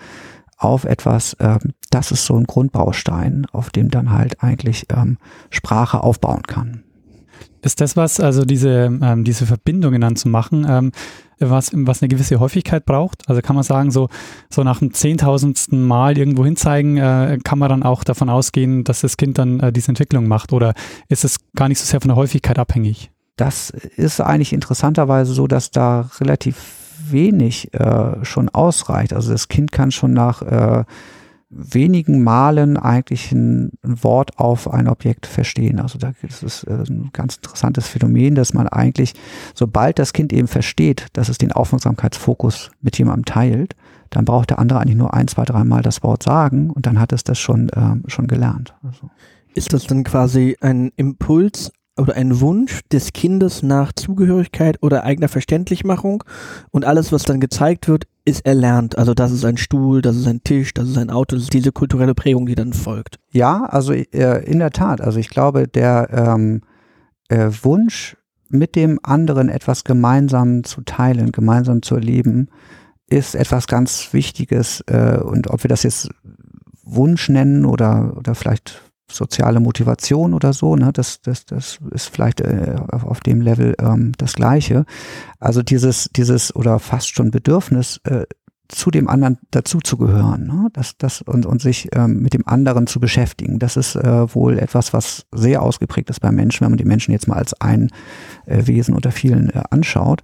auf 0.57 0.85
etwas, 0.85 1.37
ähm, 1.41 1.75
das 1.91 2.11
ist 2.13 2.25
so 2.25 2.37
ein 2.37 2.45
Grundbaustein, 2.45 3.47
auf 3.53 3.71
dem 3.71 3.91
dann 3.91 4.13
halt 4.13 4.43
eigentlich 4.43 4.87
ähm, 4.91 5.19
Sprache 5.51 6.03
aufbauen 6.03 6.45
kann. 6.45 6.85
Ist 7.63 7.81
das 7.81 7.97
was, 7.97 8.19
also 8.19 8.45
diese, 8.45 8.99
ähm, 9.03 9.23
diese 9.25 9.47
Verbindungen 9.47 10.01
dann 10.01 10.17
zu 10.17 10.29
machen, 10.29 10.67
ähm, 10.69 10.93
was, 11.39 11.71
was 11.73 12.03
eine 12.03 12.09
gewisse 12.09 12.41
Häufigkeit 12.41 12.85
braucht? 12.85 13.29
Also 13.29 13.41
kann 13.41 13.55
man 13.55 13.63
sagen, 13.63 13.91
so, 13.91 14.09
so 14.51 14.65
nach 14.65 14.81
dem 14.81 14.93
zehntausendsten 14.93 15.83
Mal 15.83 16.19
irgendwo 16.19 16.45
hinzeigen, 16.45 16.97
äh, 16.97 17.39
kann 17.43 17.59
man 17.59 17.69
dann 17.69 17.83
auch 17.83 18.05
davon 18.05 18.29
ausgehen, 18.29 18.85
dass 18.85 19.01
das 19.03 19.17
Kind 19.17 19.39
dann 19.39 19.61
äh, 19.61 19.73
diese 19.73 19.89
Entwicklung 19.89 20.27
macht? 20.27 20.53
Oder 20.53 20.75
ist 21.09 21.25
es 21.25 21.39
gar 21.55 21.69
nicht 21.69 21.79
so 21.79 21.85
sehr 21.85 22.01
von 22.01 22.09
der 22.09 22.17
Häufigkeit 22.17 22.59
abhängig? 22.59 23.11
Das 23.37 23.71
ist 23.71 24.21
eigentlich 24.21 24.53
interessanterweise 24.53 25.33
so, 25.33 25.47
dass 25.47 25.71
da 25.71 26.11
relativ 26.21 26.57
wenig 27.11 27.73
äh, 27.75 28.25
schon 28.25 28.49
ausreicht. 28.49 29.13
Also 29.13 29.33
das 29.33 29.49
Kind 29.49 29.73
kann 29.73 29.91
schon 29.91 30.13
nach 30.13 30.43
äh, 30.43 30.85
wenigen 31.53 32.25
Malen 32.25 32.77
eigentlich 32.77 33.31
ein, 33.31 33.71
Wort 33.83 34.39
auf 34.39 34.71
ein 34.73 34.89
Objekt 34.89 35.27
verstehen. 35.27 35.79
Also 35.79 35.99
da 35.99 36.13
ist 36.23 36.43
es 36.43 36.65
äh, 36.65 36.85
ein 36.89 37.11
ganz 37.13 37.37
interessantes 37.37 37.87
Phänomen, 37.87 38.35
dass 38.35 38.55
man 38.55 38.69
eigentlich, 38.69 39.15
sobald 39.55 39.99
das 39.99 40.13
Kind 40.13 40.33
eben 40.33 40.49
versteht, 40.49 41.09
dass 41.13 41.29
es 41.29 41.39
den 41.39 41.53
Aufmerksamkeitsfokus 41.53 42.71
mit 42.81 42.99
jemandem 42.99 43.27
teilt, 43.27 43.77
dann 44.11 44.25
braucht 44.25 44.51
der 44.51 44.59
andere 44.59 44.81
eigentlich 44.81 44.97
nur 44.97 45.15
ein, 45.15 45.29
zwei, 45.29 45.45
dreimal 45.45 45.83
das 45.83 46.03
Wort 46.03 46.23
sagen 46.23 46.71
und 46.71 46.87
dann 46.87 46.99
hat 46.99 47.13
es 47.13 47.23
das 47.25 47.39
schon, 47.39 47.69
äh, 47.71 47.97
schon 48.07 48.27
gelernt. 48.27 48.75
Also. 48.83 49.11
Ist 49.55 49.73
das 49.73 49.87
dann 49.87 50.05
quasi 50.05 50.57
ein 50.61 50.93
Impuls 50.97 51.73
oder 51.99 52.15
ein 52.15 52.41
Wunsch 52.41 52.81
des 52.91 53.13
Kindes 53.13 53.63
nach 53.63 53.93
Zugehörigkeit 53.93 54.83
oder 54.83 55.05
eigener 55.05 55.29
Verständlichmachung 55.29 56.25
und 56.71 56.85
alles, 56.85 57.13
was 57.13 57.25
dann 57.25 57.41
gezeigt 57.41 57.89
wird, 57.89 58.07
ist 58.25 58.47
erlernt. 58.47 58.99
Also 58.99 59.15
das 59.15 59.33
ist 59.33 59.45
ein 59.45 59.57
Stuhl, 59.57 60.03
das 60.03 60.17
ist 60.17 60.27
ein 60.27 60.45
Tisch, 60.45 60.75
das 60.75 60.89
ist 60.89 60.99
ein 60.99 61.11
Auto, 61.11 61.37
das 61.37 61.45
ist 61.45 61.53
diese 61.53 61.73
kulturelle 61.73 62.15
Prägung, 62.15 62.47
die 62.47 62.55
dann 62.55 62.73
folgt. 62.73 63.19
Ja, 63.33 63.65
also 63.65 63.93
äh, 63.93 64.45
in 64.45 64.59
der 64.59 64.71
Tat. 64.71 65.01
Also 65.01 65.19
ich 65.19 65.29
glaube, 65.29 65.67
der 65.67 66.09
ähm, 66.13 66.63
äh, 67.29 67.51
Wunsch, 67.63 68.17
mit 68.49 68.77
dem 68.77 69.01
anderen 69.03 69.49
etwas 69.49 69.83
gemeinsam 69.83 70.63
zu 70.63 70.83
teilen, 70.83 71.33
gemeinsam 71.33 71.81
zu 71.81 71.95
erleben, 71.95 72.49
ist 73.09 73.35
etwas 73.35 73.67
ganz 73.67 74.13
Wichtiges. 74.13 74.83
Äh, 74.87 75.19
und 75.23 75.49
ob 75.49 75.65
wir 75.65 75.69
das 75.69 75.83
jetzt 75.83 76.11
Wunsch 76.85 77.29
nennen 77.29 77.65
oder, 77.65 78.15
oder 78.17 78.35
vielleicht 78.35 78.92
soziale 79.15 79.61
Motivation 79.61 80.35
oder 80.35 80.53
so, 80.53 80.77
ne, 80.77 80.91
das, 80.93 81.21
das, 81.21 81.45
das 81.47 81.79
ist 81.91 82.09
vielleicht 82.09 82.41
äh, 82.41 82.77
auf, 82.91 83.21
dem 83.21 83.41
Level 83.41 83.75
ähm, 83.81 84.13
das 84.19 84.35
Gleiche. 84.35 84.85
Also 85.39 85.63
dieses, 85.63 86.11
dieses 86.15 86.55
oder 86.55 86.79
fast 86.79 87.15
schon 87.15 87.31
Bedürfnis, 87.31 88.01
äh, 88.05 88.25
zu 88.73 88.91
dem 88.91 89.09
anderen 89.09 89.39
dazuzugehören, 89.51 90.47
ne? 90.47 90.69
das, 90.73 90.97
das 90.97 91.21
und, 91.23 91.47
und 91.47 91.61
sich 91.61 91.91
ähm, 91.93 92.23
mit 92.23 92.33
dem 92.33 92.47
anderen 92.49 92.87
zu 92.87 93.01
beschäftigen. 93.01 93.59
Das 93.59 93.77
ist 93.77 93.95
äh, 93.97 94.35
wohl 94.35 94.59
etwas, 94.59 94.93
was 94.93 95.27
sehr 95.33 95.63
ausgeprägt 95.63 96.11
ist 96.11 96.21
beim 96.21 96.35
Menschen, 96.35 96.65
wenn 96.65 96.73
man 96.73 96.79
die 96.79 96.85
Menschen 96.85 97.13
jetzt 97.13 97.29
mal 97.29 97.37
als 97.37 97.53
ein 97.61 97.91
äh, 98.47 98.67
Wesen 98.67 98.95
unter 98.95 99.13
vielen 99.13 99.51
äh, 99.51 99.63
anschaut. 99.71 100.23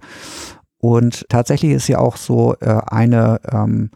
Und 0.79 1.25
tatsächlich 1.29 1.73
ist 1.73 1.87
ja 1.87 1.99
auch 1.99 2.17
so 2.17 2.55
äh, 2.59 2.79
eine 2.87 3.39
ähm, 3.51 3.91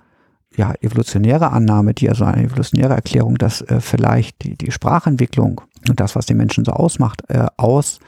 ja, 0.56 0.74
evolutionäre 0.82 1.52
Annahme, 1.52 1.94
die 1.94 2.10
also 2.10 2.26
eine 2.26 2.44
evolutionäre 2.44 2.94
Erklärung, 2.94 3.38
dass 3.38 3.62
äh, 3.62 3.80
vielleicht 3.80 4.44
die, 4.44 4.56
die 4.56 4.72
Sprachentwicklung 4.72 5.62
und 5.90 6.00
das, 6.00 6.16
was 6.16 6.26
den 6.26 6.38
Menschen 6.38 6.66
so 6.66 6.72
ausmacht, 6.72 7.24
äh, 7.30 7.48
aus 7.58 8.00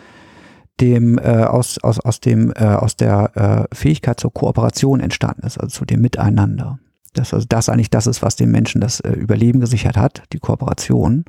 dem 0.79 1.17
äh, 1.17 1.43
aus 1.43 1.77
aus 1.83 1.99
aus 1.99 2.19
dem 2.19 2.51
äh, 2.55 2.65
aus 2.65 2.97
der 2.97 3.67
äh, 3.71 3.75
Fähigkeit 3.75 4.19
zur 4.19 4.33
Kooperation 4.33 4.99
entstanden 4.99 5.45
ist, 5.45 5.57
also 5.57 5.79
zu 5.79 5.85
dem 5.85 6.01
Miteinander. 6.01 6.79
Das 7.13 7.33
also 7.33 7.45
das 7.47 7.69
eigentlich 7.69 7.89
das 7.89 8.07
ist, 8.07 8.21
was 8.21 8.35
dem 8.35 8.51
Menschen 8.51 8.81
das 8.81 8.99
äh, 8.99 9.11
Überleben 9.11 9.61
gesichert 9.61 9.97
hat, 9.97 10.23
die 10.33 10.39
Kooperation. 10.39 11.25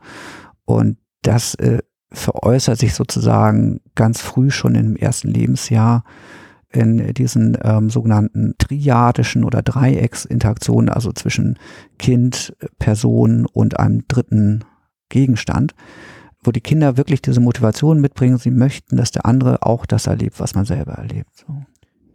Und 0.65 0.99
das 1.23 1.55
äh, 1.57 1.79
veräußert 2.13 2.79
sich 2.79 2.95
sozusagen 2.95 3.81
ganz 3.95 4.21
früh 4.21 4.51
schon 4.51 4.75
im 4.75 4.97
ersten 4.97 5.29
Lebensjahr 5.29 6.05
in 6.77 7.15
diesen 7.15 7.57
ähm, 7.63 7.91
sogenannten 7.91 8.55
triadischen 8.59 9.45
oder 9.45 9.63
Dreiecksinteraktionen, 9.63 10.89
also 10.89 11.13
zwischen 11.13 11.59
Kind, 11.99 12.55
Person 12.79 13.47
und 13.47 13.79
einem 13.81 14.05
dritten 14.09 14.65
Gegenstand, 15.09 15.75
wo 16.43 16.53
die 16.53 16.61
Kinder 16.61 16.97
wirklich 16.97 17.23
diese 17.23 17.41
Motivation 17.41 18.01
mitbringen, 18.01 18.39
sie 18.39 18.51
möchten, 18.51 18.97
dass 18.97 19.11
der 19.11 19.27
andere 19.27 19.63
auch 19.63 19.87
das 19.87 20.07
erlebt, 20.07 20.39
was 20.39 20.55
man 20.55 20.65
selber 20.65 20.93
erlebt. 20.93 21.31
So. 21.35 21.63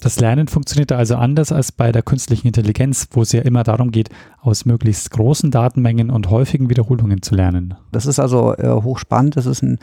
Das 0.02 0.20
Lernen 0.20 0.48
funktioniert 0.48 0.92
also 0.92 1.16
anders 1.16 1.52
als 1.52 1.72
bei 1.72 1.92
der 1.92 2.02
künstlichen 2.02 2.48
Intelligenz, 2.48 3.08
wo 3.12 3.22
es 3.22 3.32
ja 3.34 3.42
immer 3.42 3.64
darum 3.64 3.92
geht, 3.92 4.10
aus 4.40 4.66
möglichst 4.66 5.12
großen 5.12 5.52
Datenmengen 5.52 6.10
und 6.10 6.32
häufigen 6.32 6.70
Wiederholungen 6.72 7.22
zu 7.22 7.36
lernen. 7.36 7.76
Das 7.92 8.08
ist 8.08 8.20
also 8.20 8.56
äh, 8.56 8.68
hochspannend. 8.68 9.38
Das 9.38 9.46
ist 9.46 9.62
ein 9.62 9.78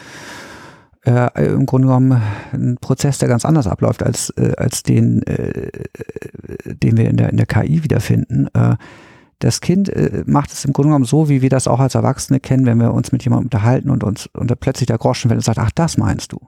äh, 1.04 1.46
im 1.46 1.66
Grunde 1.66 1.88
genommen 1.88 2.22
ein 2.52 2.76
Prozess, 2.80 3.18
der 3.18 3.28
ganz 3.28 3.44
anders 3.44 3.66
abläuft 3.66 4.02
als, 4.02 4.30
äh, 4.30 4.54
als 4.56 4.82
den, 4.82 5.22
äh, 5.22 5.70
den 6.64 6.96
wir 6.96 7.08
in 7.08 7.16
der, 7.16 7.30
in 7.30 7.36
der 7.36 7.46
KI 7.46 7.84
wiederfinden. 7.84 8.48
Äh, 8.54 8.76
das 9.38 9.60
Kind 9.60 9.88
äh, 9.88 10.24
macht 10.26 10.52
es 10.52 10.64
im 10.64 10.72
Grunde 10.72 10.88
genommen 10.88 11.04
so, 11.04 11.28
wie 11.28 11.42
wir 11.42 11.50
das 11.50 11.68
auch 11.68 11.80
als 11.80 11.94
Erwachsene 11.94 12.40
kennen, 12.40 12.66
wenn 12.66 12.78
wir 12.78 12.92
uns 12.92 13.12
mit 13.12 13.22
jemandem 13.24 13.46
unterhalten 13.46 13.90
und 13.90 14.02
uns 14.02 14.26
und 14.26 14.58
plötzlich 14.60 14.86
der 14.86 14.98
Groschen 14.98 15.28
fällt 15.28 15.38
und 15.38 15.44
sagt, 15.44 15.58
ach, 15.58 15.70
das 15.74 15.96
meinst 15.96 16.32
du. 16.32 16.40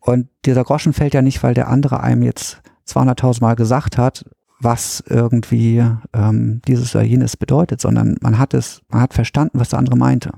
Und 0.00 0.28
dieser 0.44 0.64
Groschen 0.64 0.92
fällt 0.92 1.14
ja 1.14 1.22
nicht, 1.22 1.42
weil 1.42 1.54
der 1.54 1.68
andere 1.68 2.00
einem 2.00 2.22
jetzt 2.22 2.62
200.000 2.88 3.40
Mal 3.40 3.54
gesagt 3.54 3.96
hat, 3.96 4.24
was 4.60 5.02
irgendwie 5.06 5.82
ähm, 6.12 6.60
dieses 6.66 6.94
oder 6.94 7.04
jenes 7.04 7.36
bedeutet, 7.36 7.80
sondern 7.80 8.16
man 8.20 8.38
hat 8.38 8.52
es, 8.52 8.82
man 8.88 9.00
hat 9.00 9.14
verstanden, 9.14 9.58
was 9.58 9.70
der 9.70 9.78
andere 9.78 9.96
meinte. 9.96 10.32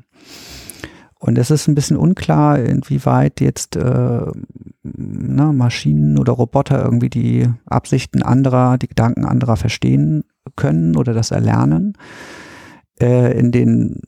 Und 1.23 1.39
es 1.39 1.53
ist 1.53 1.69
ein 1.69 1.77
bisschen 1.77 1.97
unklar, 1.97 2.59
inwieweit 2.59 3.41
jetzt 3.41 3.77
äh, 3.77 4.27
na, 4.83 5.53
Maschinen 5.53 6.19
oder 6.19 6.33
Roboter 6.33 6.85
irgendwie 6.85 7.11
die 7.11 7.49
Absichten 7.65 8.25
anderer, 8.25 8.77
die 8.77 8.89
Gedanken 8.89 9.25
anderer 9.25 9.57
verstehen 9.57 10.25
können 10.57 10.97
oder 10.97 11.15
das 11.15 11.31
erlernen. 11.31 11.93
Äh, 13.01 13.39
in 13.39 13.53
den 13.53 14.01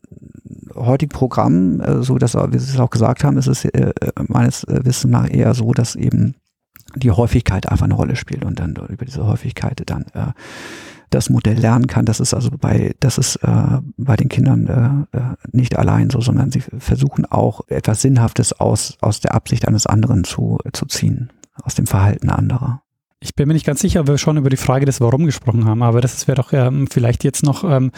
heutigen 0.74 1.12
Programmen, 1.12 1.78
äh, 1.78 2.02
so 2.02 2.18
dass 2.18 2.32
Sie 2.32 2.56
es 2.56 2.80
auch 2.80 2.90
gesagt 2.90 3.22
haben, 3.22 3.38
ist 3.38 3.46
es 3.46 3.64
äh, 3.64 3.92
meines 4.26 4.66
Wissens 4.66 5.12
nach 5.12 5.30
eher 5.30 5.54
so, 5.54 5.70
dass 5.70 5.94
eben 5.94 6.34
die 6.96 7.12
Häufigkeit 7.12 7.68
einfach 7.68 7.84
eine 7.84 7.94
Rolle 7.94 8.16
spielt 8.16 8.44
und 8.44 8.58
dann 8.58 8.74
über 8.88 9.04
diese 9.04 9.24
Häufigkeit 9.24 9.80
dann 9.86 10.06
äh, 10.14 10.32
das 11.10 11.30
Modell 11.30 11.58
lernen 11.58 11.86
kann. 11.86 12.04
Das 12.04 12.20
ist 12.20 12.34
also 12.34 12.50
bei, 12.50 12.94
das 13.00 13.18
ist 13.18 13.36
äh, 13.36 13.80
bei 13.96 14.16
den 14.16 14.28
Kindern 14.28 15.08
äh, 15.12 15.16
äh, 15.16 15.22
nicht 15.52 15.76
allein 15.76 16.10
so, 16.10 16.20
sondern 16.20 16.50
sie 16.50 16.60
versuchen 16.60 17.24
auch 17.26 17.62
etwas 17.68 18.02
Sinnhaftes 18.02 18.52
aus, 18.52 18.96
aus 19.00 19.20
der 19.20 19.34
Absicht 19.34 19.66
eines 19.66 19.86
anderen 19.86 20.24
zu, 20.24 20.58
zu 20.72 20.86
ziehen, 20.86 21.30
aus 21.62 21.74
dem 21.74 21.86
Verhalten 21.86 22.30
anderer. 22.30 22.83
Ich 23.24 23.34
bin 23.34 23.48
mir 23.48 23.54
nicht 23.54 23.64
ganz 23.64 23.80
sicher, 23.80 24.02
ob 24.02 24.06
wir 24.06 24.18
schon 24.18 24.36
über 24.36 24.50
die 24.50 24.58
Frage 24.58 24.84
des 24.84 25.00
Warum 25.00 25.24
gesprochen 25.24 25.64
haben, 25.64 25.82
aber 25.82 26.02
das 26.02 26.28
wäre 26.28 26.36
doch 26.36 26.52
ähm, 26.52 26.86
vielleicht 26.90 27.24
jetzt 27.24 27.42
noch 27.42 27.64
ähm, 27.64 27.90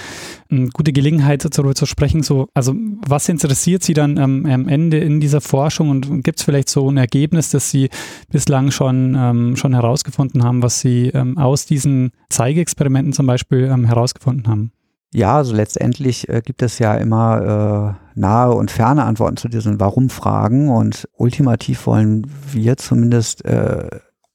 eine 0.48 0.68
gute 0.68 0.92
Gelegenheit, 0.92 1.44
darüber 1.44 1.74
zu 1.74 1.84
sprechen. 1.84 2.22
So, 2.22 2.46
also 2.54 2.74
was 3.04 3.28
interessiert 3.28 3.82
Sie 3.82 3.92
dann 3.92 4.18
ähm, 4.18 4.46
am 4.46 4.68
Ende 4.68 4.98
in 4.98 5.18
dieser 5.18 5.40
Forschung 5.40 5.90
und 5.90 6.22
gibt 6.22 6.38
es 6.38 6.44
vielleicht 6.44 6.68
so 6.68 6.88
ein 6.88 6.96
Ergebnis, 6.96 7.50
das 7.50 7.72
Sie 7.72 7.90
bislang 8.30 8.70
schon, 8.70 9.16
ähm, 9.18 9.56
schon 9.56 9.74
herausgefunden 9.74 10.44
haben, 10.44 10.62
was 10.62 10.78
Sie 10.78 11.08
ähm, 11.08 11.36
aus 11.38 11.66
diesen 11.66 12.12
Zeigeexperimenten 12.30 13.12
zum 13.12 13.26
Beispiel 13.26 13.64
ähm, 13.64 13.84
herausgefunden 13.84 14.46
haben? 14.46 14.70
Ja, 15.12 15.38
also 15.38 15.56
letztendlich 15.56 16.28
äh, 16.28 16.40
gibt 16.40 16.62
es 16.62 16.78
ja 16.78 16.94
immer 16.94 17.96
äh, 18.14 18.20
nahe 18.20 18.52
und 18.52 18.70
ferne 18.70 19.02
Antworten 19.02 19.38
zu 19.38 19.48
diesen 19.48 19.80
Warum-Fragen 19.80 20.68
und 20.68 21.08
ultimativ 21.16 21.86
wollen 21.86 22.30
wir 22.52 22.76
zumindest 22.76 23.44
äh, 23.44 23.88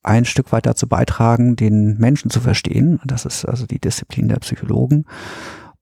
ein 0.04 0.26
Stück 0.26 0.52
weit 0.52 0.66
dazu 0.66 0.88
beitragen, 0.88 1.56
den 1.56 1.98
Menschen 1.98 2.32
zu 2.32 2.40
verstehen. 2.40 3.00
Das 3.06 3.26
ist 3.26 3.46
also 3.46 3.66
die 3.66 3.80
Disziplin 3.80 4.28
der 4.28 4.38
Psychologen. 4.38 5.06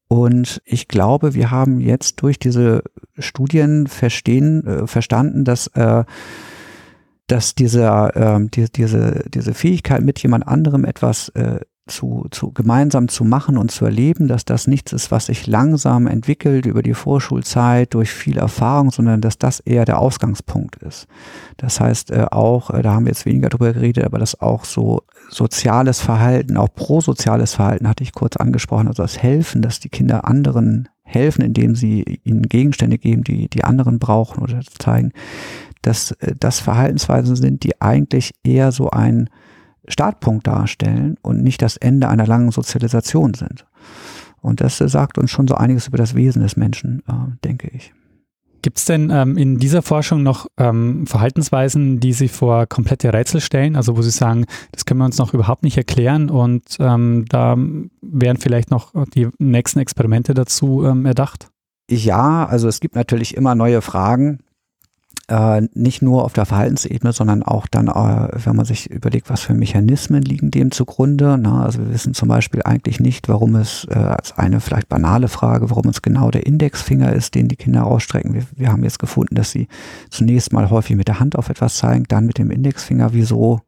Und 0.08 0.62
ich 0.66 0.88
glaube, 0.88 1.36
wir 1.36 1.52
haben 1.52 1.80
jetzt 1.80 2.22
durch 2.22 2.40
diese 2.40 2.84
Studien 3.18 3.88
verstehen, 3.88 4.66
äh, 4.66 4.88
verstanden, 4.88 5.46
dass, 5.46 5.68
äh, 5.68 6.04
dass 7.28 7.54
dieser, 7.54 8.16
äh, 8.16 8.48
die, 8.48 8.66
diese, 8.72 9.24
diese 9.30 9.54
Fähigkeit, 9.54 10.02
mit 10.02 10.20
jemand 10.22 10.48
anderem 10.48 10.84
etwas 10.84 11.30
äh, 11.30 11.60
zu, 11.90 12.28
zu 12.32 12.52
gemeinsam 12.52 13.08
zu 13.08 13.24
machen 13.26 13.58
und 13.58 13.72
zu 13.72 13.86
erleben, 13.86 14.28
dass 14.28 14.46
das 14.46 14.68
nichts 14.68 14.94
ist, 14.94 15.12
was 15.12 15.28
sich 15.28 15.48
langsam 15.48 16.08
entwickelt 16.08 16.66
über 16.66 16.82
die 16.82 16.94
Vorschulzeit 16.94 17.94
durch 17.94 18.12
viel 18.12 18.38
Erfahrung, 18.38 18.92
sondern 18.92 19.22
dass 19.22 19.38
das 19.38 19.60
eher 19.60 19.86
der 19.86 20.00
Ausgangspunkt 20.00 20.78
ist. 20.78 21.08
Das 21.58 21.80
heißt 21.80 22.12
äh, 22.12 22.26
auch, 22.32 22.70
äh, 22.72 22.82
da 22.82 22.94
haben 22.94 23.06
wir 23.06 23.12
jetzt 23.12 23.26
weniger 23.26 23.50
drüber 23.50 23.74
geredet, 23.74 24.06
aber 24.06 24.20
dass 24.20 24.40
auch 24.40 24.66
so 24.66 25.04
soziales 25.30 26.00
Verhalten, 26.00 26.58
auch 26.58 26.74
prosoziales 26.74 27.54
Verhalten 27.54 27.88
hatte 27.88 28.04
ich 28.04 28.14
kurz 28.14 28.38
angesprochen, 28.38 28.88
also 28.88 29.04
das 29.04 29.22
Helfen, 29.22 29.62
dass 29.62 29.80
die 29.80 29.90
Kinder 29.90 30.26
anderen 30.26 30.90
helfen, 31.04 31.42
indem 31.42 31.76
sie 31.76 32.20
ihnen 32.24 32.44
Gegenstände 32.44 32.98
geben, 32.98 33.24
die 33.24 33.50
die 33.50 33.64
anderen 33.64 34.00
brauchen 34.00 34.44
oder 34.44 34.62
zeigen, 34.78 35.12
dass 35.82 36.12
äh, 36.12 36.36
das 36.40 36.60
Verhaltensweisen 36.60 37.36
sind, 37.36 37.64
die 37.64 37.82
eigentlich 37.82 38.32
eher 38.44 38.72
so 38.72 38.90
ein 38.90 39.30
Startpunkt 39.90 40.48
darstellen 40.48 41.18
und 41.22 41.44
nicht 41.44 41.62
das 41.62 41.78
Ende 41.78 42.08
einer 42.08 42.28
langen 42.28 42.52
Sozialisation 42.52 43.34
sind. 43.34 43.66
Und 44.42 44.62
das 44.62 44.78
sagt 44.78 45.18
uns 45.18 45.32
schon 45.32 45.48
so 45.48 45.56
einiges 45.56 45.88
über 45.88 45.98
das 45.98 46.16
Wesen 46.16 46.42
des 46.42 46.56
Menschen, 46.56 47.04
äh, 47.08 47.14
denke 47.44 47.70
ich. 47.74 47.94
Gibt 48.62 48.78
es 48.78 48.86
denn 48.86 49.10
ähm, 49.10 49.38
in 49.38 49.58
dieser 49.58 49.82
Forschung 49.82 50.22
noch 50.22 50.48
ähm, 50.58 51.08
Verhaltensweisen, 51.08 52.00
die 52.00 52.12
Sie 52.12 52.28
vor 52.28 52.68
komplette 52.68 53.14
Rätsel 53.14 53.40
stellen? 53.40 53.76
Also 53.76 53.96
wo 53.96 54.02
Sie 54.02 54.10
sagen, 54.10 54.46
das 54.72 54.86
können 54.86 55.00
wir 55.00 55.06
uns 55.06 55.18
noch 55.18 55.34
überhaupt 55.34 55.64
nicht 55.64 55.78
erklären 55.78 56.30
und 56.30 56.64
ähm, 56.80 57.26
da 57.30 57.56
wären 58.02 58.38
vielleicht 58.38 58.70
noch 58.70 58.94
die 59.14 59.30
nächsten 59.38 59.80
Experimente 59.80 60.34
dazu 60.34 60.84
ähm, 60.86 61.06
erdacht? 61.06 61.48
Ja, 61.90 62.46
also 62.46 62.68
es 62.68 62.82
gibt 62.82 62.96
natürlich 62.96 63.36
immer 63.36 63.56
neue 63.56 63.82
Fragen 63.82 64.40
äh, 65.30 65.62
nicht 65.74 66.02
nur 66.02 66.26
auf 66.26 66.34
der 66.34 66.46
Verhaltensebene, 66.46 67.14
sondern 67.14 67.44
auch 67.44 67.68
dann, 67.68 67.88
äh, 67.88 68.30
wenn 68.46 68.56
man 68.56 68.66
sich 68.66 68.90
überlegt, 68.90 69.30
was 69.30 69.42
für 69.42 69.54
Mechanismen 69.54 70.24
liegen 70.24 70.52
dem 70.52 70.72
zugrunde. 70.72 71.38
Na, 71.40 71.64
also 71.64 71.80
wir 71.80 71.94
wissen 71.94 72.14
zum 72.14 72.30
Beispiel 72.30 72.62
eigentlich 72.64 73.00
nicht, 73.00 73.30
warum 73.30 73.56
es 73.56 73.86
äh, 73.90 73.94
als 73.94 74.38
eine 74.38 74.60
vielleicht 74.60 74.90
banale 74.90 75.28
Frage, 75.28 75.70
warum 75.70 75.88
es 75.90 76.02
genau 76.02 76.32
der 76.32 76.46
Indexfinger 76.46 77.14
ist, 77.14 77.36
den 77.36 77.48
die 77.48 77.56
Kinder 77.56 77.86
ausstrecken. 77.86 78.34
Wir, 78.34 78.44
wir 78.56 78.72
haben 78.72 78.84
jetzt 78.84 79.00
gefunden, 79.00 79.36
dass 79.36 79.52
sie 79.52 79.68
zunächst 80.10 80.52
mal 80.52 80.70
häufig 80.70 80.96
mit 80.96 81.08
der 81.08 81.20
Hand 81.20 81.36
auf 81.38 81.50
etwas 81.50 81.78
zeigen, 81.78 82.06
dann 82.08 82.26
mit 82.26 82.38
dem 82.38 82.50
Indexfinger. 82.50 83.14
Wieso 83.14 83.62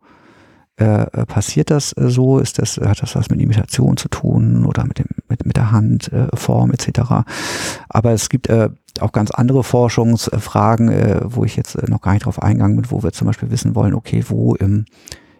äh, 0.81 1.03
äh, 1.03 1.25
passiert 1.27 1.69
das 1.69 1.95
äh, 1.95 2.09
so? 2.09 2.39
Ist 2.39 2.57
das, 2.57 2.77
hat 2.77 3.03
das 3.03 3.15
was 3.15 3.29
mit 3.29 3.39
Imitation 3.39 3.97
zu 3.97 4.07
tun 4.09 4.65
oder 4.65 4.83
mit 4.83 4.97
dem, 4.97 5.05
mit, 5.29 5.45
mit 5.45 5.55
der 5.55 5.71
Handform 5.71 6.71
äh, 6.71 6.73
etc.? 6.73 7.01
Aber 7.87 8.11
es 8.13 8.29
gibt 8.29 8.47
äh, 8.47 8.69
auch 8.99 9.11
ganz 9.11 9.31
andere 9.31 9.63
Forschungsfragen, 9.63 10.89
äh, 10.89 11.21
wo 11.23 11.43
ich 11.45 11.55
jetzt 11.55 11.87
noch 11.87 12.01
gar 12.01 12.13
nicht 12.13 12.25
drauf 12.25 12.41
eingegangen 12.41 12.77
bin, 12.77 12.91
wo 12.91 13.03
wir 13.03 13.11
zum 13.11 13.27
Beispiel 13.27 13.51
wissen 13.51 13.75
wollen, 13.75 13.93
okay, 13.93 14.23
wo 14.27 14.55
im 14.55 14.85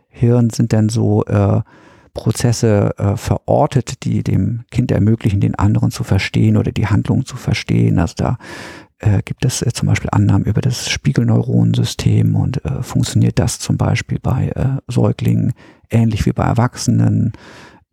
Hirn 0.09 0.49
sind 0.49 0.71
denn 0.71 0.89
so 0.89 1.23
äh, 1.25 1.61
Prozesse 2.13 2.91
äh, 2.97 3.15
verortet, 3.15 4.03
die 4.03 4.23
dem 4.23 4.63
Kind 4.69 4.91
ermöglichen, 4.91 5.39
den 5.39 5.55
anderen 5.55 5.91
zu 5.91 6.03
verstehen 6.03 6.57
oder 6.57 6.71
die 6.71 6.87
Handlung 6.87 7.25
zu 7.25 7.37
verstehen. 7.37 7.99
Also 7.99 8.15
da 8.17 8.37
äh, 8.99 9.21
gibt 9.23 9.45
es 9.45 9.61
äh, 9.61 9.71
zum 9.73 9.87
Beispiel 9.87 10.09
Annahmen 10.11 10.45
über 10.45 10.61
das 10.61 10.89
Spiegelneuronensystem 10.89 12.35
und 12.35 12.63
äh, 12.65 12.83
funktioniert 12.83 13.39
das 13.39 13.59
zum 13.59 13.77
Beispiel 13.77 14.19
bei 14.21 14.49
äh, 14.49 14.81
Säuglingen 14.87 15.53
ähnlich 15.89 16.25
wie 16.25 16.33
bei 16.33 16.43
Erwachsenen? 16.43 17.33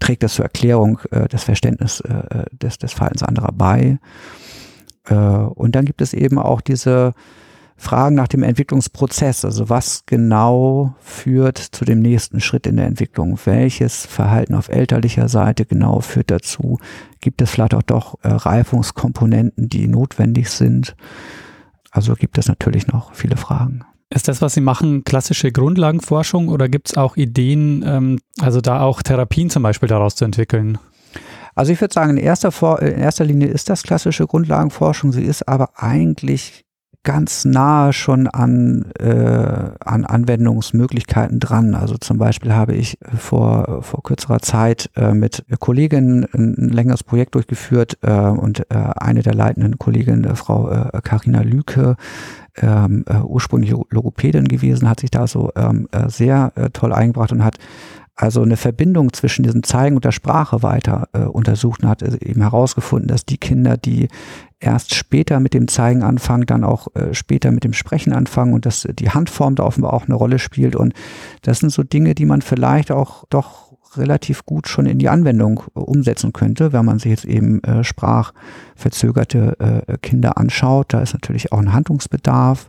Trägt 0.01 0.23
das 0.23 0.35
zur 0.35 0.45
Erklärung 0.45 1.01
äh, 1.11 1.29
des 1.29 1.45
Verständnisses 1.45 2.01
äh, 2.01 2.45
des, 2.53 2.79
des 2.79 2.93
Verhaltens 2.93 3.23
anderer 3.23 3.53
bei? 3.53 3.99
Äh, 5.09 5.15
und 5.15 5.75
dann 5.75 5.85
gibt 5.85 6.01
es 6.01 6.15
eben 6.15 6.39
auch 6.39 6.61
diese 6.61 7.15
Fragen 7.77 8.17
nach 8.17 8.29
dem 8.29 8.43
Entwicklungsprozess. 8.43 9.45
Also 9.45 9.69
was 9.69 10.05
genau 10.05 10.95
führt 11.01 11.59
zu 11.59 11.85
dem 11.85 12.01
nächsten 12.01 12.41
Schritt 12.41 12.67
in 12.67 12.77
der 12.77 12.87
Entwicklung? 12.87 13.39
Welches 13.45 14.05
Verhalten 14.05 14.55
auf 14.55 14.69
elterlicher 14.69 15.29
Seite 15.29 15.65
genau 15.65 16.01
führt 16.01 16.31
dazu? 16.31 16.79
Gibt 17.21 17.41
es 17.41 17.51
vielleicht 17.51 17.75
auch 17.75 17.83
doch 17.83 18.17
äh, 18.23 18.29
Reifungskomponenten, 18.29 19.69
die 19.69 19.87
notwendig 19.87 20.51
sind? 20.51 20.97
Also 21.91 22.15
gibt 22.15 22.37
es 22.37 22.49
natürlich 22.49 22.89
noch 22.89 23.15
viele 23.15 23.37
Fragen. 23.37 23.85
Ist 24.11 24.27
das, 24.27 24.43
was 24.43 24.55
Sie 24.55 24.61
machen, 24.61 25.05
klassische 25.05 25.53
Grundlagenforschung 25.53 26.49
oder 26.49 26.69
gibt 26.69 26.89
es 26.89 26.97
auch 26.97 27.17
Ideen, 27.17 27.85
ähm, 27.87 28.19
also 28.41 28.61
da 28.61 28.81
auch 28.81 29.03
Therapien 29.03 29.51
zum 29.51 29.63
Beispiel 29.63 29.89
daraus 29.89 30.17
zu 30.17 30.25
entwickeln? 30.25 30.79
Also 31.59 31.73
ich 31.73 31.81
würde 31.81 31.93
sagen, 31.93 32.17
in 32.17 32.19
erster, 32.19 32.81
in 32.81 33.01
erster 33.01 33.25
Linie 33.25 33.49
ist 33.49 33.69
das 33.69 33.83
klassische 33.83 34.29
Grundlagenforschung. 34.29 35.11
Sie 35.11 35.25
ist 35.25 35.49
aber 35.49 35.71
eigentlich 35.75 36.65
ganz 37.03 37.45
nahe 37.45 37.93
schon 37.93 38.29
an, 38.29 38.93
äh, 39.01 39.71
an 39.81 40.05
Anwendungsmöglichkeiten 40.05 41.41
dran. 41.41 41.75
Also 41.75 41.97
zum 41.97 42.17
Beispiel 42.17 42.55
habe 42.55 42.75
ich 42.75 42.99
vor, 43.19 43.83
vor 43.83 44.05
kürzerer 44.05 44.39
Zeit 44.39 44.89
äh, 44.95 45.15
mit 45.15 45.47
Kolleginnen 45.59 46.29
ein 46.33 46.69
längeres 46.69 47.03
Projekt 47.03 47.35
durchgeführt 47.35 47.99
äh, 48.03 48.13
und 48.13 48.61
äh, 48.71 48.77
eine 48.97 49.23
der 49.23 49.35
leitenden 49.35 49.79
Kolleginnen, 49.79 50.23
äh, 50.25 50.37
Frau 50.37 50.71
äh, 50.71 51.01
Carina 51.03 51.41
Lüke, 51.41 51.97
ähm, 52.63 53.05
äh, 53.09 53.19
ursprünglich 53.19 53.75
Logopädin 53.91 54.47
gewesen, 54.47 54.89
hat 54.89 55.01
sich 55.01 55.11
da 55.11 55.27
so 55.27 55.51
ähm, 55.57 55.89
äh, 55.91 56.09
sehr 56.09 56.53
äh, 56.55 56.71
toll 56.71 56.93
eingebracht 56.93 57.33
und 57.33 57.43
hat 57.43 57.57
also 58.21 58.43
eine 58.43 58.57
Verbindung 58.57 59.13
zwischen 59.13 59.45
diesem 59.45 59.63
Zeigen 59.63 59.95
und 59.95 60.05
der 60.05 60.11
Sprache 60.11 60.65
weiter 60.65 61.09
äh, 61.13 61.21
untersucht 61.21 61.85
und 61.85 61.89
hat 61.89 62.03
äh, 62.03 62.19
eben 62.21 62.43
herausgefunden, 62.43 63.07
dass 63.07 63.25
die 63.25 63.39
Kinder, 63.39 63.77
die 63.77 64.09
erst 64.59 64.97
später 64.97 65.39
mit 65.39 65.55
dem 65.55 65.69
Zeigen 65.69 66.03
anfangen, 66.03 66.47
dann 66.47 66.65
auch 66.65 66.89
äh, 66.97 67.15
später 67.15 67.53
mit 67.53 67.63
dem 67.63 67.73
Sprechen 67.73 68.13
anfangen 68.13 68.55
und 68.55 68.67
dass 68.67 68.89
die 68.91 69.11
Handform 69.11 69.55
da 69.55 69.63
offenbar 69.63 69.93
auch 69.93 70.07
eine 70.07 70.17
Rolle 70.17 70.41
spielt. 70.41 70.75
Und 70.75 70.95
das 71.43 71.61
sind 71.61 71.71
so 71.71 71.85
Dinge, 71.85 72.17
die 72.17 72.25
man 72.25 72.43
vielleicht 72.43 72.91
auch 72.91 73.25
doch 73.31 73.69
relativ 73.97 74.45
gut 74.45 74.67
schon 74.67 74.87
in 74.87 74.99
die 74.99 75.09
Anwendung 75.09 75.63
äh, 75.77 75.79
umsetzen 75.79 76.33
könnte, 76.33 76.73
wenn 76.73 76.85
man 76.85 76.99
sich 76.99 77.11
jetzt 77.11 77.25
eben 77.25 77.63
äh, 77.63 77.85
sprachverzögerte 77.85 79.85
äh, 79.87 79.99
Kinder 79.99 80.39
anschaut. 80.39 80.93
Da 80.93 81.03
ist 81.03 81.15
natürlich 81.15 81.53
auch 81.53 81.61
ein 81.61 81.73
Handlungsbedarf. 81.73 82.69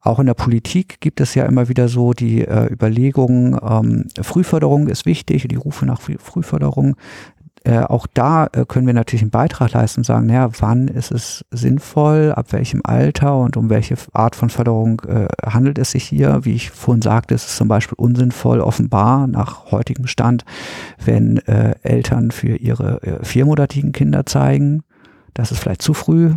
Auch 0.00 0.20
in 0.20 0.26
der 0.26 0.34
Politik 0.34 1.00
gibt 1.00 1.20
es 1.20 1.34
ja 1.34 1.44
immer 1.44 1.68
wieder 1.68 1.88
so 1.88 2.12
die 2.12 2.46
äh, 2.46 2.72
Überlegungen, 2.72 3.58
ähm, 3.62 4.06
Frühförderung 4.20 4.88
ist 4.88 5.06
wichtig, 5.06 5.46
die 5.48 5.56
Rufe 5.56 5.86
nach 5.86 6.00
Frühförderung. 6.00 6.96
Äh, 7.64 7.80
auch 7.80 8.06
da 8.06 8.46
äh, 8.52 8.64
können 8.66 8.86
wir 8.86 8.94
natürlich 8.94 9.22
einen 9.22 9.32
Beitrag 9.32 9.72
leisten 9.72 10.00
und 10.00 10.04
sagen, 10.04 10.26
naja, 10.26 10.48
wann 10.60 10.86
ist 10.86 11.10
es 11.10 11.44
sinnvoll, 11.50 12.32
ab 12.34 12.52
welchem 12.52 12.82
Alter 12.84 13.36
und 13.36 13.56
um 13.56 13.68
welche 13.68 13.96
Art 14.12 14.36
von 14.36 14.48
Förderung 14.48 15.02
äh, 15.06 15.26
handelt 15.44 15.78
es 15.78 15.90
sich 15.90 16.04
hier. 16.04 16.44
Wie 16.44 16.54
ich 16.54 16.70
vorhin 16.70 17.02
sagte, 17.02 17.34
ist 17.34 17.46
es 17.46 17.56
zum 17.56 17.66
Beispiel 17.66 17.96
unsinnvoll, 17.98 18.60
offenbar 18.60 19.26
nach 19.26 19.72
heutigem 19.72 20.06
Stand, 20.06 20.44
wenn 21.04 21.38
äh, 21.46 21.74
Eltern 21.82 22.30
für 22.30 22.56
ihre 22.56 23.02
äh, 23.02 23.24
viermonatigen 23.24 23.92
Kinder 23.92 24.24
zeigen. 24.24 24.82
Das 25.34 25.50
ist 25.50 25.58
vielleicht 25.58 25.82
zu 25.82 25.94
früh. 25.94 26.34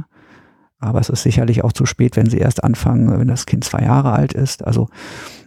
Aber 0.81 0.99
es 0.99 1.09
ist 1.09 1.23
sicherlich 1.23 1.63
auch 1.63 1.71
zu 1.71 1.85
spät, 1.85 2.17
wenn 2.17 2.29
sie 2.29 2.39
erst 2.39 2.63
anfangen, 2.63 3.17
wenn 3.19 3.27
das 3.27 3.45
Kind 3.45 3.63
zwei 3.63 3.83
Jahre 3.83 4.11
alt 4.11 4.33
ist. 4.33 4.65
Also 4.65 4.89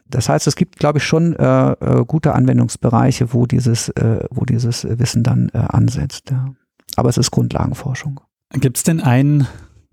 das 0.08 0.28
heißt, 0.28 0.46
es 0.46 0.56
gibt, 0.56 0.78
glaube 0.78 0.98
ich, 0.98 1.04
schon 1.04 1.34
äh, 1.34 1.72
äh, 1.72 2.04
gute 2.06 2.34
Anwendungsbereiche, 2.34 3.32
wo 3.32 3.46
dieses, 3.46 3.88
äh, 3.90 4.24
wo 4.30 4.44
dieses 4.44 4.86
Wissen 4.98 5.22
dann 5.22 5.50
äh, 5.52 5.58
ansetzt. 5.58 6.30
Ja. 6.30 6.50
Aber 6.96 7.08
es 7.08 7.18
ist 7.18 7.30
Grundlagenforschung. 7.30 8.20
Gibt 8.52 8.76
es 8.76 8.82
denn 8.84 9.00
ein 9.00 9.48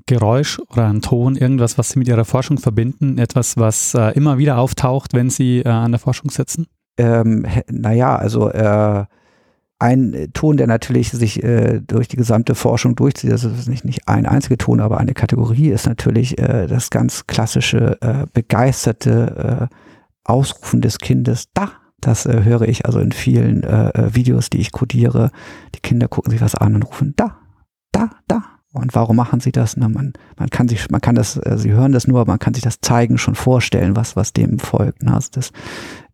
Geräusch 0.06 0.60
oder 0.70 0.88
ein 0.88 1.02
Ton, 1.02 1.36
irgendwas, 1.36 1.78
was 1.78 1.90
Sie 1.90 2.00
mit 2.00 2.08
Ihrer 2.08 2.26
Forschung 2.26 2.58
verbinden? 2.58 3.18
Etwas, 3.18 3.58
was 3.58 3.94
äh, 3.94 4.12
immer 4.12 4.38
wieder 4.38 4.58
auftaucht, 4.58 5.14
wenn 5.14 5.30
Sie 5.30 5.60
äh, 5.60 5.70
an 5.70 5.92
der 5.92 6.00
Forschung 6.00 6.30
sitzen? 6.30 6.68
Ähm, 6.98 7.46
naja, 7.70 8.16
also 8.16 8.50
äh, 8.50 9.06
ein 9.82 10.14
äh, 10.14 10.28
Ton, 10.30 10.58
der 10.58 10.68
natürlich 10.68 11.12
sich 11.12 11.44
äh, 11.44 11.82
durch 11.82 12.08
die 12.08 12.16
gesamte 12.16 12.56
Forschung 12.56 12.96
durchzieht, 12.96 13.32
das 13.32 13.44
ist 13.44 13.68
nicht, 13.68 13.84
nicht 13.84 14.08
ein 14.08 14.26
einziger 14.26 14.58
Ton, 14.58 14.80
aber 14.80 15.00
eine 15.00 15.14
Kategorie 15.14 15.70
ist 15.70 15.88
natürlich 15.88 16.38
äh, 16.38 16.68
das 16.68 16.90
ganz 16.92 17.26
klassische, 17.26 17.98
äh, 18.02 18.28
begeisterte 18.32 19.70
äh, 19.72 19.76
Ausrufen 20.24 20.82
des 20.82 21.00
Kindes, 21.00 21.48
da. 21.54 21.72
Das 22.00 22.26
äh, 22.26 22.44
höre 22.44 22.64
ich 22.64 22.86
also 22.86 23.00
in 23.00 23.12
vielen 23.12 23.62
Videos, 23.62 24.50
die 24.50 24.60
ich 24.60 24.72
codiere. 24.72 25.30
Die 25.76 25.82
Kinder 25.82 26.08
gucken 26.08 26.32
sich 26.32 26.42
was 26.42 26.56
an 26.56 26.74
und 26.76 26.84
rufen, 26.84 27.14
da, 27.16 27.38
da, 27.92 28.10
da. 28.28 28.44
Und 28.74 28.96
warum 28.96 29.18
machen 29.18 29.42
sie 29.42 29.52
das? 29.52 29.76
Na, 29.76 29.90
man, 29.90 30.14
man 30.38 30.50
kann 30.50 30.70
sich, 30.70 30.90
man 30.90 31.02
kann 31.02 31.16
das, 31.16 31.36
äh, 31.38 31.58
sie 31.58 31.72
hören 31.72 31.92
das 31.92 32.08
nur, 32.08 32.22
aber 32.22 32.32
man 32.32 32.40
kann 32.40 32.54
sich 32.54 32.64
das 32.64 32.80
Zeigen 32.80 33.18
schon 33.18 33.36
vorstellen, 33.36 33.96
was, 33.96 34.16
was 34.16 34.32
dem 34.32 34.60
folgt. 34.60 35.04
Ne? 35.04 35.14
Also 35.14 35.30
das 35.34 35.52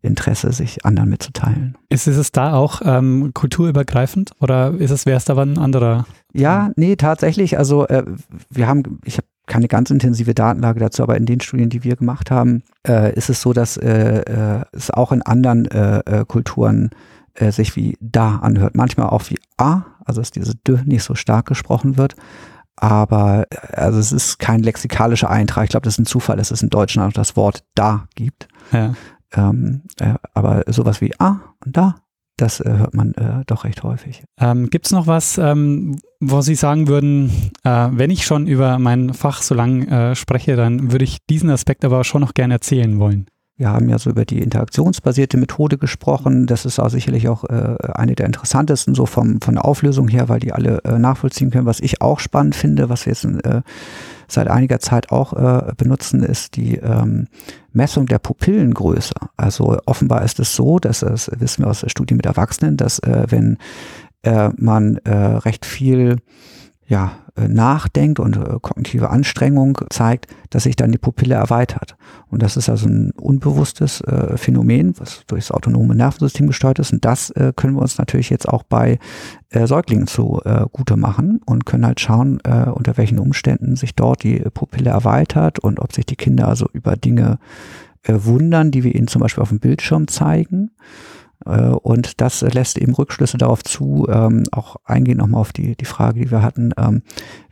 Interesse, 0.02 0.52
sich 0.52 0.84
anderen 0.84 1.10
mitzuteilen. 1.10 1.76
Ist, 1.88 2.08
ist 2.08 2.16
es 2.16 2.32
da 2.32 2.54
auch 2.54 2.82
ähm, 2.84 3.32
kulturübergreifend 3.32 4.32
oder 4.40 4.72
ist 4.74 4.90
es, 4.90 5.06
wäre 5.06 5.18
es 5.18 5.24
da 5.24 5.34
aber 5.34 5.42
ein 5.42 5.58
anderer? 5.58 6.06
Ja, 6.32 6.70
nee, 6.76 6.96
tatsächlich. 6.96 7.58
Also 7.58 7.86
äh, 7.86 8.04
wir 8.50 8.66
haben, 8.66 9.00
ich 9.04 9.18
habe 9.18 9.26
keine 9.46 9.68
ganz 9.68 9.90
intensive 9.90 10.34
Datenlage 10.34 10.80
dazu, 10.80 11.02
aber 11.02 11.16
in 11.16 11.26
den 11.26 11.40
Studien, 11.40 11.70
die 11.70 11.84
wir 11.84 11.96
gemacht 11.96 12.30
haben, 12.30 12.62
äh, 12.86 13.14
ist 13.14 13.30
es 13.30 13.40
so, 13.40 13.52
dass 13.52 13.76
äh, 13.76 14.20
äh 14.20 14.64
es 14.72 14.90
auch 14.90 15.12
in 15.12 15.22
anderen 15.22 15.66
äh, 15.66 15.98
äh, 16.00 16.24
Kulturen 16.26 16.90
sich 17.50 17.76
wie 17.76 17.96
da 18.00 18.38
anhört. 18.38 18.74
Manchmal 18.74 19.10
auch 19.10 19.22
wie 19.30 19.38
a, 19.58 19.82
also 20.08 20.20
dass 20.20 20.30
diese 20.30 20.54
d 20.56 20.80
nicht 20.84 21.04
so 21.04 21.14
stark 21.14 21.46
gesprochen 21.46 21.96
wird. 21.96 22.16
Aber 22.76 23.46
äh, 23.50 23.74
also 23.74 23.98
es 23.98 24.12
ist 24.12 24.38
kein 24.38 24.62
lexikalischer 24.62 25.30
Eintrag. 25.30 25.64
Ich 25.64 25.70
glaube, 25.70 25.84
das 25.84 25.94
ist 25.94 26.00
ein 26.00 26.06
Zufall, 26.06 26.36
dass 26.36 26.50
es 26.50 26.62
in 26.62 26.70
Deutschland 26.70 27.16
das 27.16 27.36
Wort 27.36 27.64
da 27.74 28.08
gibt. 28.14 28.48
Ja. 28.72 28.94
Ähm, 29.34 29.82
äh, 29.98 30.14
aber 30.32 30.64
sowas 30.68 31.00
wie 31.00 31.12
a 31.18 31.40
und 31.64 31.76
da, 31.76 31.96
das 32.38 32.60
äh, 32.60 32.70
hört 32.70 32.94
man 32.94 33.12
äh, 33.14 33.44
doch 33.46 33.64
recht 33.64 33.82
häufig. 33.82 34.24
Ähm, 34.40 34.70
Gibt 34.70 34.86
es 34.86 34.92
noch 34.92 35.06
was, 35.06 35.36
ähm, 35.38 35.98
wo 36.20 36.40
Sie 36.40 36.54
sagen 36.54 36.88
würden, 36.88 37.30
äh, 37.64 37.88
wenn 37.92 38.10
ich 38.10 38.24
schon 38.24 38.46
über 38.46 38.78
mein 38.78 39.12
Fach 39.12 39.42
so 39.42 39.54
lang 39.54 39.86
äh, 39.88 40.14
spreche, 40.14 40.56
dann 40.56 40.92
würde 40.92 41.04
ich 41.04 41.18
diesen 41.28 41.50
Aspekt 41.50 41.84
aber 41.84 42.04
schon 42.04 42.22
noch 42.22 42.32
gerne 42.32 42.54
erzählen 42.54 42.98
wollen? 42.98 43.26
Wir 43.58 43.70
haben 43.70 43.88
ja 43.88 43.98
so 43.98 44.08
über 44.08 44.24
die 44.24 44.38
interaktionsbasierte 44.38 45.36
Methode 45.36 45.78
gesprochen. 45.78 46.46
Das 46.46 46.64
ist 46.64 46.78
auch 46.78 46.90
sicherlich 46.90 47.28
auch 47.28 47.42
äh, 47.42 47.76
eine 47.92 48.14
der 48.14 48.26
interessantesten, 48.26 48.94
so 48.94 49.04
vom, 49.04 49.40
von 49.40 49.54
der 49.54 49.64
Auflösung 49.64 50.06
her, 50.06 50.28
weil 50.28 50.38
die 50.38 50.52
alle 50.52 50.78
äh, 50.84 50.96
nachvollziehen 50.96 51.50
können. 51.50 51.66
Was 51.66 51.80
ich 51.80 52.00
auch 52.00 52.20
spannend 52.20 52.54
finde, 52.54 52.88
was 52.88 53.04
wir 53.04 53.12
jetzt 53.12 53.24
äh, 53.24 53.62
seit 54.28 54.46
einiger 54.46 54.78
Zeit 54.78 55.10
auch 55.10 55.32
äh, 55.32 55.72
benutzen, 55.76 56.22
ist 56.22 56.54
die 56.54 56.76
ähm, 56.76 57.26
Messung 57.72 58.06
der 58.06 58.20
Pupillengröße. 58.20 59.14
Also 59.36 59.76
offenbar 59.86 60.22
ist 60.22 60.38
es 60.38 60.54
so, 60.54 60.78
dass 60.78 61.00
das 61.00 61.28
wissen 61.36 61.64
wir 61.64 61.70
aus 61.70 61.80
der 61.80 61.88
Studie 61.88 62.14
mit 62.14 62.26
Erwachsenen, 62.26 62.76
dass 62.76 63.00
äh, 63.00 63.24
wenn 63.28 63.58
äh, 64.22 64.50
man 64.56 64.98
recht 65.04 65.66
viel 65.66 66.18
ja, 66.88 67.18
äh, 67.36 67.48
nachdenkt 67.48 68.18
und 68.18 68.36
äh, 68.36 68.56
kognitive 68.62 69.10
Anstrengung 69.10 69.78
zeigt, 69.90 70.26
dass 70.48 70.62
sich 70.62 70.74
dann 70.74 70.90
die 70.90 70.98
Pupille 70.98 71.34
erweitert. 71.34 71.96
Und 72.30 72.42
das 72.42 72.56
ist 72.56 72.70
also 72.70 72.88
ein 72.88 73.10
unbewusstes 73.12 74.00
äh, 74.00 74.38
Phänomen, 74.38 74.94
was 74.98 75.22
durch 75.26 75.46
das 75.46 75.50
autonome 75.50 75.94
Nervensystem 75.94 76.46
gesteuert 76.46 76.78
ist. 76.78 76.92
Und 76.92 77.04
das 77.04 77.30
äh, 77.30 77.52
können 77.54 77.74
wir 77.74 77.82
uns 77.82 77.98
natürlich 77.98 78.30
jetzt 78.30 78.48
auch 78.48 78.62
bei 78.62 78.98
äh, 79.50 79.66
Säuglingen 79.66 80.06
zugute 80.06 80.94
äh, 80.94 80.96
machen 80.96 81.40
und 81.44 81.66
können 81.66 81.84
halt 81.84 82.00
schauen, 82.00 82.38
unter 82.38 82.96
welchen 82.96 83.18
Umständen 83.18 83.76
sich 83.76 83.94
dort 83.94 84.22
die 84.22 84.38
Pupille 84.54 84.90
erweitert 84.90 85.58
und 85.58 85.80
ob 85.80 85.92
sich 85.92 86.06
die 86.06 86.16
Kinder 86.16 86.48
also 86.48 86.66
über 86.72 86.96
Dinge 86.96 87.38
wundern, 88.06 88.70
die 88.70 88.84
wir 88.84 88.94
ihnen 88.94 89.08
zum 89.08 89.20
Beispiel 89.20 89.42
auf 89.42 89.50
dem 89.50 89.60
Bildschirm 89.60 90.08
zeigen. 90.08 90.70
Äh, 91.46 91.68
und 91.68 92.20
das 92.20 92.40
lässt 92.42 92.78
eben 92.78 92.94
Rückschlüsse 92.94 93.38
darauf 93.38 93.62
zu, 93.62 94.06
ähm, 94.10 94.44
auch 94.52 94.76
eingehen 94.84 95.18
nochmal 95.18 95.40
auf 95.40 95.52
die, 95.52 95.76
die 95.76 95.84
Frage, 95.84 96.20
die 96.20 96.30
wir 96.30 96.42
hatten, 96.42 96.72
ähm, 96.76 97.02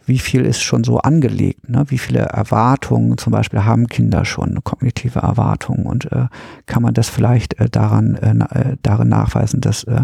wie 0.07 0.19
viel 0.21 0.45
ist 0.45 0.63
schon 0.63 0.85
so 0.85 0.99
angelegt, 0.99 1.69
ne? 1.69 1.85
wie 1.89 1.99
viele 1.99 2.21
Erwartungen 2.21 3.19
zum 3.19 3.33
Beispiel 3.33 3.65
haben 3.65 3.89
Kinder 3.89 4.25
schon, 4.25 4.63
kognitive 4.63 5.19
Erwartungen 5.19 5.85
und 5.85 6.11
äh, 6.13 6.27
kann 6.67 6.83
man 6.83 6.95
das 6.95 7.09
vielleicht 7.09 7.59
äh, 7.59 7.69
daran, 7.69 8.15
äh, 8.15 8.71
äh 8.71 8.77
darin 8.83 9.09
nachweisen, 9.09 9.61
dass 9.61 9.83
äh, 9.85 10.03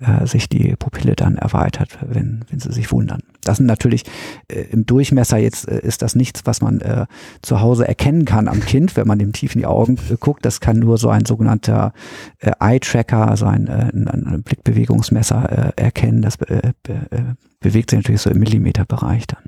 äh, 0.00 0.26
sich 0.26 0.48
die 0.48 0.74
Pupille 0.76 1.14
dann 1.14 1.36
erweitert, 1.36 1.98
wenn, 2.06 2.44
wenn 2.48 2.58
sie 2.58 2.72
sich 2.72 2.90
wundern. 2.90 3.22
Das 3.42 3.58
sind 3.58 3.66
natürlich 3.66 4.04
äh, 4.48 4.62
im 4.70 4.86
Durchmesser 4.86 5.38
jetzt 5.38 5.68
äh, 5.68 5.80
ist 5.80 6.02
das 6.02 6.14
nichts, 6.14 6.42
was 6.44 6.60
man 6.60 6.80
äh, 6.80 7.06
zu 7.42 7.60
Hause 7.60 7.86
erkennen 7.86 8.24
kann 8.24 8.48
am 8.48 8.60
Kind, 8.60 8.96
wenn 8.96 9.06
man 9.06 9.18
dem 9.18 9.32
tief 9.32 9.54
in 9.54 9.60
die 9.60 9.66
Augen 9.66 9.98
äh, 10.10 10.16
guckt. 10.18 10.44
Das 10.44 10.60
kann 10.60 10.78
nur 10.78 10.98
so 10.98 11.08
ein 11.08 11.24
sogenannter 11.24 11.92
äh, 12.38 12.52
Eye-Tracker, 12.60 13.28
also 13.28 13.46
ein, 13.46 13.66
äh, 13.66 13.90
ein, 13.92 14.08
ein 14.08 14.42
Blickbewegungsmesser 14.42 15.72
äh, 15.76 15.82
erkennen. 15.82 16.22
Das 16.22 16.36
äh, 16.36 16.72
be, 16.82 16.94
äh, 17.10 17.22
bewegt 17.60 17.90
sich 17.90 17.98
natürlich 17.98 18.22
so 18.22 18.30
im 18.30 18.38
Millimeterbereich 18.38 19.26
dann. 19.26 19.44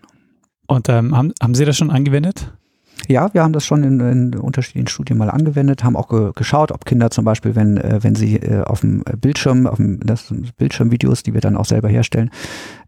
Und 0.66 0.88
ähm, 0.88 1.16
haben, 1.16 1.32
haben 1.40 1.54
Sie 1.54 1.64
das 1.64 1.76
schon 1.76 1.90
angewendet? 1.90 2.52
Ja, 3.08 3.32
wir 3.34 3.42
haben 3.42 3.52
das 3.52 3.64
schon 3.64 3.82
in, 3.82 4.00
in 4.00 4.34
unterschiedlichen 4.34 4.88
Studien 4.88 5.18
mal 5.18 5.30
angewendet, 5.30 5.84
haben 5.84 5.96
auch 5.96 6.08
ge 6.08 6.32
geschaut, 6.34 6.72
ob 6.72 6.84
Kinder 6.84 7.10
zum 7.10 7.24
Beispiel, 7.24 7.54
wenn, 7.54 7.76
äh, 7.76 7.98
wenn 8.02 8.14
sie 8.14 8.36
äh, 8.36 8.62
auf 8.62 8.80
dem 8.80 9.02
Bildschirm, 9.20 9.66
auf 9.66 9.76
dem 9.76 10.00
das 10.00 10.28
sind 10.28 10.56
Bildschirmvideos, 10.56 11.22
die 11.22 11.34
wir 11.34 11.40
dann 11.40 11.56
auch 11.56 11.64
selber 11.64 11.88
herstellen, 11.88 12.30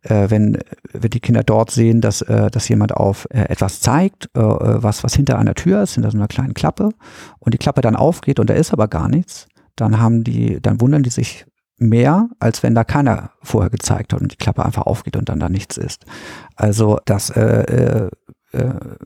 äh, 0.03 0.31
wenn, 0.31 0.59
wenn 0.93 1.11
die 1.11 1.21
Kinder 1.21 1.43
dort 1.43 1.71
sehen, 1.71 2.01
dass, 2.01 2.23
äh, 2.23 2.51
dass 2.51 2.69
jemand 2.69 2.95
auf 2.95 3.27
äh, 3.31 3.43
etwas 3.49 3.81
zeigt, 3.81 4.27
äh, 4.35 4.41
was, 4.41 5.05
was 5.05 5.15
hinter 5.15 5.39
einer 5.39 5.55
Tür 5.55 5.83
ist, 5.83 5.95
hinter 5.95 6.11
so 6.11 6.19
einer 6.19 6.29
kleinen 6.29 6.55
Klappe, 6.55 6.91
und 7.39 7.55
die 7.55 7.59
Klappe 7.59 7.81
dann 7.81 7.97
aufgeht 7.97 8.39
und 8.39 8.49
da 8.49 8.55
ist 8.55 8.73
aber 8.73 8.89
gar 8.89 9.09
nichts, 9.09 9.49
dann 9.77 10.01
haben 10.01 10.25
die, 10.25 10.61
dann 10.61 10.81
wundern 10.81 11.03
die 11.03 11.11
sich 11.11 11.47
mehr, 11.77 12.29
als 12.39 12.62
wenn 12.62 12.75
da 12.75 12.85
keiner 12.85 13.31
vorher 13.43 13.71
gezeigt 13.71 14.12
hat 14.12 14.21
und 14.21 14.33
die 14.33 14.37
Klappe 14.37 14.65
einfach 14.65 14.83
aufgeht 14.83 15.17
und 15.17 15.29
dann 15.29 15.41
da 15.41 15.49
nichts 15.49 15.77
ist. 15.77 16.05
Also 16.55 16.99
das 17.05 17.31
äh, 17.31 17.41
äh, 17.43 18.07
äh, 18.07 18.11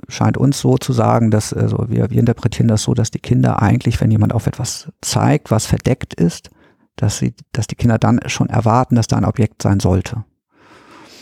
scheint 0.09 0.37
uns 0.37 0.61
so 0.61 0.79
zu 0.79 0.93
sagen, 0.93 1.31
dass 1.31 1.53
also 1.53 1.87
wir, 1.89 2.11
wir 2.11 2.19
interpretieren 2.19 2.69
das 2.69 2.83
so, 2.83 2.95
dass 2.95 3.11
die 3.11 3.19
Kinder 3.19 3.63
eigentlich, 3.63 4.01
wenn 4.01 4.11
jemand 4.11 4.35
auf 4.35 4.47
etwas 4.47 4.91
zeigt, 5.01 5.51
was 5.51 5.67
verdeckt 5.67 6.15
ist, 6.15 6.51
dass 6.97 7.19
sie, 7.19 7.35
dass 7.53 7.67
die 7.67 7.77
Kinder 7.77 7.99
dann 7.99 8.21
schon 8.27 8.49
erwarten, 8.49 8.97
dass 8.97 9.07
da 9.07 9.17
ein 9.17 9.25
Objekt 9.25 9.63
sein 9.63 9.81
sollte. 9.81 10.25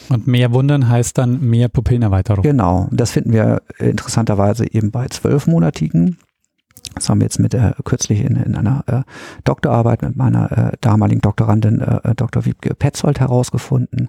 Und 0.09 0.27
mehr 0.27 0.53
Wundern 0.53 0.89
heißt 0.89 1.19
dann 1.19 1.41
mehr 1.41 1.69
Pupillenerweiterung. 1.69 2.43
Genau. 2.43 2.89
Das 2.93 3.11
finden 3.11 3.33
wir 3.33 3.63
interessanterweise 3.79 4.73
eben 4.73 4.91
bei 4.91 5.09
zwölfmonatigen 5.09 6.19
das 6.97 7.11
haben 7.11 7.21
wir 7.21 7.27
jetzt 7.27 7.39
mit 7.39 7.53
äh, 7.53 7.73
kürzlich 7.85 8.23
in, 8.23 8.37
in 8.37 8.57
einer 8.57 8.83
äh, 8.87 9.03
Doktorarbeit 9.45 10.01
mit 10.01 10.17
meiner 10.17 10.73
äh, 10.73 10.73
damaligen 10.81 11.21
Doktorandin 11.21 11.83
äh, 11.83 12.15
Dr. 12.15 12.47
Wiebke 12.47 12.75
Petzold 12.75 13.21
herausgefunden. 13.21 14.09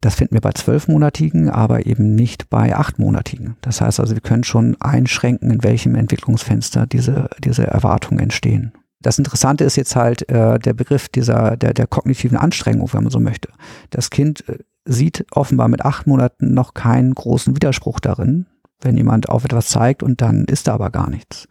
Das 0.00 0.14
finden 0.14 0.34
wir 0.34 0.40
bei 0.40 0.52
zwölfmonatigen, 0.52 1.50
aber 1.50 1.84
eben 1.84 2.14
nicht 2.14 2.48
bei 2.48 2.74
achtmonatigen. 2.74 3.56
Das 3.60 3.82
heißt 3.82 4.00
also, 4.00 4.14
wir 4.14 4.22
können 4.22 4.44
schon 4.44 4.76
einschränken, 4.80 5.50
in 5.50 5.62
welchem 5.62 5.94
Entwicklungsfenster 5.94 6.86
diese, 6.86 7.28
diese 7.44 7.66
Erwartungen 7.66 8.18
entstehen. 8.18 8.72
Das 9.00 9.18
Interessante 9.18 9.64
ist 9.64 9.76
jetzt 9.76 9.94
halt 9.94 10.26
äh, 10.30 10.58
der 10.58 10.72
Begriff 10.72 11.10
dieser 11.10 11.58
der, 11.58 11.74
der 11.74 11.86
kognitiven 11.86 12.38
Anstrengung, 12.38 12.90
wenn 12.94 13.02
man 13.02 13.12
so 13.12 13.20
möchte. 13.20 13.50
Das 13.90 14.08
Kind 14.08 14.48
äh, 14.48 14.58
sieht 14.86 15.26
offenbar 15.32 15.68
mit 15.68 15.84
acht 15.84 16.06
Monaten 16.06 16.54
noch 16.54 16.72
keinen 16.72 17.14
großen 17.14 17.54
Widerspruch 17.54 18.00
darin, 18.00 18.46
wenn 18.80 18.96
jemand 18.96 19.28
auf 19.28 19.44
etwas 19.44 19.68
zeigt 19.68 20.02
und 20.02 20.22
dann 20.22 20.46
ist 20.46 20.66
da 20.66 20.74
aber 20.74 20.88
gar 20.88 21.10
nichts 21.10 21.46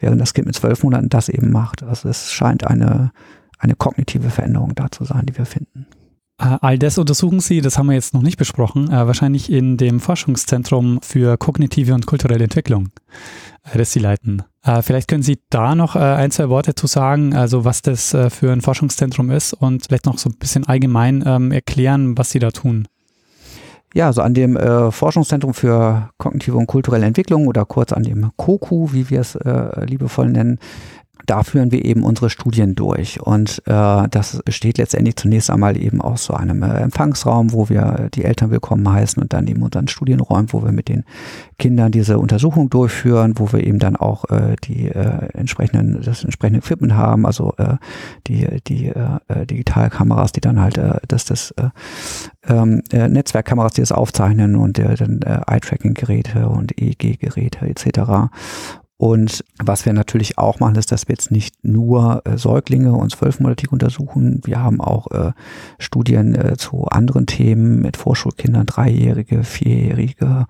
während 0.00 0.20
das 0.20 0.34
Kind 0.34 0.46
mit 0.46 0.56
zwölf 0.56 0.82
Monaten 0.82 1.08
das 1.08 1.28
eben 1.28 1.52
macht. 1.52 1.82
Also 1.82 2.08
es 2.08 2.32
scheint 2.32 2.66
eine, 2.66 3.12
eine 3.58 3.76
kognitive 3.76 4.30
Veränderung 4.30 4.74
da 4.74 4.90
zu 4.90 5.04
sein, 5.04 5.26
die 5.26 5.38
wir 5.38 5.46
finden. 5.46 5.86
Äh, 6.40 6.56
all 6.62 6.78
das 6.78 6.98
untersuchen 6.98 7.40
Sie, 7.40 7.60
das 7.60 7.76
haben 7.76 7.86
wir 7.86 7.94
jetzt 7.94 8.14
noch 8.14 8.22
nicht 8.22 8.38
besprochen, 8.38 8.90
äh, 8.90 9.06
wahrscheinlich 9.06 9.52
in 9.52 9.76
dem 9.76 10.00
Forschungszentrum 10.00 11.00
für 11.02 11.36
kognitive 11.36 11.94
und 11.94 12.06
kulturelle 12.06 12.44
Entwicklung, 12.44 12.88
äh, 13.70 13.76
das 13.78 13.92
Sie 13.92 14.00
leiten. 14.00 14.42
Vielleicht 14.82 15.08
können 15.08 15.22
Sie 15.22 15.40
da 15.48 15.74
noch 15.74 15.96
ein, 15.96 16.30
zwei 16.30 16.50
Worte 16.50 16.74
zu 16.74 16.86
sagen, 16.86 17.34
also 17.34 17.64
was 17.64 17.80
das 17.80 18.14
für 18.28 18.52
ein 18.52 18.60
Forschungszentrum 18.60 19.30
ist 19.30 19.54
und 19.54 19.86
vielleicht 19.86 20.04
noch 20.04 20.18
so 20.18 20.28
ein 20.28 20.36
bisschen 20.36 20.66
allgemein 20.66 21.24
ähm, 21.26 21.50
erklären, 21.50 22.18
was 22.18 22.30
Sie 22.30 22.40
da 22.40 22.50
tun. 22.50 22.86
Ja, 23.92 24.06
also 24.06 24.22
an 24.22 24.34
dem 24.34 24.56
äh, 24.56 24.92
Forschungszentrum 24.92 25.52
für 25.52 26.10
kognitive 26.16 26.56
und 26.56 26.68
kulturelle 26.68 27.06
Entwicklung 27.06 27.48
oder 27.48 27.64
kurz 27.64 27.92
an 27.92 28.04
dem 28.04 28.30
COCU, 28.36 28.92
wie 28.92 29.10
wir 29.10 29.20
es 29.20 29.34
äh, 29.34 29.84
liebevoll 29.84 30.28
nennen, 30.28 30.60
da 31.26 31.42
führen 31.42 31.72
wir 31.72 31.84
eben 31.84 32.02
unsere 32.02 32.30
Studien 32.30 32.74
durch. 32.74 33.20
Und 33.20 33.62
äh, 33.66 34.08
das 34.10 34.40
besteht 34.44 34.78
letztendlich 34.78 35.16
zunächst 35.16 35.50
einmal 35.50 35.76
eben 35.76 36.00
aus 36.00 36.24
so 36.24 36.34
einem 36.34 36.62
äh, 36.62 36.80
Empfangsraum, 36.80 37.52
wo 37.52 37.68
wir 37.68 38.08
die 38.14 38.24
Eltern 38.24 38.50
willkommen 38.50 38.90
heißen 38.90 39.22
und 39.22 39.32
dann 39.32 39.46
eben 39.46 39.62
unseren 39.62 39.88
Studienräumen, 39.88 40.52
wo 40.52 40.62
wir 40.62 40.72
mit 40.72 40.88
den 40.88 41.04
Kindern 41.58 41.92
diese 41.92 42.18
Untersuchung 42.18 42.70
durchführen, 42.70 43.34
wo 43.36 43.52
wir 43.52 43.64
eben 43.64 43.78
dann 43.78 43.96
auch 43.96 44.24
äh, 44.30 44.56
die 44.64 44.88
äh, 44.88 45.28
entsprechenden, 45.34 46.00
das 46.02 46.24
entsprechende 46.24 46.60
Equipment 46.60 46.94
haben, 46.94 47.26
also 47.26 47.54
äh, 47.58 47.76
die, 48.26 48.46
die 48.66 48.86
äh, 48.86 49.18
äh 49.28 49.46
Digitalkameras, 49.46 50.32
die 50.32 50.40
dann 50.40 50.60
halt 50.60 50.78
äh, 50.78 50.98
das, 51.08 51.24
das 51.24 51.50
äh, 51.52 51.70
ähm, 52.48 52.82
äh, 52.92 53.08
Netzwerkkameras, 53.08 53.74
die 53.74 53.82
das 53.82 53.92
aufzeichnen 53.92 54.56
und 54.56 54.78
äh, 54.78 54.94
dann 54.94 55.22
äh, 55.22 55.40
Eye-Tracking-Geräte 55.46 56.48
und 56.48 56.80
EEG-Geräte 56.80 57.66
etc. 57.66 58.30
Und 59.00 59.46
was 59.56 59.86
wir 59.86 59.94
natürlich 59.94 60.36
auch 60.36 60.60
machen, 60.60 60.74
ist, 60.74 60.92
dass 60.92 61.08
wir 61.08 61.14
jetzt 61.14 61.30
nicht 61.30 61.64
nur 61.64 62.20
äh, 62.26 62.36
Säuglinge 62.36 62.92
und 62.92 63.10
zwölfmonatig 63.10 63.72
untersuchen. 63.72 64.42
Wir 64.44 64.60
haben 64.60 64.82
auch 64.82 65.10
äh, 65.10 65.32
Studien 65.78 66.34
äh, 66.34 66.58
zu 66.58 66.84
anderen 66.84 67.24
Themen 67.24 67.80
mit 67.80 67.96
Vorschulkindern, 67.96 68.66
Dreijährige, 68.66 69.42
Vierjährige, 69.42 70.46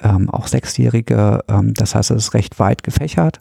ähm, 0.00 0.30
auch 0.30 0.46
Sechsjährige. 0.46 1.44
Ähm, 1.48 1.74
das 1.74 1.94
heißt, 1.94 2.12
es 2.12 2.28
ist 2.28 2.34
recht 2.34 2.58
weit 2.58 2.82
gefächert. 2.82 3.40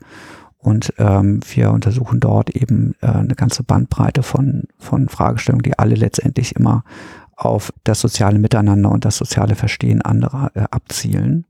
Und 0.58 0.96
ähm, 0.98 1.40
wir 1.54 1.72
untersuchen 1.72 2.20
dort 2.20 2.50
eben 2.50 2.94
äh, 3.00 3.08
eine 3.08 3.36
ganze 3.36 3.64
Bandbreite 3.64 4.22
von, 4.22 4.64
von 4.78 5.08
Fragestellungen, 5.08 5.64
die 5.64 5.80
alle 5.80 5.96
letztendlich 5.96 6.58
immer 6.58 6.84
auf 7.38 7.72
das 7.86 8.02
soziale 8.02 8.38
Miteinander 8.38 8.92
und 8.92 9.06
das 9.06 9.16
soziale 9.16 9.56
Verstehen 9.56 10.02
anderer 10.02 10.52
äh, 10.56 10.66
abzielen. 10.72 11.46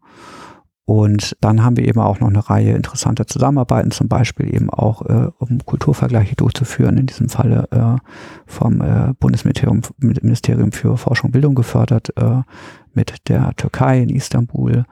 Und 0.91 1.37
dann 1.39 1.63
haben 1.63 1.77
wir 1.77 1.87
eben 1.87 2.01
auch 2.01 2.19
noch 2.19 2.27
eine 2.27 2.49
Reihe 2.49 2.73
interessanter 2.73 3.25
Zusammenarbeiten, 3.25 3.91
zum 3.91 4.09
Beispiel 4.09 4.53
eben 4.53 4.69
auch, 4.69 5.01
äh, 5.03 5.29
um 5.37 5.65
Kulturvergleiche 5.65 6.35
durchzuführen, 6.35 6.97
in 6.97 7.05
diesem 7.05 7.29
Falle 7.29 7.69
äh, 7.71 7.97
vom 8.45 8.81
äh, 8.81 9.13
Bundesministerium 9.17 9.83
Ministerium 9.99 10.73
für 10.73 10.97
Forschung 10.97 11.29
und 11.29 11.31
Bildung 11.31 11.55
gefördert, 11.55 12.09
äh, 12.17 12.41
mit 12.93 13.29
der 13.29 13.55
Türkei 13.55 14.01
in 14.01 14.09
Istanbul. 14.09 14.83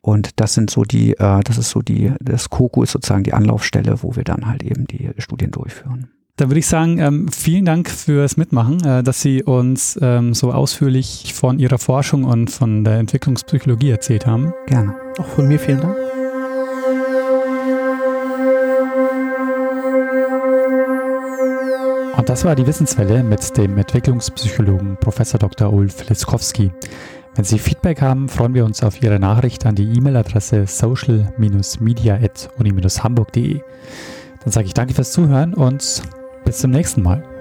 Und 0.00 0.40
das 0.40 0.54
sind 0.54 0.70
so 0.70 0.82
die, 0.82 1.12
äh, 1.12 1.40
das 1.44 1.56
ist 1.56 1.70
so 1.70 1.82
die, 1.82 2.12
das 2.18 2.50
KOKO 2.50 2.82
ist 2.82 2.90
sozusagen 2.90 3.22
die 3.22 3.32
Anlaufstelle, 3.32 4.02
wo 4.02 4.16
wir 4.16 4.24
dann 4.24 4.48
halt 4.48 4.64
eben 4.64 4.88
die 4.88 5.10
Studien 5.18 5.52
durchführen. 5.52 6.08
Dann 6.34 6.50
würde 6.50 6.58
ich 6.58 6.66
sagen, 6.66 6.98
ähm, 6.98 7.28
vielen 7.28 7.64
Dank 7.64 7.88
fürs 7.88 8.36
Mitmachen, 8.36 8.84
äh, 8.84 9.04
dass 9.04 9.22
Sie 9.22 9.44
uns 9.44 9.96
ähm, 10.02 10.34
so 10.34 10.52
ausführlich 10.52 11.32
von 11.32 11.60
Ihrer 11.60 11.78
Forschung 11.78 12.24
und 12.24 12.50
von 12.50 12.82
der 12.82 12.98
Entwicklungspsychologie 12.98 13.90
erzählt 13.90 14.26
haben. 14.26 14.52
Gerne. 14.66 15.07
Auch 15.18 15.26
von 15.26 15.48
mir 15.48 15.58
vielen 15.58 15.80
Dank. 15.80 15.96
Und 22.16 22.28
das 22.28 22.44
war 22.44 22.54
die 22.54 22.66
Wissenswelle 22.66 23.22
mit 23.22 23.56
dem 23.56 23.78
Entwicklungspsychologen 23.78 24.96
Prof. 24.96 25.16
Dr. 25.16 25.72
Ulf 25.72 26.06
Liskowski. 26.08 26.72
Wenn 27.34 27.44
Sie 27.44 27.58
Feedback 27.58 28.02
haben, 28.02 28.28
freuen 28.28 28.54
wir 28.54 28.64
uns 28.64 28.82
auf 28.82 29.00
Ihre 29.02 29.20
Nachricht 29.20 29.66
an 29.66 29.76
die 29.76 29.96
E-Mail-Adresse 29.96 30.66
social-media.uni-hamburg.de. 30.66 33.60
Dann 34.42 34.52
sage 34.52 34.66
ich 34.66 34.74
danke 34.74 34.94
fürs 34.94 35.12
Zuhören 35.12 35.54
und 35.54 36.02
bis 36.44 36.58
zum 36.58 36.72
nächsten 36.72 37.02
Mal. 37.02 37.37